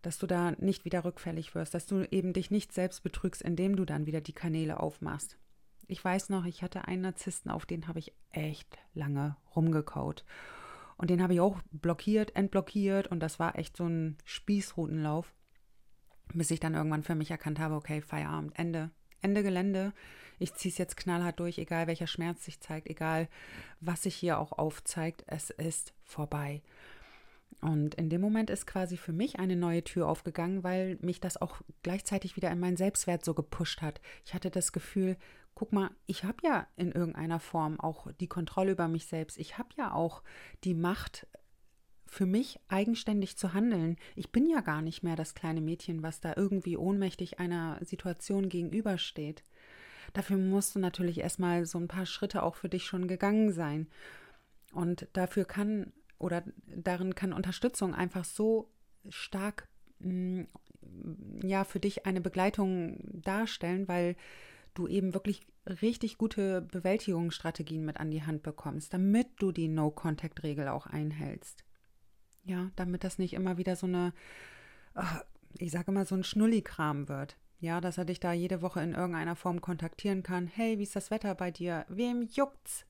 dass 0.04 0.20
du 0.20 0.28
da 0.28 0.52
nicht 0.52 0.86
wieder 0.86 1.04
rückfällig 1.04 1.56
wirst, 1.56 1.74
dass 1.74 1.88
du 1.88 2.04
eben 2.12 2.34
dich 2.34 2.52
nicht 2.52 2.74
selbst 2.74 3.02
betrügst, 3.02 3.42
indem 3.42 3.76
du 3.76 3.86
dann 3.86 4.06
wieder 4.06 4.22
die 4.22 4.34
Kanäle 4.34 4.80
aufmachst. 4.80 5.38
Ich 5.88 6.04
weiß 6.04 6.30
noch, 6.30 6.46
ich 6.46 6.62
hatte 6.62 6.88
einen 6.88 7.02
Narzissten, 7.02 7.52
auf 7.52 7.66
den 7.66 7.88
habe 7.88 8.00
ich 8.00 8.14
echt 8.32 8.78
lange 8.94 9.36
rumgekaut. 9.56 10.24
Und 10.98 11.10
den 11.10 11.22
habe 11.24 11.34
ich 11.34 11.40
auch 11.40 11.60
blockiert, 11.72 12.36
entblockiert 12.36 13.08
und 13.08 13.20
das 13.20 13.40
war 13.40 13.58
echt 13.58 13.76
so 13.76 13.86
ein 13.86 14.18
Spießrutenlauf 14.24 15.34
bis 16.34 16.52
ich 16.52 16.60
dann 16.60 16.76
irgendwann 16.76 17.04
für 17.04 17.16
mich 17.16 17.32
erkannt 17.32 17.60
habe, 17.60 17.76
okay, 17.76 18.02
Feierabend, 18.02 18.58
Ende, 18.58 18.92
Ende 19.22 19.44
Gelände. 19.44 19.94
Ich 20.40 20.56
ziehe 20.56 20.72
es 20.72 20.78
jetzt 20.78 20.98
knallhart 20.98 21.40
durch, 21.40 21.60
egal 21.60 21.88
welcher 21.88 22.08
Schmerz 22.08 22.44
sich 22.44 22.60
zeigt, 22.60 22.88
egal 22.88 23.28
was 23.80 24.04
sich 24.04 24.16
hier 24.16 24.40
auch 24.40 24.54
aufzeigt, 24.54 25.24
es 25.28 25.52
ist 25.52 25.94
vorbei. 26.04 26.62
Und 27.62 27.94
in 27.96 28.10
dem 28.10 28.22
Moment 28.22 28.50
ist 28.50 28.66
quasi 28.66 28.98
für 28.98 29.14
mich 29.14 29.40
eine 29.40 29.56
neue 29.56 29.84
Tür 29.84 30.08
aufgegangen, 30.08 30.64
weil 30.64 30.98
mich 31.02 31.20
das 31.20 31.40
auch 31.40 31.62
gleichzeitig 31.84 32.36
wieder 32.36 32.50
in 32.50 32.60
meinen 32.60 32.78
Selbstwert 32.78 33.24
so 33.24 33.36
gepusht 33.36 33.84
hat. 33.84 34.02
Ich 34.26 34.34
hatte 34.34 34.50
das 34.50 34.72
Gefühl, 34.72 35.16
guck 35.54 35.72
mal, 35.74 35.92
ich 36.08 36.24
habe 36.24 36.38
ja 36.44 36.66
in 36.76 36.92
irgendeiner 36.92 37.40
Form 37.40 37.80
auch 37.80 38.08
die 38.20 38.28
Kontrolle 38.28 38.72
über 38.72 38.88
mich 38.88 39.06
selbst. 39.06 39.38
Ich 39.38 39.60
habe 39.60 39.70
ja 39.78 39.94
auch 39.94 40.24
die 40.64 40.74
Macht, 40.74 41.28
für 42.12 42.26
mich 42.26 42.60
eigenständig 42.68 43.38
zu 43.38 43.54
handeln. 43.54 43.96
Ich 44.18 44.34
bin 44.34 44.46
ja 44.46 44.60
gar 44.60 44.82
nicht 44.82 45.02
mehr 45.02 45.16
das 45.16 45.34
kleine 45.34 45.62
Mädchen, 45.62 46.04
was 46.04 46.20
da 46.20 46.34
irgendwie 46.36 46.76
ohnmächtig 46.76 47.40
einer 47.40 47.80
Situation 47.86 48.50
gegenübersteht. 48.50 49.46
Dafür 50.12 50.36
musst 50.36 50.76
du 50.76 50.80
natürlich 50.80 51.20
erstmal 51.20 51.66
so 51.66 51.78
ein 51.78 51.88
paar 51.88 52.06
Schritte 52.06 52.44
auch 52.44 52.56
für 52.56 52.68
dich 52.68 52.84
schon 52.84 53.08
gegangen 53.08 53.54
sein. 53.54 53.88
Und 54.74 55.08
dafür 55.14 55.46
kann 55.46 55.94
oder 56.20 56.44
darin 56.68 57.16
kann 57.16 57.32
Unterstützung 57.32 57.96
einfach 57.96 58.26
so 58.26 58.70
stark 59.08 59.70
mm, 60.00 60.42
ja 61.44 61.64
für 61.64 61.80
dich 61.80 62.06
eine 62.06 62.20
Begleitung 62.20 62.98
darstellen, 63.22 63.88
weil 63.88 64.18
du 64.74 64.86
eben 64.86 65.14
wirklich 65.14 65.48
richtig 65.66 66.18
gute 66.18 66.62
Bewältigungsstrategien 66.62 67.86
mit 67.86 68.02
an 68.02 68.12
die 68.12 68.24
Hand 68.24 68.44
bekommst, 68.44 68.94
damit 68.94 69.28
du 69.38 69.54
die 69.54 69.70
No-Contact-Regel 69.70 70.68
auch 70.68 70.88
einhältst. 70.88 71.64
Ja, 72.44 72.72
damit 72.76 73.04
das 73.04 73.20
nicht 73.20 73.34
immer 73.34 73.58
wieder 73.58 73.76
so 73.76 73.88
eine, 73.88 74.14
ah, 74.96 75.22
ich 75.58 75.72
sage 75.72 75.92
immer, 75.92 76.06
so 76.06 76.16
ein 76.16 76.24
Schnullikram 76.24 77.08
wird. 77.08 77.38
Ja, 77.60 77.80
dass 77.80 78.00
er 78.00 78.06
dich 78.06 78.20
da 78.20 78.34
jede 78.34 78.64
Woche 78.64 78.82
in 78.82 78.94
irgendeiner 78.94 79.36
Form 79.36 79.62
kontaktieren 79.62 80.24
kann. 80.24 80.48
Hey, 80.48 80.80
wie 80.80 80.84
ist 80.84 80.96
das 80.96 81.12
Wetter 81.12 81.36
bei 81.36 81.52
dir? 81.52 81.86
Wem 81.90 82.24
juckt's? 82.24 82.86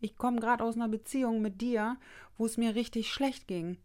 Ich 0.00 0.16
komme 0.16 0.40
gerade 0.40 0.64
aus 0.64 0.76
einer 0.76 0.88
Beziehung 0.88 1.42
mit 1.42 1.60
dir, 1.60 1.98
wo 2.36 2.46
es 2.46 2.56
mir 2.56 2.74
richtig 2.74 3.12
schlecht 3.12 3.46
ging. 3.46 3.76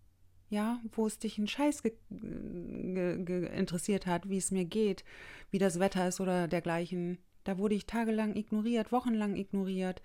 Ja, 0.49 0.79
wo 0.93 1.05
es 1.05 1.19
dich 1.19 1.37
einen 1.37 1.47
Scheiß 1.47 1.83
interessiert 2.09 4.07
hat, 4.07 4.29
wie 4.29 4.37
es 4.37 4.49
mir 4.49 4.65
geht, 4.65 5.03
wie 5.51 5.59
das 5.59 5.79
Wetter 5.79 6.07
ist 6.07 6.19
oder 6.19 6.47
dergleichen. 6.47 7.19
Da 7.43 7.57
wurde 7.57 7.75
ich 7.75 7.85
tagelang 7.85 8.35
ignoriert, 8.35 8.91
wochenlang 8.91 9.35
ignoriert. 9.35 10.01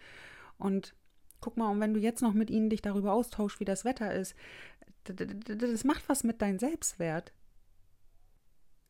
Und 0.59 0.95
guck 1.41 1.57
mal, 1.57 1.71
und 1.71 1.81
wenn 1.81 1.95
du 1.95 2.01
jetzt 2.01 2.23
noch 2.23 2.35
mit 2.35 2.51
ihnen 2.51 2.71
dich 2.71 2.83
darüber 2.83 3.13
austauschst, 3.13 3.61
wie 3.61 3.65
das 3.65 3.85
Wetter 3.85 4.15
ist, 4.15 4.35
das 5.05 5.85
macht 5.85 6.09
was 6.09 6.25
mit 6.25 6.41
deinem 6.43 6.59
Selbstwert. 6.59 7.33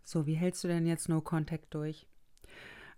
So, 0.05 0.27
wie 0.27 0.35
hältst 0.35 0.63
du 0.65 0.69
denn 0.69 0.87
jetzt 0.87 1.09
No 1.09 1.21
Contact 1.21 1.73
durch? 1.75 2.07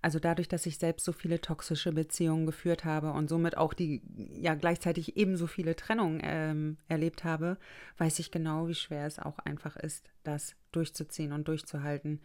Also 0.02 0.18
dadurch, 0.18 0.48
dass 0.48 0.66
ich 0.66 0.78
selbst 0.78 1.04
so 1.04 1.12
viele 1.12 1.40
toxische 1.40 1.92
Beziehungen 1.92 2.46
geführt 2.46 2.84
habe 2.84 3.12
und 3.12 3.28
somit 3.28 3.56
auch 3.56 3.72
die 3.72 4.02
ja 4.34 4.54
gleichzeitig 4.54 5.16
ebenso 5.16 5.46
viele 5.46 5.74
Trennungen 5.74 6.20
ähm, 6.22 6.76
erlebt 6.88 7.24
habe, 7.24 7.58
weiß 7.98 8.18
ich 8.18 8.30
genau, 8.30 8.68
wie 8.68 8.74
schwer 8.74 9.06
es 9.06 9.18
auch 9.18 9.38
einfach 9.40 9.76
ist, 9.76 10.10
das 10.22 10.54
durchzuziehen 10.72 11.32
und 11.32 11.48
durchzuhalten. 11.48 12.20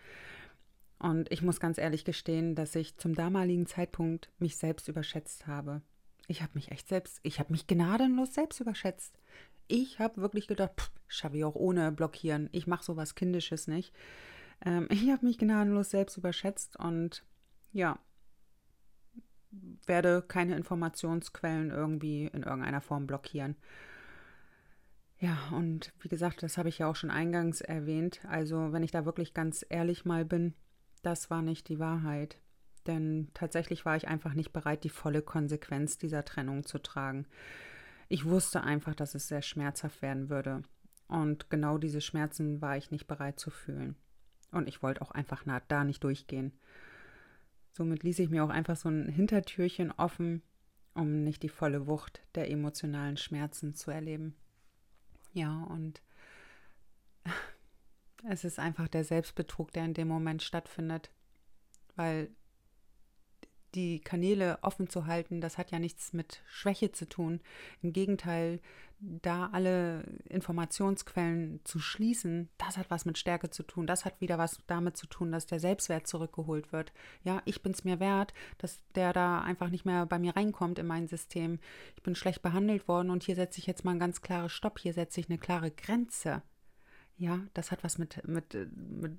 Und 0.99 1.31
ich 1.31 1.41
muss 1.41 1.59
ganz 1.59 1.79
ehrlich 1.79 2.05
gestehen, 2.05 2.53
dass 2.53 2.75
ich 2.75 2.97
zum 2.97 3.15
damaligen 3.15 3.65
Zeitpunkt 3.65 4.29
mich 4.37 4.57
selbst 4.57 4.87
überschätzt 4.87 5.47
habe. 5.47 5.81
Ich 6.27 6.41
habe 6.43 6.51
mich 6.53 6.71
echt 6.71 6.87
selbst, 6.87 7.19
ich 7.23 7.39
habe 7.39 7.51
mich 7.51 7.65
gnadenlos 7.65 8.35
selbst 8.35 8.59
überschätzt 8.59 9.17
ich 9.71 9.99
habe 9.99 10.21
wirklich 10.21 10.47
gedacht, 10.47 10.91
schaffe 11.07 11.37
ich 11.37 11.45
auch 11.45 11.55
ohne 11.55 11.91
Blockieren. 11.91 12.49
Ich 12.51 12.67
mache 12.67 12.83
sowas 12.83 13.15
Kindisches 13.15 13.67
nicht. 13.67 13.93
Ähm, 14.65 14.87
ich 14.89 15.09
habe 15.09 15.25
mich 15.25 15.37
gnadenlos 15.37 15.89
selbst 15.89 16.17
überschätzt 16.17 16.77
und 16.77 17.23
ja, 17.71 17.99
werde 19.85 20.23
keine 20.27 20.55
Informationsquellen 20.55 21.71
irgendwie 21.71 22.25
in 22.27 22.43
irgendeiner 22.43 22.81
Form 22.81 23.07
blockieren. 23.07 23.55
Ja, 25.19 25.37
und 25.51 25.93
wie 25.99 26.07
gesagt, 26.07 26.41
das 26.41 26.57
habe 26.57 26.69
ich 26.69 26.79
ja 26.79 26.87
auch 26.87 26.95
schon 26.95 27.11
eingangs 27.11 27.61
erwähnt. 27.61 28.21
Also, 28.27 28.73
wenn 28.73 28.83
ich 28.83 28.91
da 28.91 29.05
wirklich 29.05 29.33
ganz 29.33 29.63
ehrlich 29.69 30.03
mal 30.03 30.25
bin, 30.25 30.55
das 31.03 31.29
war 31.29 31.41
nicht 31.41 31.69
die 31.69 31.79
Wahrheit. 31.79 32.39
Denn 32.87 33.29
tatsächlich 33.35 33.85
war 33.85 33.95
ich 33.95 34.07
einfach 34.07 34.33
nicht 34.33 34.51
bereit, 34.51 34.83
die 34.83 34.89
volle 34.89 35.21
Konsequenz 35.21 35.99
dieser 35.99 36.25
Trennung 36.25 36.65
zu 36.65 36.79
tragen. 36.79 37.27
Ich 38.11 38.25
wusste 38.25 38.61
einfach, 38.61 38.93
dass 38.93 39.15
es 39.15 39.29
sehr 39.29 39.41
schmerzhaft 39.41 40.01
werden 40.01 40.29
würde. 40.29 40.63
Und 41.07 41.49
genau 41.49 41.77
diese 41.77 42.01
Schmerzen 42.01 42.59
war 42.59 42.75
ich 42.75 42.91
nicht 42.91 43.07
bereit 43.07 43.39
zu 43.39 43.49
fühlen. 43.49 43.95
Und 44.51 44.67
ich 44.67 44.83
wollte 44.83 45.01
auch 45.01 45.11
einfach 45.11 45.45
da 45.69 45.85
nicht 45.85 46.03
durchgehen. 46.03 46.51
Somit 47.71 48.03
ließ 48.03 48.19
ich 48.19 48.29
mir 48.29 48.43
auch 48.43 48.49
einfach 48.49 48.75
so 48.75 48.89
ein 48.89 49.07
Hintertürchen 49.07 49.93
offen, 49.93 50.41
um 50.93 51.23
nicht 51.23 51.41
die 51.41 51.47
volle 51.47 51.87
Wucht 51.87 52.21
der 52.35 52.51
emotionalen 52.51 53.15
Schmerzen 53.15 53.75
zu 53.75 53.91
erleben. 53.91 54.35
Ja, 55.31 55.63
und 55.63 56.01
es 58.27 58.43
ist 58.43 58.59
einfach 58.59 58.89
der 58.89 59.05
Selbstbetrug, 59.05 59.71
der 59.71 59.85
in 59.85 59.93
dem 59.93 60.09
Moment 60.09 60.43
stattfindet, 60.43 61.11
weil 61.95 62.29
die 63.75 63.99
Kanäle 63.99 64.59
offen 64.61 64.89
zu 64.89 65.05
halten, 65.05 65.41
das 65.41 65.57
hat 65.57 65.71
ja 65.71 65.79
nichts 65.79 66.13
mit 66.13 66.41
Schwäche 66.45 66.91
zu 66.91 67.07
tun. 67.07 67.41
Im 67.81 67.93
Gegenteil, 67.93 68.59
da 68.99 69.49
alle 69.51 70.03
Informationsquellen 70.29 71.59
zu 71.63 71.79
schließen, 71.79 72.49
das 72.57 72.77
hat 72.77 72.91
was 72.91 73.05
mit 73.05 73.17
Stärke 73.17 73.49
zu 73.49 73.63
tun. 73.63 73.87
Das 73.87 74.05
hat 74.05 74.21
wieder 74.21 74.37
was 74.37 74.59
damit 74.67 74.95
zu 74.95 75.07
tun, 75.07 75.31
dass 75.31 75.47
der 75.47 75.59
Selbstwert 75.59 76.05
zurückgeholt 76.07 76.71
wird. 76.71 76.93
Ja, 77.23 77.41
ich 77.45 77.63
bin 77.63 77.71
es 77.71 77.83
mir 77.83 77.99
wert, 77.99 78.33
dass 78.59 78.79
der 78.95 79.11
da 79.13 79.41
einfach 79.41 79.69
nicht 79.69 79.85
mehr 79.85 80.05
bei 80.05 80.19
mir 80.19 80.35
reinkommt 80.35 80.77
in 80.77 80.85
mein 80.85 81.07
System. 81.07 81.59
Ich 81.95 82.03
bin 82.03 82.15
schlecht 82.15 82.41
behandelt 82.41 82.87
worden 82.87 83.09
und 83.09 83.23
hier 83.23 83.35
setze 83.35 83.59
ich 83.59 83.65
jetzt 83.65 83.83
mal 83.83 83.91
ein 83.91 83.99
ganz 83.99 84.21
klares 84.21 84.51
Stopp. 84.51 84.79
Hier 84.79 84.93
setze 84.93 85.19
ich 85.19 85.29
eine 85.29 85.39
klare 85.39 85.71
Grenze. 85.71 86.43
Ja, 87.17 87.39
das 87.53 87.71
hat 87.71 87.83
was 87.83 87.97
mit, 87.97 88.27
mit, 88.27 88.53
mit 88.75 89.17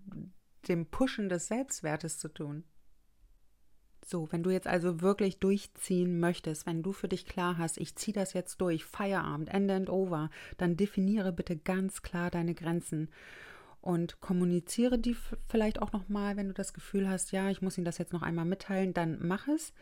dem 0.68 0.86
Pushen 0.86 1.28
des 1.28 1.48
Selbstwertes 1.48 2.18
zu 2.18 2.28
tun. 2.28 2.64
So, 4.04 4.30
wenn 4.32 4.42
du 4.42 4.50
jetzt 4.50 4.66
also 4.66 5.00
wirklich 5.00 5.38
durchziehen 5.38 6.18
möchtest, 6.18 6.66
wenn 6.66 6.82
du 6.82 6.92
für 6.92 7.08
dich 7.08 7.24
klar 7.24 7.56
hast, 7.56 7.78
ich 7.78 7.94
ziehe 7.96 8.14
das 8.14 8.32
jetzt 8.32 8.60
durch, 8.60 8.84
Feierabend, 8.84 9.48
End 9.48 9.70
and 9.70 9.90
Over, 9.90 10.30
dann 10.58 10.76
definiere 10.76 11.32
bitte 11.32 11.56
ganz 11.56 12.02
klar 12.02 12.30
deine 12.30 12.54
Grenzen 12.54 13.10
und 13.80 14.20
kommuniziere 14.20 14.98
die 14.98 15.16
vielleicht 15.48 15.82
auch 15.82 15.92
noch 15.92 16.08
mal, 16.08 16.36
wenn 16.36 16.48
du 16.48 16.54
das 16.54 16.72
Gefühl 16.72 17.08
hast, 17.08 17.32
ja, 17.32 17.50
ich 17.50 17.62
muss 17.62 17.78
ihn 17.78 17.84
das 17.84 17.98
jetzt 17.98 18.12
noch 18.12 18.22
einmal 18.22 18.44
mitteilen, 18.44 18.94
dann 18.94 19.18
mach 19.20 19.48
es. 19.48 19.72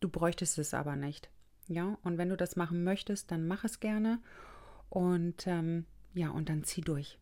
Du 0.00 0.08
bräuchtest 0.08 0.58
es 0.58 0.74
aber 0.74 0.96
nicht. 0.96 1.30
Ja, 1.68 1.98
und 2.02 2.18
wenn 2.18 2.28
du 2.28 2.36
das 2.36 2.56
machen 2.56 2.82
möchtest, 2.84 3.30
dann 3.30 3.46
mach 3.46 3.64
es 3.64 3.80
gerne. 3.80 4.20
Und 4.88 5.46
ähm, 5.46 5.86
Ja, 6.14 6.30
und 6.30 6.48
dann 6.48 6.64
zieh 6.64 6.82
durch. 6.82 7.18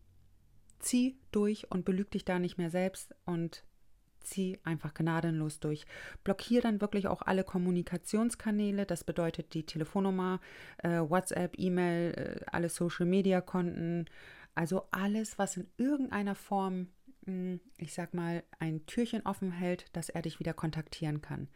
Zieh 0.79 1.17
durch 1.31 1.69
und 1.71 1.85
belüg 1.85 2.11
dich 2.11 2.25
da 2.25 2.39
nicht 2.39 2.57
mehr 2.57 2.71
selbst 2.71 3.15
und 3.25 3.63
zieh 4.21 4.59
einfach 4.63 4.93
gnadenlos 4.93 5.59
durch. 5.59 5.85
Blockier 6.23 6.61
dann 6.61 6.81
wirklich 6.81 7.07
auch 7.07 7.21
alle 7.21 7.43
Kommunikationskanäle. 7.43 8.85
Das 8.85 9.03
bedeutet 9.03 9.53
die 9.53 9.65
Telefonnummer, 9.65 10.39
äh, 10.79 10.99
WhatsApp, 10.99 11.57
E-Mail, 11.57 12.13
äh, 12.13 12.45
alle 12.51 12.69
Social-Media-Konten. 12.69 14.05
Also 14.55 14.87
alles, 14.91 15.37
was 15.37 15.57
in 15.57 15.67
irgendeiner 15.77 16.35
Form, 16.35 16.87
hm, 17.25 17.59
ich 17.77 17.93
sag 17.93 18.13
mal, 18.13 18.43
ein 18.59 18.85
Türchen 18.85 19.25
offen 19.25 19.51
hält, 19.51 19.85
dass 19.93 20.09
er 20.09 20.21
dich 20.21 20.39
wieder 20.39 20.53
kontaktieren 20.53 21.21
kann. 21.21 21.47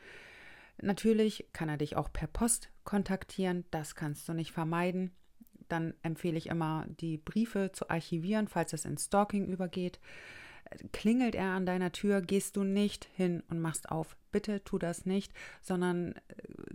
Natürlich 0.81 1.47
kann 1.53 1.69
er 1.69 1.77
dich 1.77 1.95
auch 1.95 2.11
per 2.11 2.27
Post 2.27 2.69
kontaktieren. 2.83 3.65
Das 3.71 3.95
kannst 3.95 4.27
du 4.27 4.33
nicht 4.33 4.51
vermeiden. 4.51 5.11
Dann 5.67 5.93
empfehle 6.03 6.37
ich 6.37 6.47
immer, 6.47 6.85
die 6.87 7.17
Briefe 7.17 7.71
zu 7.71 7.89
archivieren, 7.89 8.47
falls 8.47 8.73
es 8.73 8.85
in 8.85 8.97
Stalking 8.97 9.47
übergeht. 9.47 9.99
Klingelt 10.91 11.35
er 11.35 11.51
an 11.51 11.65
deiner 11.65 11.91
Tür, 11.91 12.21
gehst 12.21 12.57
du 12.57 12.63
nicht 12.63 13.07
hin 13.15 13.43
und 13.49 13.59
machst 13.59 13.89
auf. 13.89 14.17
Bitte 14.31 14.63
tu 14.63 14.77
das 14.77 15.05
nicht, 15.05 15.33
sondern 15.61 16.13
äh, 16.13 16.19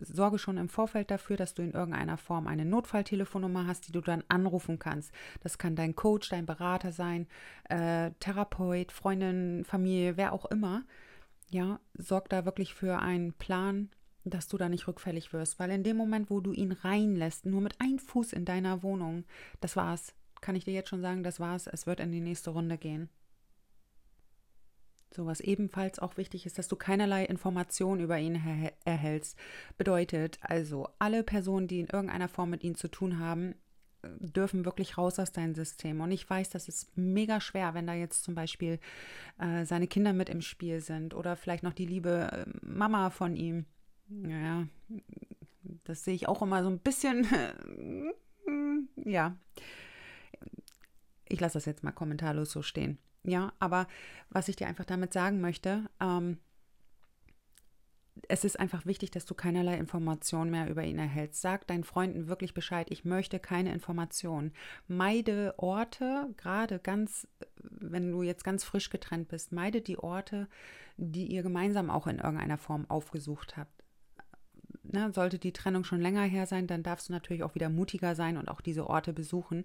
sorge 0.00 0.38
schon 0.38 0.56
im 0.56 0.68
Vorfeld 0.68 1.10
dafür, 1.10 1.36
dass 1.36 1.54
du 1.54 1.62
in 1.62 1.72
irgendeiner 1.72 2.16
Form 2.16 2.46
eine 2.46 2.64
Notfalltelefonnummer 2.64 3.66
hast, 3.66 3.88
die 3.88 3.92
du 3.92 4.00
dann 4.00 4.24
anrufen 4.28 4.78
kannst. 4.78 5.12
Das 5.42 5.58
kann 5.58 5.76
dein 5.76 5.96
Coach, 5.96 6.28
dein 6.28 6.46
Berater 6.46 6.92
sein, 6.92 7.26
äh, 7.68 8.12
Therapeut, 8.20 8.92
Freundin, 8.92 9.64
Familie, 9.64 10.16
wer 10.16 10.32
auch 10.32 10.46
immer. 10.46 10.84
Ja, 11.50 11.80
sorg 11.94 12.28
da 12.28 12.44
wirklich 12.44 12.74
für 12.74 13.00
einen 13.00 13.32
Plan, 13.32 13.90
dass 14.24 14.48
du 14.48 14.56
da 14.56 14.68
nicht 14.68 14.86
rückfällig 14.86 15.32
wirst, 15.32 15.58
weil 15.58 15.70
in 15.70 15.82
dem 15.82 15.96
Moment, 15.96 16.30
wo 16.30 16.40
du 16.40 16.52
ihn 16.52 16.72
reinlässt, 16.72 17.46
nur 17.46 17.60
mit 17.60 17.80
einem 17.80 17.98
Fuß 17.98 18.32
in 18.32 18.44
deiner 18.44 18.82
Wohnung, 18.82 19.24
das 19.60 19.76
war's. 19.76 20.14
Kann 20.40 20.56
ich 20.56 20.64
dir 20.64 20.72
jetzt 20.72 20.88
schon 20.88 21.02
sagen, 21.02 21.22
das 21.22 21.40
war's. 21.40 21.66
Es 21.66 21.86
wird 21.86 22.00
in 22.00 22.12
die 22.12 22.20
nächste 22.20 22.50
Runde 22.50 22.78
gehen. 22.78 23.10
So 25.12 25.26
was 25.26 25.40
ebenfalls 25.40 25.98
auch 25.98 26.16
wichtig 26.16 26.46
ist, 26.46 26.58
dass 26.58 26.68
du 26.68 26.76
keinerlei 26.76 27.24
Informationen 27.24 28.00
über 28.00 28.18
ihn 28.18 28.40
erhältst. 28.84 29.36
Bedeutet 29.76 30.38
also, 30.40 30.88
alle 30.98 31.24
Personen, 31.24 31.66
die 31.66 31.80
in 31.80 31.88
irgendeiner 31.88 32.28
Form 32.28 32.50
mit 32.50 32.62
ihm 32.62 32.76
zu 32.76 32.88
tun 32.88 33.18
haben, 33.18 33.54
dürfen 34.02 34.64
wirklich 34.64 34.96
raus 34.96 35.18
aus 35.18 35.32
deinem 35.32 35.54
System. 35.54 36.00
Und 36.00 36.12
ich 36.12 36.28
weiß, 36.28 36.50
das 36.50 36.68
ist 36.68 36.96
mega 36.96 37.40
schwer, 37.40 37.74
wenn 37.74 37.86
da 37.86 37.94
jetzt 37.94 38.24
zum 38.24 38.34
Beispiel 38.34 38.78
äh, 39.38 39.64
seine 39.64 39.86
Kinder 39.86 40.12
mit 40.12 40.28
im 40.28 40.42
Spiel 40.42 40.80
sind 40.80 41.14
oder 41.14 41.36
vielleicht 41.36 41.62
noch 41.62 41.74
die 41.74 41.86
liebe 41.86 42.28
äh, 42.32 42.46
Mama 42.62 43.10
von 43.10 43.36
ihm. 43.36 43.66
Ja, 44.08 44.66
das 45.84 46.04
sehe 46.04 46.14
ich 46.14 46.28
auch 46.28 46.42
immer 46.42 46.62
so 46.62 46.70
ein 46.70 46.78
bisschen. 46.78 47.26
ja. 49.04 49.36
Ich 51.28 51.40
lasse 51.40 51.54
das 51.54 51.64
jetzt 51.64 51.84
mal 51.84 51.92
kommentarlos 51.92 52.50
so 52.50 52.62
stehen. 52.62 52.98
Ja, 53.22 53.52
aber 53.58 53.86
was 54.30 54.48
ich 54.48 54.56
dir 54.56 54.66
einfach 54.66 54.86
damit 54.86 55.12
sagen 55.12 55.40
möchte, 55.40 55.90
ähm, 56.00 56.38
es 58.28 58.44
ist 58.44 58.58
einfach 58.58 58.86
wichtig, 58.86 59.10
dass 59.10 59.24
du 59.24 59.34
keinerlei 59.34 59.76
Informationen 59.76 60.50
mehr 60.50 60.68
über 60.68 60.84
ihn 60.84 60.98
erhältst. 60.98 61.40
Sag 61.40 61.66
deinen 61.66 61.84
Freunden 61.84 62.28
wirklich 62.28 62.54
Bescheid, 62.54 62.90
ich 62.90 63.04
möchte 63.04 63.38
keine 63.38 63.72
Informationen. 63.72 64.52
Meide 64.88 65.54
Orte, 65.58 66.28
gerade 66.36 66.78
ganz, 66.78 67.26
wenn 67.62 68.10
du 68.10 68.22
jetzt 68.22 68.44
ganz 68.44 68.64
frisch 68.64 68.90
getrennt 68.90 69.28
bist, 69.28 69.52
meide 69.52 69.80
die 69.80 69.98
Orte, 69.98 70.48
die 70.96 71.26
ihr 71.26 71.42
gemeinsam 71.42 71.90
auch 71.90 72.06
in 72.06 72.18
irgendeiner 72.18 72.58
Form 72.58 72.88
aufgesucht 72.88 73.56
habt. 73.56 73.82
Na, 74.82 75.12
sollte 75.12 75.38
die 75.38 75.52
Trennung 75.52 75.84
schon 75.84 76.00
länger 76.00 76.24
her 76.24 76.46
sein, 76.46 76.66
dann 76.66 76.82
darfst 76.82 77.08
du 77.08 77.12
natürlich 77.12 77.42
auch 77.42 77.54
wieder 77.54 77.68
mutiger 77.68 78.14
sein 78.14 78.36
und 78.36 78.48
auch 78.48 78.60
diese 78.60 78.88
Orte 78.88 79.12
besuchen. 79.12 79.64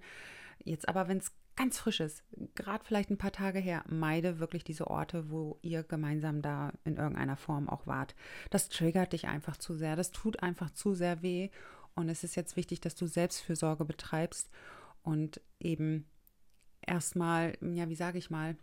Jetzt 0.64 0.88
aber, 0.88 1.08
wenn 1.08 1.18
es 1.18 1.32
ganz 1.56 1.78
frisches, 1.78 2.24
gerade 2.54 2.84
vielleicht 2.84 3.10
ein 3.10 3.18
paar 3.18 3.32
Tage 3.32 3.60
her, 3.60 3.84
meide 3.88 4.40
wirklich 4.40 4.64
diese 4.64 4.88
Orte, 4.88 5.30
wo 5.30 5.58
ihr 5.62 5.84
gemeinsam 5.84 6.42
da 6.42 6.74
in 6.84 6.98
irgendeiner 6.98 7.38
Form 7.38 7.70
auch 7.70 7.88
wart. 7.88 8.16
Das 8.50 8.70
triggert 8.70 9.14
dich 9.14 9.28
einfach 9.28 9.58
zu 9.58 9.76
sehr, 9.76 9.96
das 9.96 10.12
tut 10.12 10.44
einfach 10.44 10.72
zu 10.72 10.94
sehr 10.94 11.22
weh. 11.22 11.50
Und 11.96 12.10
es 12.10 12.24
ist 12.26 12.36
jetzt 12.36 12.58
wichtig, 12.58 12.82
dass 12.82 12.96
du 12.96 13.08
Selbstfürsorge 13.08 13.86
betreibst 13.86 14.50
und 15.02 15.40
eben 15.60 16.10
erstmal, 16.82 17.58
ja, 17.62 17.88
wie 17.88 17.96
sage 17.96 18.18
ich 18.18 18.30
mal, 18.30 18.58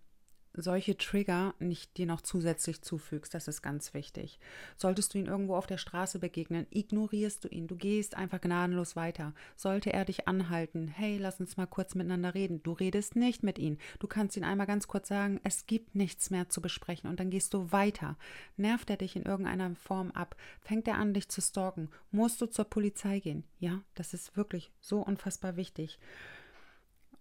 solche 0.54 0.96
Trigger 0.96 1.54
nicht 1.58 1.96
dir 1.96 2.06
noch 2.06 2.20
zusätzlich 2.20 2.82
zufügst. 2.82 3.32
Das 3.34 3.48
ist 3.48 3.62
ganz 3.62 3.94
wichtig. 3.94 4.38
Solltest 4.76 5.14
du 5.14 5.18
ihn 5.18 5.26
irgendwo 5.26 5.56
auf 5.56 5.66
der 5.66 5.78
Straße 5.78 6.18
begegnen, 6.18 6.66
ignorierst 6.70 7.44
du 7.44 7.48
ihn. 7.48 7.66
Du 7.66 7.76
gehst 7.76 8.16
einfach 8.16 8.40
gnadenlos 8.40 8.96
weiter. 8.96 9.34
Sollte 9.56 9.92
er 9.92 10.04
dich 10.04 10.28
anhalten, 10.28 10.88
hey, 10.88 11.18
lass 11.18 11.40
uns 11.40 11.56
mal 11.56 11.66
kurz 11.66 11.94
miteinander 11.94 12.34
reden. 12.34 12.62
Du 12.62 12.72
redest 12.72 13.16
nicht 13.16 13.42
mit 13.42 13.58
ihm. 13.58 13.78
Du 13.98 14.06
kannst 14.06 14.36
ihn 14.36 14.44
einmal 14.44 14.66
ganz 14.66 14.88
kurz 14.88 15.08
sagen, 15.08 15.40
es 15.44 15.66
gibt 15.66 15.94
nichts 15.94 16.30
mehr 16.30 16.48
zu 16.48 16.60
besprechen 16.60 17.08
und 17.08 17.20
dann 17.20 17.30
gehst 17.30 17.54
du 17.54 17.72
weiter. 17.72 18.16
Nervt 18.56 18.90
er 18.90 18.96
dich 18.96 19.16
in 19.16 19.22
irgendeiner 19.22 19.74
Form 19.76 20.10
ab? 20.10 20.36
Fängt 20.60 20.88
er 20.88 20.96
an, 20.96 21.14
dich 21.14 21.28
zu 21.28 21.40
stalken? 21.40 21.88
Musst 22.10 22.40
du 22.40 22.46
zur 22.46 22.64
Polizei 22.64 23.20
gehen? 23.20 23.44
Ja, 23.58 23.82
das 23.94 24.14
ist 24.14 24.36
wirklich 24.36 24.72
so 24.80 25.00
unfassbar 25.00 25.56
wichtig 25.56 25.98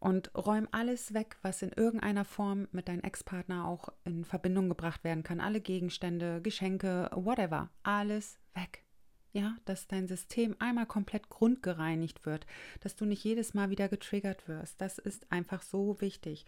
und 0.01 0.31
räum 0.35 0.67
alles 0.71 1.13
weg, 1.13 1.37
was 1.43 1.61
in 1.61 1.71
irgendeiner 1.71 2.25
Form 2.25 2.67
mit 2.71 2.87
deinem 2.87 3.01
Ex-Partner 3.01 3.67
auch 3.67 3.89
in 4.03 4.25
Verbindung 4.25 4.67
gebracht 4.67 5.03
werden 5.03 5.23
kann. 5.23 5.39
Alle 5.39 5.61
Gegenstände, 5.61 6.41
Geschenke, 6.41 7.09
whatever, 7.13 7.69
alles 7.83 8.39
weg. 8.55 8.83
Ja, 9.31 9.55
dass 9.63 9.87
dein 9.87 10.07
System 10.07 10.55
einmal 10.57 10.87
komplett 10.87 11.29
grundgereinigt 11.29 12.25
wird, 12.25 12.47
dass 12.81 12.95
du 12.95 13.05
nicht 13.05 13.23
jedes 13.23 13.53
Mal 13.53 13.69
wieder 13.69 13.87
getriggert 13.87 14.47
wirst. 14.47 14.81
Das 14.81 14.97
ist 14.97 15.31
einfach 15.31 15.61
so 15.61 16.01
wichtig. 16.01 16.47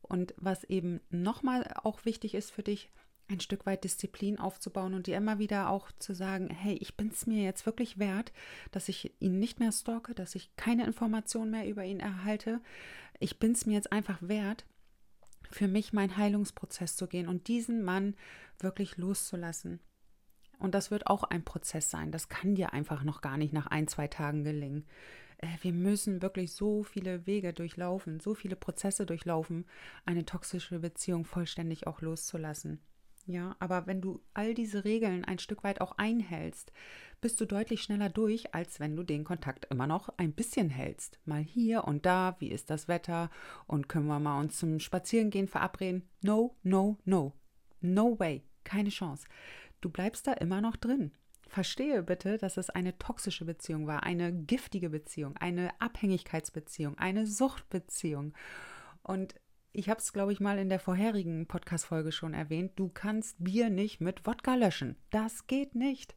Und 0.00 0.34
was 0.38 0.64
eben 0.64 1.00
nochmal 1.10 1.70
auch 1.84 2.06
wichtig 2.06 2.34
ist 2.34 2.50
für 2.50 2.62
dich, 2.62 2.90
ein 3.28 3.40
Stück 3.40 3.66
weit 3.66 3.84
Disziplin 3.84 4.38
aufzubauen 4.38 4.94
und 4.94 5.06
dir 5.06 5.16
immer 5.16 5.38
wieder 5.38 5.70
auch 5.70 5.90
zu 5.98 6.14
sagen, 6.14 6.48
hey, 6.50 6.74
ich 6.74 6.96
bin 6.96 7.08
es 7.08 7.26
mir 7.26 7.42
jetzt 7.42 7.66
wirklich 7.66 7.98
wert, 7.98 8.32
dass 8.70 8.88
ich 8.88 9.12
ihn 9.20 9.38
nicht 9.38 9.58
mehr 9.58 9.72
stalke, 9.72 10.14
dass 10.14 10.34
ich 10.34 10.54
keine 10.56 10.86
Informationen 10.86 11.50
mehr 11.50 11.68
über 11.68 11.84
ihn 11.84 12.00
erhalte. 12.00 12.60
Ich 13.18 13.38
bin 13.38 13.52
es 13.52 13.66
mir 13.66 13.74
jetzt 13.74 13.92
einfach 13.92 14.18
wert, 14.20 14.64
für 15.50 15.68
mich 15.68 15.92
meinen 15.92 16.16
Heilungsprozess 16.16 16.96
zu 16.96 17.06
gehen 17.06 17.28
und 17.28 17.48
diesen 17.48 17.82
Mann 17.82 18.14
wirklich 18.58 18.96
loszulassen. 18.96 19.80
Und 20.58 20.74
das 20.74 20.90
wird 20.90 21.06
auch 21.06 21.24
ein 21.24 21.44
Prozess 21.44 21.90
sein. 21.90 22.12
Das 22.12 22.28
kann 22.28 22.54
dir 22.54 22.72
einfach 22.72 23.04
noch 23.04 23.20
gar 23.20 23.36
nicht 23.36 23.52
nach 23.52 23.66
ein, 23.66 23.88
zwei 23.88 24.08
Tagen 24.08 24.44
gelingen. 24.44 24.86
Äh, 25.38 25.48
wir 25.60 25.72
müssen 25.72 26.22
wirklich 26.22 26.52
so 26.52 26.82
viele 26.82 27.26
Wege 27.26 27.52
durchlaufen, 27.52 28.20
so 28.20 28.34
viele 28.34 28.56
Prozesse 28.56 29.06
durchlaufen, 29.06 29.66
eine 30.04 30.24
toxische 30.24 30.78
Beziehung 30.78 31.24
vollständig 31.24 31.86
auch 31.86 32.00
loszulassen. 32.00 32.80
Ja, 33.26 33.56
aber 33.58 33.86
wenn 33.86 34.00
du 34.00 34.22
all 34.34 34.54
diese 34.54 34.84
Regeln 34.84 35.24
ein 35.24 35.40
Stück 35.40 35.64
weit 35.64 35.80
auch 35.80 35.98
einhältst, 35.98 36.72
bist 37.20 37.40
du 37.40 37.44
deutlich 37.44 37.82
schneller 37.82 38.08
durch, 38.08 38.54
als 38.54 38.78
wenn 38.78 38.94
du 38.94 39.02
den 39.02 39.24
Kontakt 39.24 39.66
immer 39.66 39.88
noch 39.88 40.10
ein 40.16 40.32
bisschen 40.32 40.70
hältst. 40.70 41.18
Mal 41.24 41.42
hier 41.42 41.84
und 41.84 42.06
da, 42.06 42.36
wie 42.38 42.50
ist 42.50 42.70
das 42.70 42.86
Wetter 42.86 43.30
und 43.66 43.88
können 43.88 44.06
wir 44.06 44.20
mal 44.20 44.38
uns 44.38 44.58
zum 44.58 44.78
Spazierengehen 44.78 45.48
verabreden? 45.48 46.08
No, 46.22 46.56
no, 46.62 46.98
no. 47.04 47.32
No 47.80 48.18
way. 48.18 48.42
Keine 48.62 48.90
Chance. 48.90 49.26
Du 49.80 49.90
bleibst 49.90 50.26
da 50.26 50.32
immer 50.34 50.60
noch 50.60 50.76
drin. 50.76 51.10
Verstehe 51.48 52.02
bitte, 52.02 52.38
dass 52.38 52.56
es 52.56 52.70
eine 52.70 52.98
toxische 52.98 53.44
Beziehung 53.44 53.86
war, 53.86 54.02
eine 54.02 54.32
giftige 54.32 54.90
Beziehung, 54.90 55.36
eine 55.36 55.80
Abhängigkeitsbeziehung, 55.80 56.98
eine 56.98 57.26
Suchtbeziehung. 57.26 58.34
Und 59.02 59.34
ich 59.76 59.90
habe 59.90 60.00
es, 60.00 60.14
glaube 60.14 60.32
ich, 60.32 60.40
mal 60.40 60.58
in 60.58 60.70
der 60.70 60.80
vorherigen 60.80 61.46
Podcast-Folge 61.46 62.10
schon 62.10 62.32
erwähnt. 62.32 62.72
Du 62.76 62.88
kannst 62.88 63.36
Bier 63.38 63.68
nicht 63.68 64.00
mit 64.00 64.26
Wodka 64.26 64.54
löschen. 64.54 64.96
Das 65.10 65.46
geht 65.46 65.74
nicht. 65.74 66.16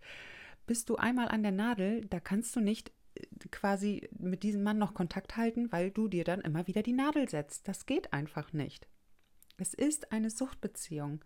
Bist 0.65 0.89
du 0.89 0.95
einmal 0.95 1.28
an 1.28 1.43
der 1.43 1.52
Nadel, 1.52 2.06
da 2.06 2.22
kannst 2.22 2.56
du 2.56 2.62
nicht 2.62 2.93
äh, 3.15 3.26
quasi 3.52 4.08
mit 4.17 4.43
diesem 4.43 4.63
Mann 4.63 4.78
noch 4.78 4.93
Kontakt 4.93 5.36
halten, 5.36 5.74
weil 5.74 5.91
du 5.91 6.08
dir 6.08 6.24
dann 6.24 6.39
immer 6.39 6.67
wieder 6.67 6.84
die 6.84 6.93
Nadel 6.93 7.28
setzt. 7.28 7.67
Das 7.67 7.86
geht 7.86 8.13
einfach 8.13 8.54
nicht. 8.54 8.88
Es 9.58 9.74
ist 9.74 10.13
eine 10.13 10.30
Suchtbeziehung. 10.30 11.26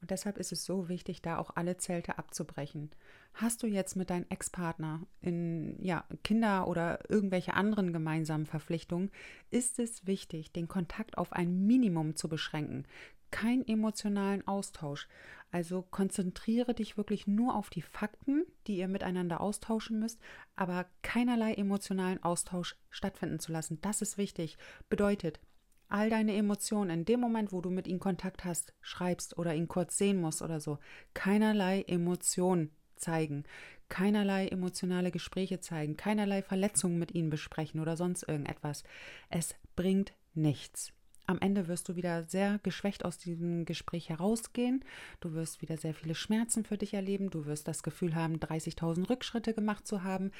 Und 0.00 0.10
deshalb 0.10 0.38
ist 0.38 0.52
es 0.52 0.64
so 0.64 0.88
wichtig, 0.88 1.22
da 1.22 1.38
auch 1.38 1.50
alle 1.54 1.76
Zelte 1.76 2.18
abzubrechen. 2.18 2.90
Hast 3.34 3.62
du 3.62 3.66
jetzt 3.66 3.96
mit 3.96 4.10
deinem 4.10 4.26
Ex-Partner 4.28 5.00
in 5.20 5.82
ja, 5.82 6.04
Kinder 6.22 6.68
oder 6.68 7.10
irgendwelche 7.10 7.54
anderen 7.54 7.92
gemeinsamen 7.92 8.46
Verpflichtungen, 8.46 9.10
ist 9.50 9.78
es 9.78 10.06
wichtig, 10.06 10.52
den 10.52 10.68
Kontakt 10.68 11.18
auf 11.18 11.32
ein 11.32 11.66
Minimum 11.66 12.16
zu 12.16 12.28
beschränken. 12.28 12.86
Keinen 13.30 13.66
emotionalen 13.66 14.46
Austausch. 14.46 15.08
Also 15.50 15.82
konzentriere 15.82 16.74
dich 16.74 16.96
wirklich 16.96 17.26
nur 17.26 17.56
auf 17.56 17.70
die 17.70 17.82
Fakten, 17.82 18.44
die 18.66 18.76
ihr 18.76 18.88
miteinander 18.88 19.40
austauschen 19.40 20.00
müsst, 20.00 20.20
aber 20.56 20.86
keinerlei 21.02 21.54
emotionalen 21.54 22.22
Austausch 22.22 22.76
stattfinden 22.90 23.38
zu 23.38 23.52
lassen. 23.52 23.80
Das 23.80 24.02
ist 24.02 24.18
wichtig. 24.18 24.58
Bedeutet, 24.88 25.40
all 25.88 26.10
deine 26.10 26.34
Emotionen 26.34 26.90
in 26.90 27.04
dem 27.04 27.20
Moment, 27.20 27.52
wo 27.52 27.60
du 27.60 27.70
mit 27.70 27.86
ihm 27.86 28.00
Kontakt 28.00 28.44
hast, 28.44 28.72
schreibst 28.80 29.38
oder 29.38 29.54
ihn 29.54 29.68
kurz 29.68 29.98
sehen 29.98 30.20
musst 30.20 30.42
oder 30.42 30.60
so, 30.60 30.78
keinerlei 31.14 31.82
Emotionen 31.82 32.70
zeigen, 32.96 33.44
keinerlei 33.88 34.48
emotionale 34.48 35.10
Gespräche 35.10 35.60
zeigen, 35.60 35.96
keinerlei 35.96 36.42
Verletzungen 36.42 36.98
mit 36.98 37.14
ihnen 37.14 37.30
besprechen 37.30 37.80
oder 37.80 37.96
sonst 37.96 38.22
irgendetwas. 38.22 38.84
Es 39.28 39.54
bringt 39.76 40.14
nichts. 40.34 40.92
Am 41.26 41.38
Ende 41.38 41.68
wirst 41.68 41.88
du 41.88 41.96
wieder 41.96 42.24
sehr 42.24 42.58
geschwächt 42.62 43.04
aus 43.04 43.16
diesem 43.16 43.64
Gespräch 43.64 44.10
herausgehen. 44.10 44.84
Du 45.20 45.32
wirst 45.32 45.62
wieder 45.62 45.78
sehr 45.78 45.94
viele 45.94 46.14
Schmerzen 46.14 46.64
für 46.64 46.76
dich 46.76 46.92
erleben. 46.92 47.30
Du 47.30 47.46
wirst 47.46 47.66
das 47.66 47.82
Gefühl 47.82 48.14
haben, 48.14 48.36
30.000 48.36 49.08
Rückschritte 49.08 49.54
gemacht 49.54 49.86
zu 49.86 50.02
haben. 50.02 50.32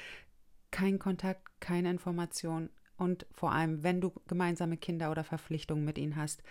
Kein 0.69 0.99
Kontakt, 0.99 1.47
keine 1.59 1.89
Information 1.89 2.69
und 2.97 3.25
vor 3.31 3.51
allem, 3.51 3.83
wenn 3.83 4.01
du 4.01 4.13
gemeinsame 4.27 4.77
Kinder 4.77 5.11
oder 5.11 5.23
Verpflichtungen 5.23 5.85
mit 5.85 5.97
ihnen 5.97 6.15
hast, 6.15 6.43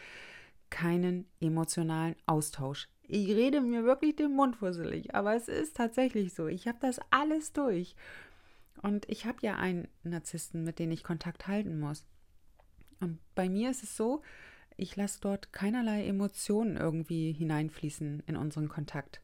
keinen 0.70 1.26
emotionalen 1.40 2.16
Austausch. 2.26 2.88
Ich 3.07 3.28
rede 3.28 3.61
mir 3.61 3.84
wirklich 3.84 4.16
den 4.16 4.34
Mund 4.34 4.57
fusselig, 4.57 5.14
aber 5.14 5.34
es 5.34 5.49
ist 5.49 5.76
tatsächlich 5.76 6.32
so. 6.34 6.47
Ich 6.47 6.66
habe 6.66 6.78
das 6.80 7.01
alles 7.11 7.53
durch. 7.53 7.95
Und 8.82 9.09
ich 9.09 9.24
habe 9.26 9.38
ja 9.42 9.57
einen 9.57 9.88
Narzissten, 10.03 10.64
mit 10.64 10.78
dem 10.78 10.90
ich 10.90 11.05
Kontakt 11.05 11.47
halten 11.47 11.78
muss. 11.78 12.05
Und 13.01 13.18
bei 13.34 13.49
mir 13.49 13.70
ist 13.70 13.82
es 13.82 13.97
so, 13.97 14.22
ich 14.76 14.97
lasse 14.97 15.20
dort 15.20 15.53
keinerlei 15.53 16.07
Emotionen 16.07 16.76
irgendwie 16.76 17.32
hineinfließen 17.32 18.24
in 18.26 18.36
unseren 18.36 18.68
Kontakt. 18.68 19.20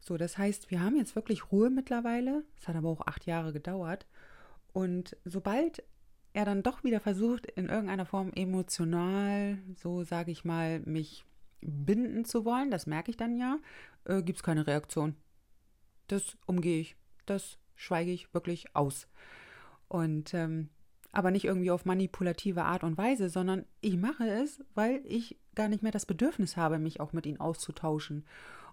So, 0.00 0.16
das 0.16 0.38
heißt, 0.38 0.70
wir 0.70 0.80
haben 0.80 0.96
jetzt 0.96 1.16
wirklich 1.16 1.50
Ruhe 1.52 1.70
mittlerweile. 1.70 2.44
Es 2.58 2.68
hat 2.68 2.76
aber 2.76 2.88
auch 2.88 3.06
acht 3.06 3.26
Jahre 3.26 3.52
gedauert. 3.52 4.06
Und 4.72 5.16
sobald 5.24 5.82
er 6.34 6.44
dann 6.44 6.62
doch 6.62 6.84
wieder 6.84 7.00
versucht, 7.00 7.46
in 7.46 7.68
irgendeiner 7.68 8.04
Form 8.04 8.32
emotional, 8.34 9.58
so 9.76 10.02
sage 10.02 10.32
ich 10.32 10.44
mal, 10.44 10.80
mich 10.80 11.24
binden 11.60 12.24
zu 12.24 12.44
wollen, 12.44 12.70
das 12.70 12.86
merke 12.86 13.10
ich 13.10 13.16
dann 13.16 13.36
ja, 13.36 13.58
äh, 14.04 14.22
gibt 14.22 14.38
es 14.38 14.42
keine 14.42 14.66
Reaktion. 14.66 15.16
Das 16.08 16.36
umgehe 16.46 16.80
ich. 16.80 16.96
Das 17.24 17.58
schweige 17.76 18.10
ich 18.10 18.34
wirklich 18.34 18.76
aus. 18.76 19.08
Und 19.88 20.34
ähm, 20.34 20.68
aber 21.12 21.30
nicht 21.30 21.44
irgendwie 21.44 21.70
auf 21.70 21.84
manipulative 21.84 22.64
Art 22.64 22.82
und 22.82 22.98
Weise, 22.98 23.28
sondern 23.28 23.64
ich 23.80 23.96
mache 23.96 24.28
es, 24.28 24.60
weil 24.74 25.02
ich 25.06 25.38
gar 25.54 25.68
nicht 25.68 25.84
mehr 25.84 25.92
das 25.92 26.06
Bedürfnis 26.06 26.56
habe, 26.56 26.80
mich 26.80 26.98
auch 27.00 27.12
mit 27.12 27.24
ihnen 27.26 27.40
auszutauschen. 27.40 28.26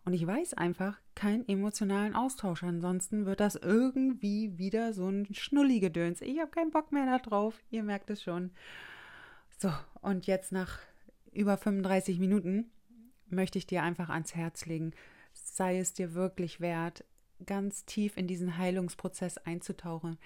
Und 0.03 0.13
ich 0.13 0.25
weiß 0.25 0.55
einfach 0.55 0.99
keinen 1.13 1.47
emotionalen 1.47 2.15
Austausch. 2.15 2.63
Ansonsten 2.63 3.25
wird 3.25 3.39
das 3.39 3.55
irgendwie 3.55 4.57
wieder 4.57 4.93
so 4.93 5.07
ein 5.07 5.27
Schnulli-Gedöns. 5.31 6.21
Ich 6.21 6.39
habe 6.39 6.49
keinen 6.49 6.71
Bock 6.71 6.91
mehr 6.91 7.19
darauf. 7.19 7.61
Ihr 7.69 7.83
merkt 7.83 8.09
es 8.09 8.23
schon. 8.23 8.51
So, 9.59 9.71
und 10.01 10.25
jetzt 10.25 10.51
nach 10.51 10.79
über 11.31 11.57
35 11.57 12.19
Minuten 12.19 12.71
möchte 13.29 13.59
ich 13.59 13.67
dir 13.67 13.83
einfach 13.83 14.09
ans 14.09 14.35
Herz 14.35 14.65
legen. 14.65 14.93
Sei 15.33 15.77
es 15.77 15.93
dir 15.93 16.15
wirklich 16.15 16.59
wert, 16.59 17.05
ganz 17.45 17.85
tief 17.85 18.17
in 18.17 18.27
diesen 18.27 18.57
Heilungsprozess 18.57 19.37
einzutauchen. 19.37 20.17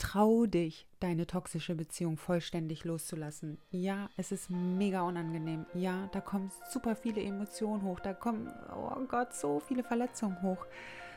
Trau 0.00 0.46
dich, 0.46 0.86
deine 0.98 1.26
toxische 1.26 1.74
Beziehung 1.74 2.16
vollständig 2.16 2.84
loszulassen. 2.84 3.58
Ja, 3.70 4.08
es 4.16 4.32
ist 4.32 4.48
mega 4.48 5.02
unangenehm. 5.02 5.66
Ja, 5.74 6.08
da 6.12 6.22
kommen 6.22 6.50
super 6.70 6.96
viele 6.96 7.22
Emotionen 7.22 7.82
hoch. 7.82 8.00
Da 8.00 8.14
kommen, 8.14 8.50
oh 8.74 9.04
Gott, 9.06 9.34
so 9.34 9.60
viele 9.60 9.84
Verletzungen 9.84 10.40
hoch. 10.40 10.64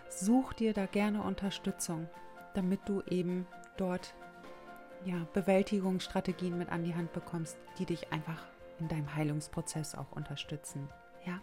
Such 0.10 0.52
dir 0.52 0.74
da 0.74 0.86
gerne 0.86 1.24
Unterstützung, 1.24 2.10
damit 2.56 2.82
du 2.86 3.02
eben 3.10 3.48
dort 3.78 4.14
ja, 5.06 5.26
Bewältigungsstrategien 5.32 6.58
mit 6.58 6.70
an 6.70 6.84
die 6.84 6.94
Hand 6.94 7.14
bekommst, 7.14 7.58
die 7.80 7.86
dich 7.86 8.12
einfach 8.12 8.46
in 8.80 8.90
deinem 8.90 9.16
Heilungsprozess 9.16 9.96
auch 9.96 10.12
unterstützen. 10.12 10.90
Ja. 11.26 11.42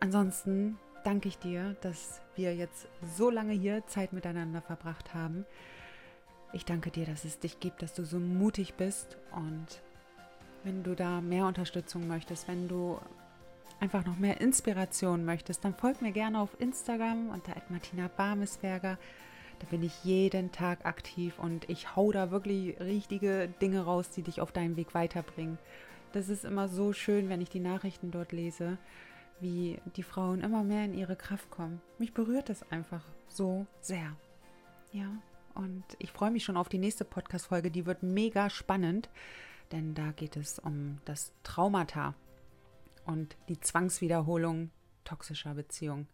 Ansonsten 0.00 0.80
danke 1.04 1.28
ich 1.28 1.38
dir, 1.38 1.76
dass 1.80 2.20
wir 2.34 2.56
jetzt 2.56 2.88
so 3.16 3.30
lange 3.30 3.52
hier 3.52 3.86
Zeit 3.86 4.12
miteinander 4.12 4.62
verbracht 4.62 5.14
haben. 5.14 5.46
Ich 6.54 6.64
danke 6.64 6.92
dir, 6.92 7.04
dass 7.04 7.24
es 7.24 7.40
dich 7.40 7.58
gibt, 7.58 7.82
dass 7.82 7.94
du 7.94 8.04
so 8.04 8.20
mutig 8.20 8.74
bist 8.74 9.16
und 9.32 9.82
wenn 10.62 10.84
du 10.84 10.94
da 10.94 11.20
mehr 11.20 11.46
Unterstützung 11.46 12.06
möchtest, 12.06 12.46
wenn 12.46 12.68
du 12.68 13.00
einfach 13.80 14.06
noch 14.06 14.18
mehr 14.18 14.40
Inspiration 14.40 15.24
möchtest, 15.24 15.64
dann 15.64 15.74
folg 15.74 16.00
mir 16.00 16.12
gerne 16.12 16.38
auf 16.38 16.60
Instagram 16.60 17.30
unter 17.30 17.54
Martina 17.70 18.08
Barmesberger. 18.08 18.98
Da 19.58 19.66
bin 19.68 19.82
ich 19.82 20.04
jeden 20.04 20.52
Tag 20.52 20.86
aktiv 20.86 21.40
und 21.40 21.68
ich 21.68 21.96
hau 21.96 22.12
da 22.12 22.30
wirklich 22.30 22.78
richtige 22.78 23.48
Dinge 23.60 23.84
raus, 23.84 24.10
die 24.10 24.22
dich 24.22 24.40
auf 24.40 24.52
deinem 24.52 24.76
Weg 24.76 24.94
weiterbringen. 24.94 25.58
Das 26.12 26.28
ist 26.28 26.44
immer 26.44 26.68
so 26.68 26.92
schön, 26.92 27.28
wenn 27.28 27.40
ich 27.40 27.50
die 27.50 27.58
Nachrichten 27.58 28.12
dort 28.12 28.30
lese, 28.30 28.78
wie 29.40 29.80
die 29.96 30.04
Frauen 30.04 30.40
immer 30.40 30.62
mehr 30.62 30.84
in 30.84 30.94
ihre 30.94 31.16
Kraft 31.16 31.50
kommen. 31.50 31.82
Mich 31.98 32.14
berührt 32.14 32.48
das 32.48 32.70
einfach 32.70 33.02
so 33.26 33.66
sehr. 33.80 34.16
Ja, 34.92 35.08
und 35.54 35.84
ich 35.98 36.10
freue 36.10 36.30
mich 36.30 36.44
schon 36.44 36.56
auf 36.56 36.68
die 36.68 36.78
nächste 36.78 37.04
Podcast-Folge. 37.04 37.70
Die 37.70 37.86
wird 37.86 38.02
mega 38.02 38.50
spannend, 38.50 39.08
denn 39.72 39.94
da 39.94 40.12
geht 40.12 40.36
es 40.36 40.58
um 40.58 40.98
das 41.04 41.32
Traumata 41.42 42.14
und 43.04 43.36
die 43.48 43.60
Zwangswiederholung 43.60 44.70
toxischer 45.04 45.54
Beziehungen. 45.54 46.08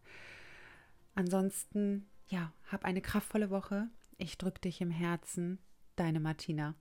Ansonsten, 1.14 2.06
ja, 2.28 2.52
hab 2.70 2.84
eine 2.84 3.00
kraftvolle 3.00 3.50
Woche. 3.50 3.88
Ich 4.18 4.38
drücke 4.38 4.60
dich 4.60 4.80
im 4.80 4.90
Herzen. 4.90 5.58
Deine 5.96 6.20
Martina. 6.20 6.74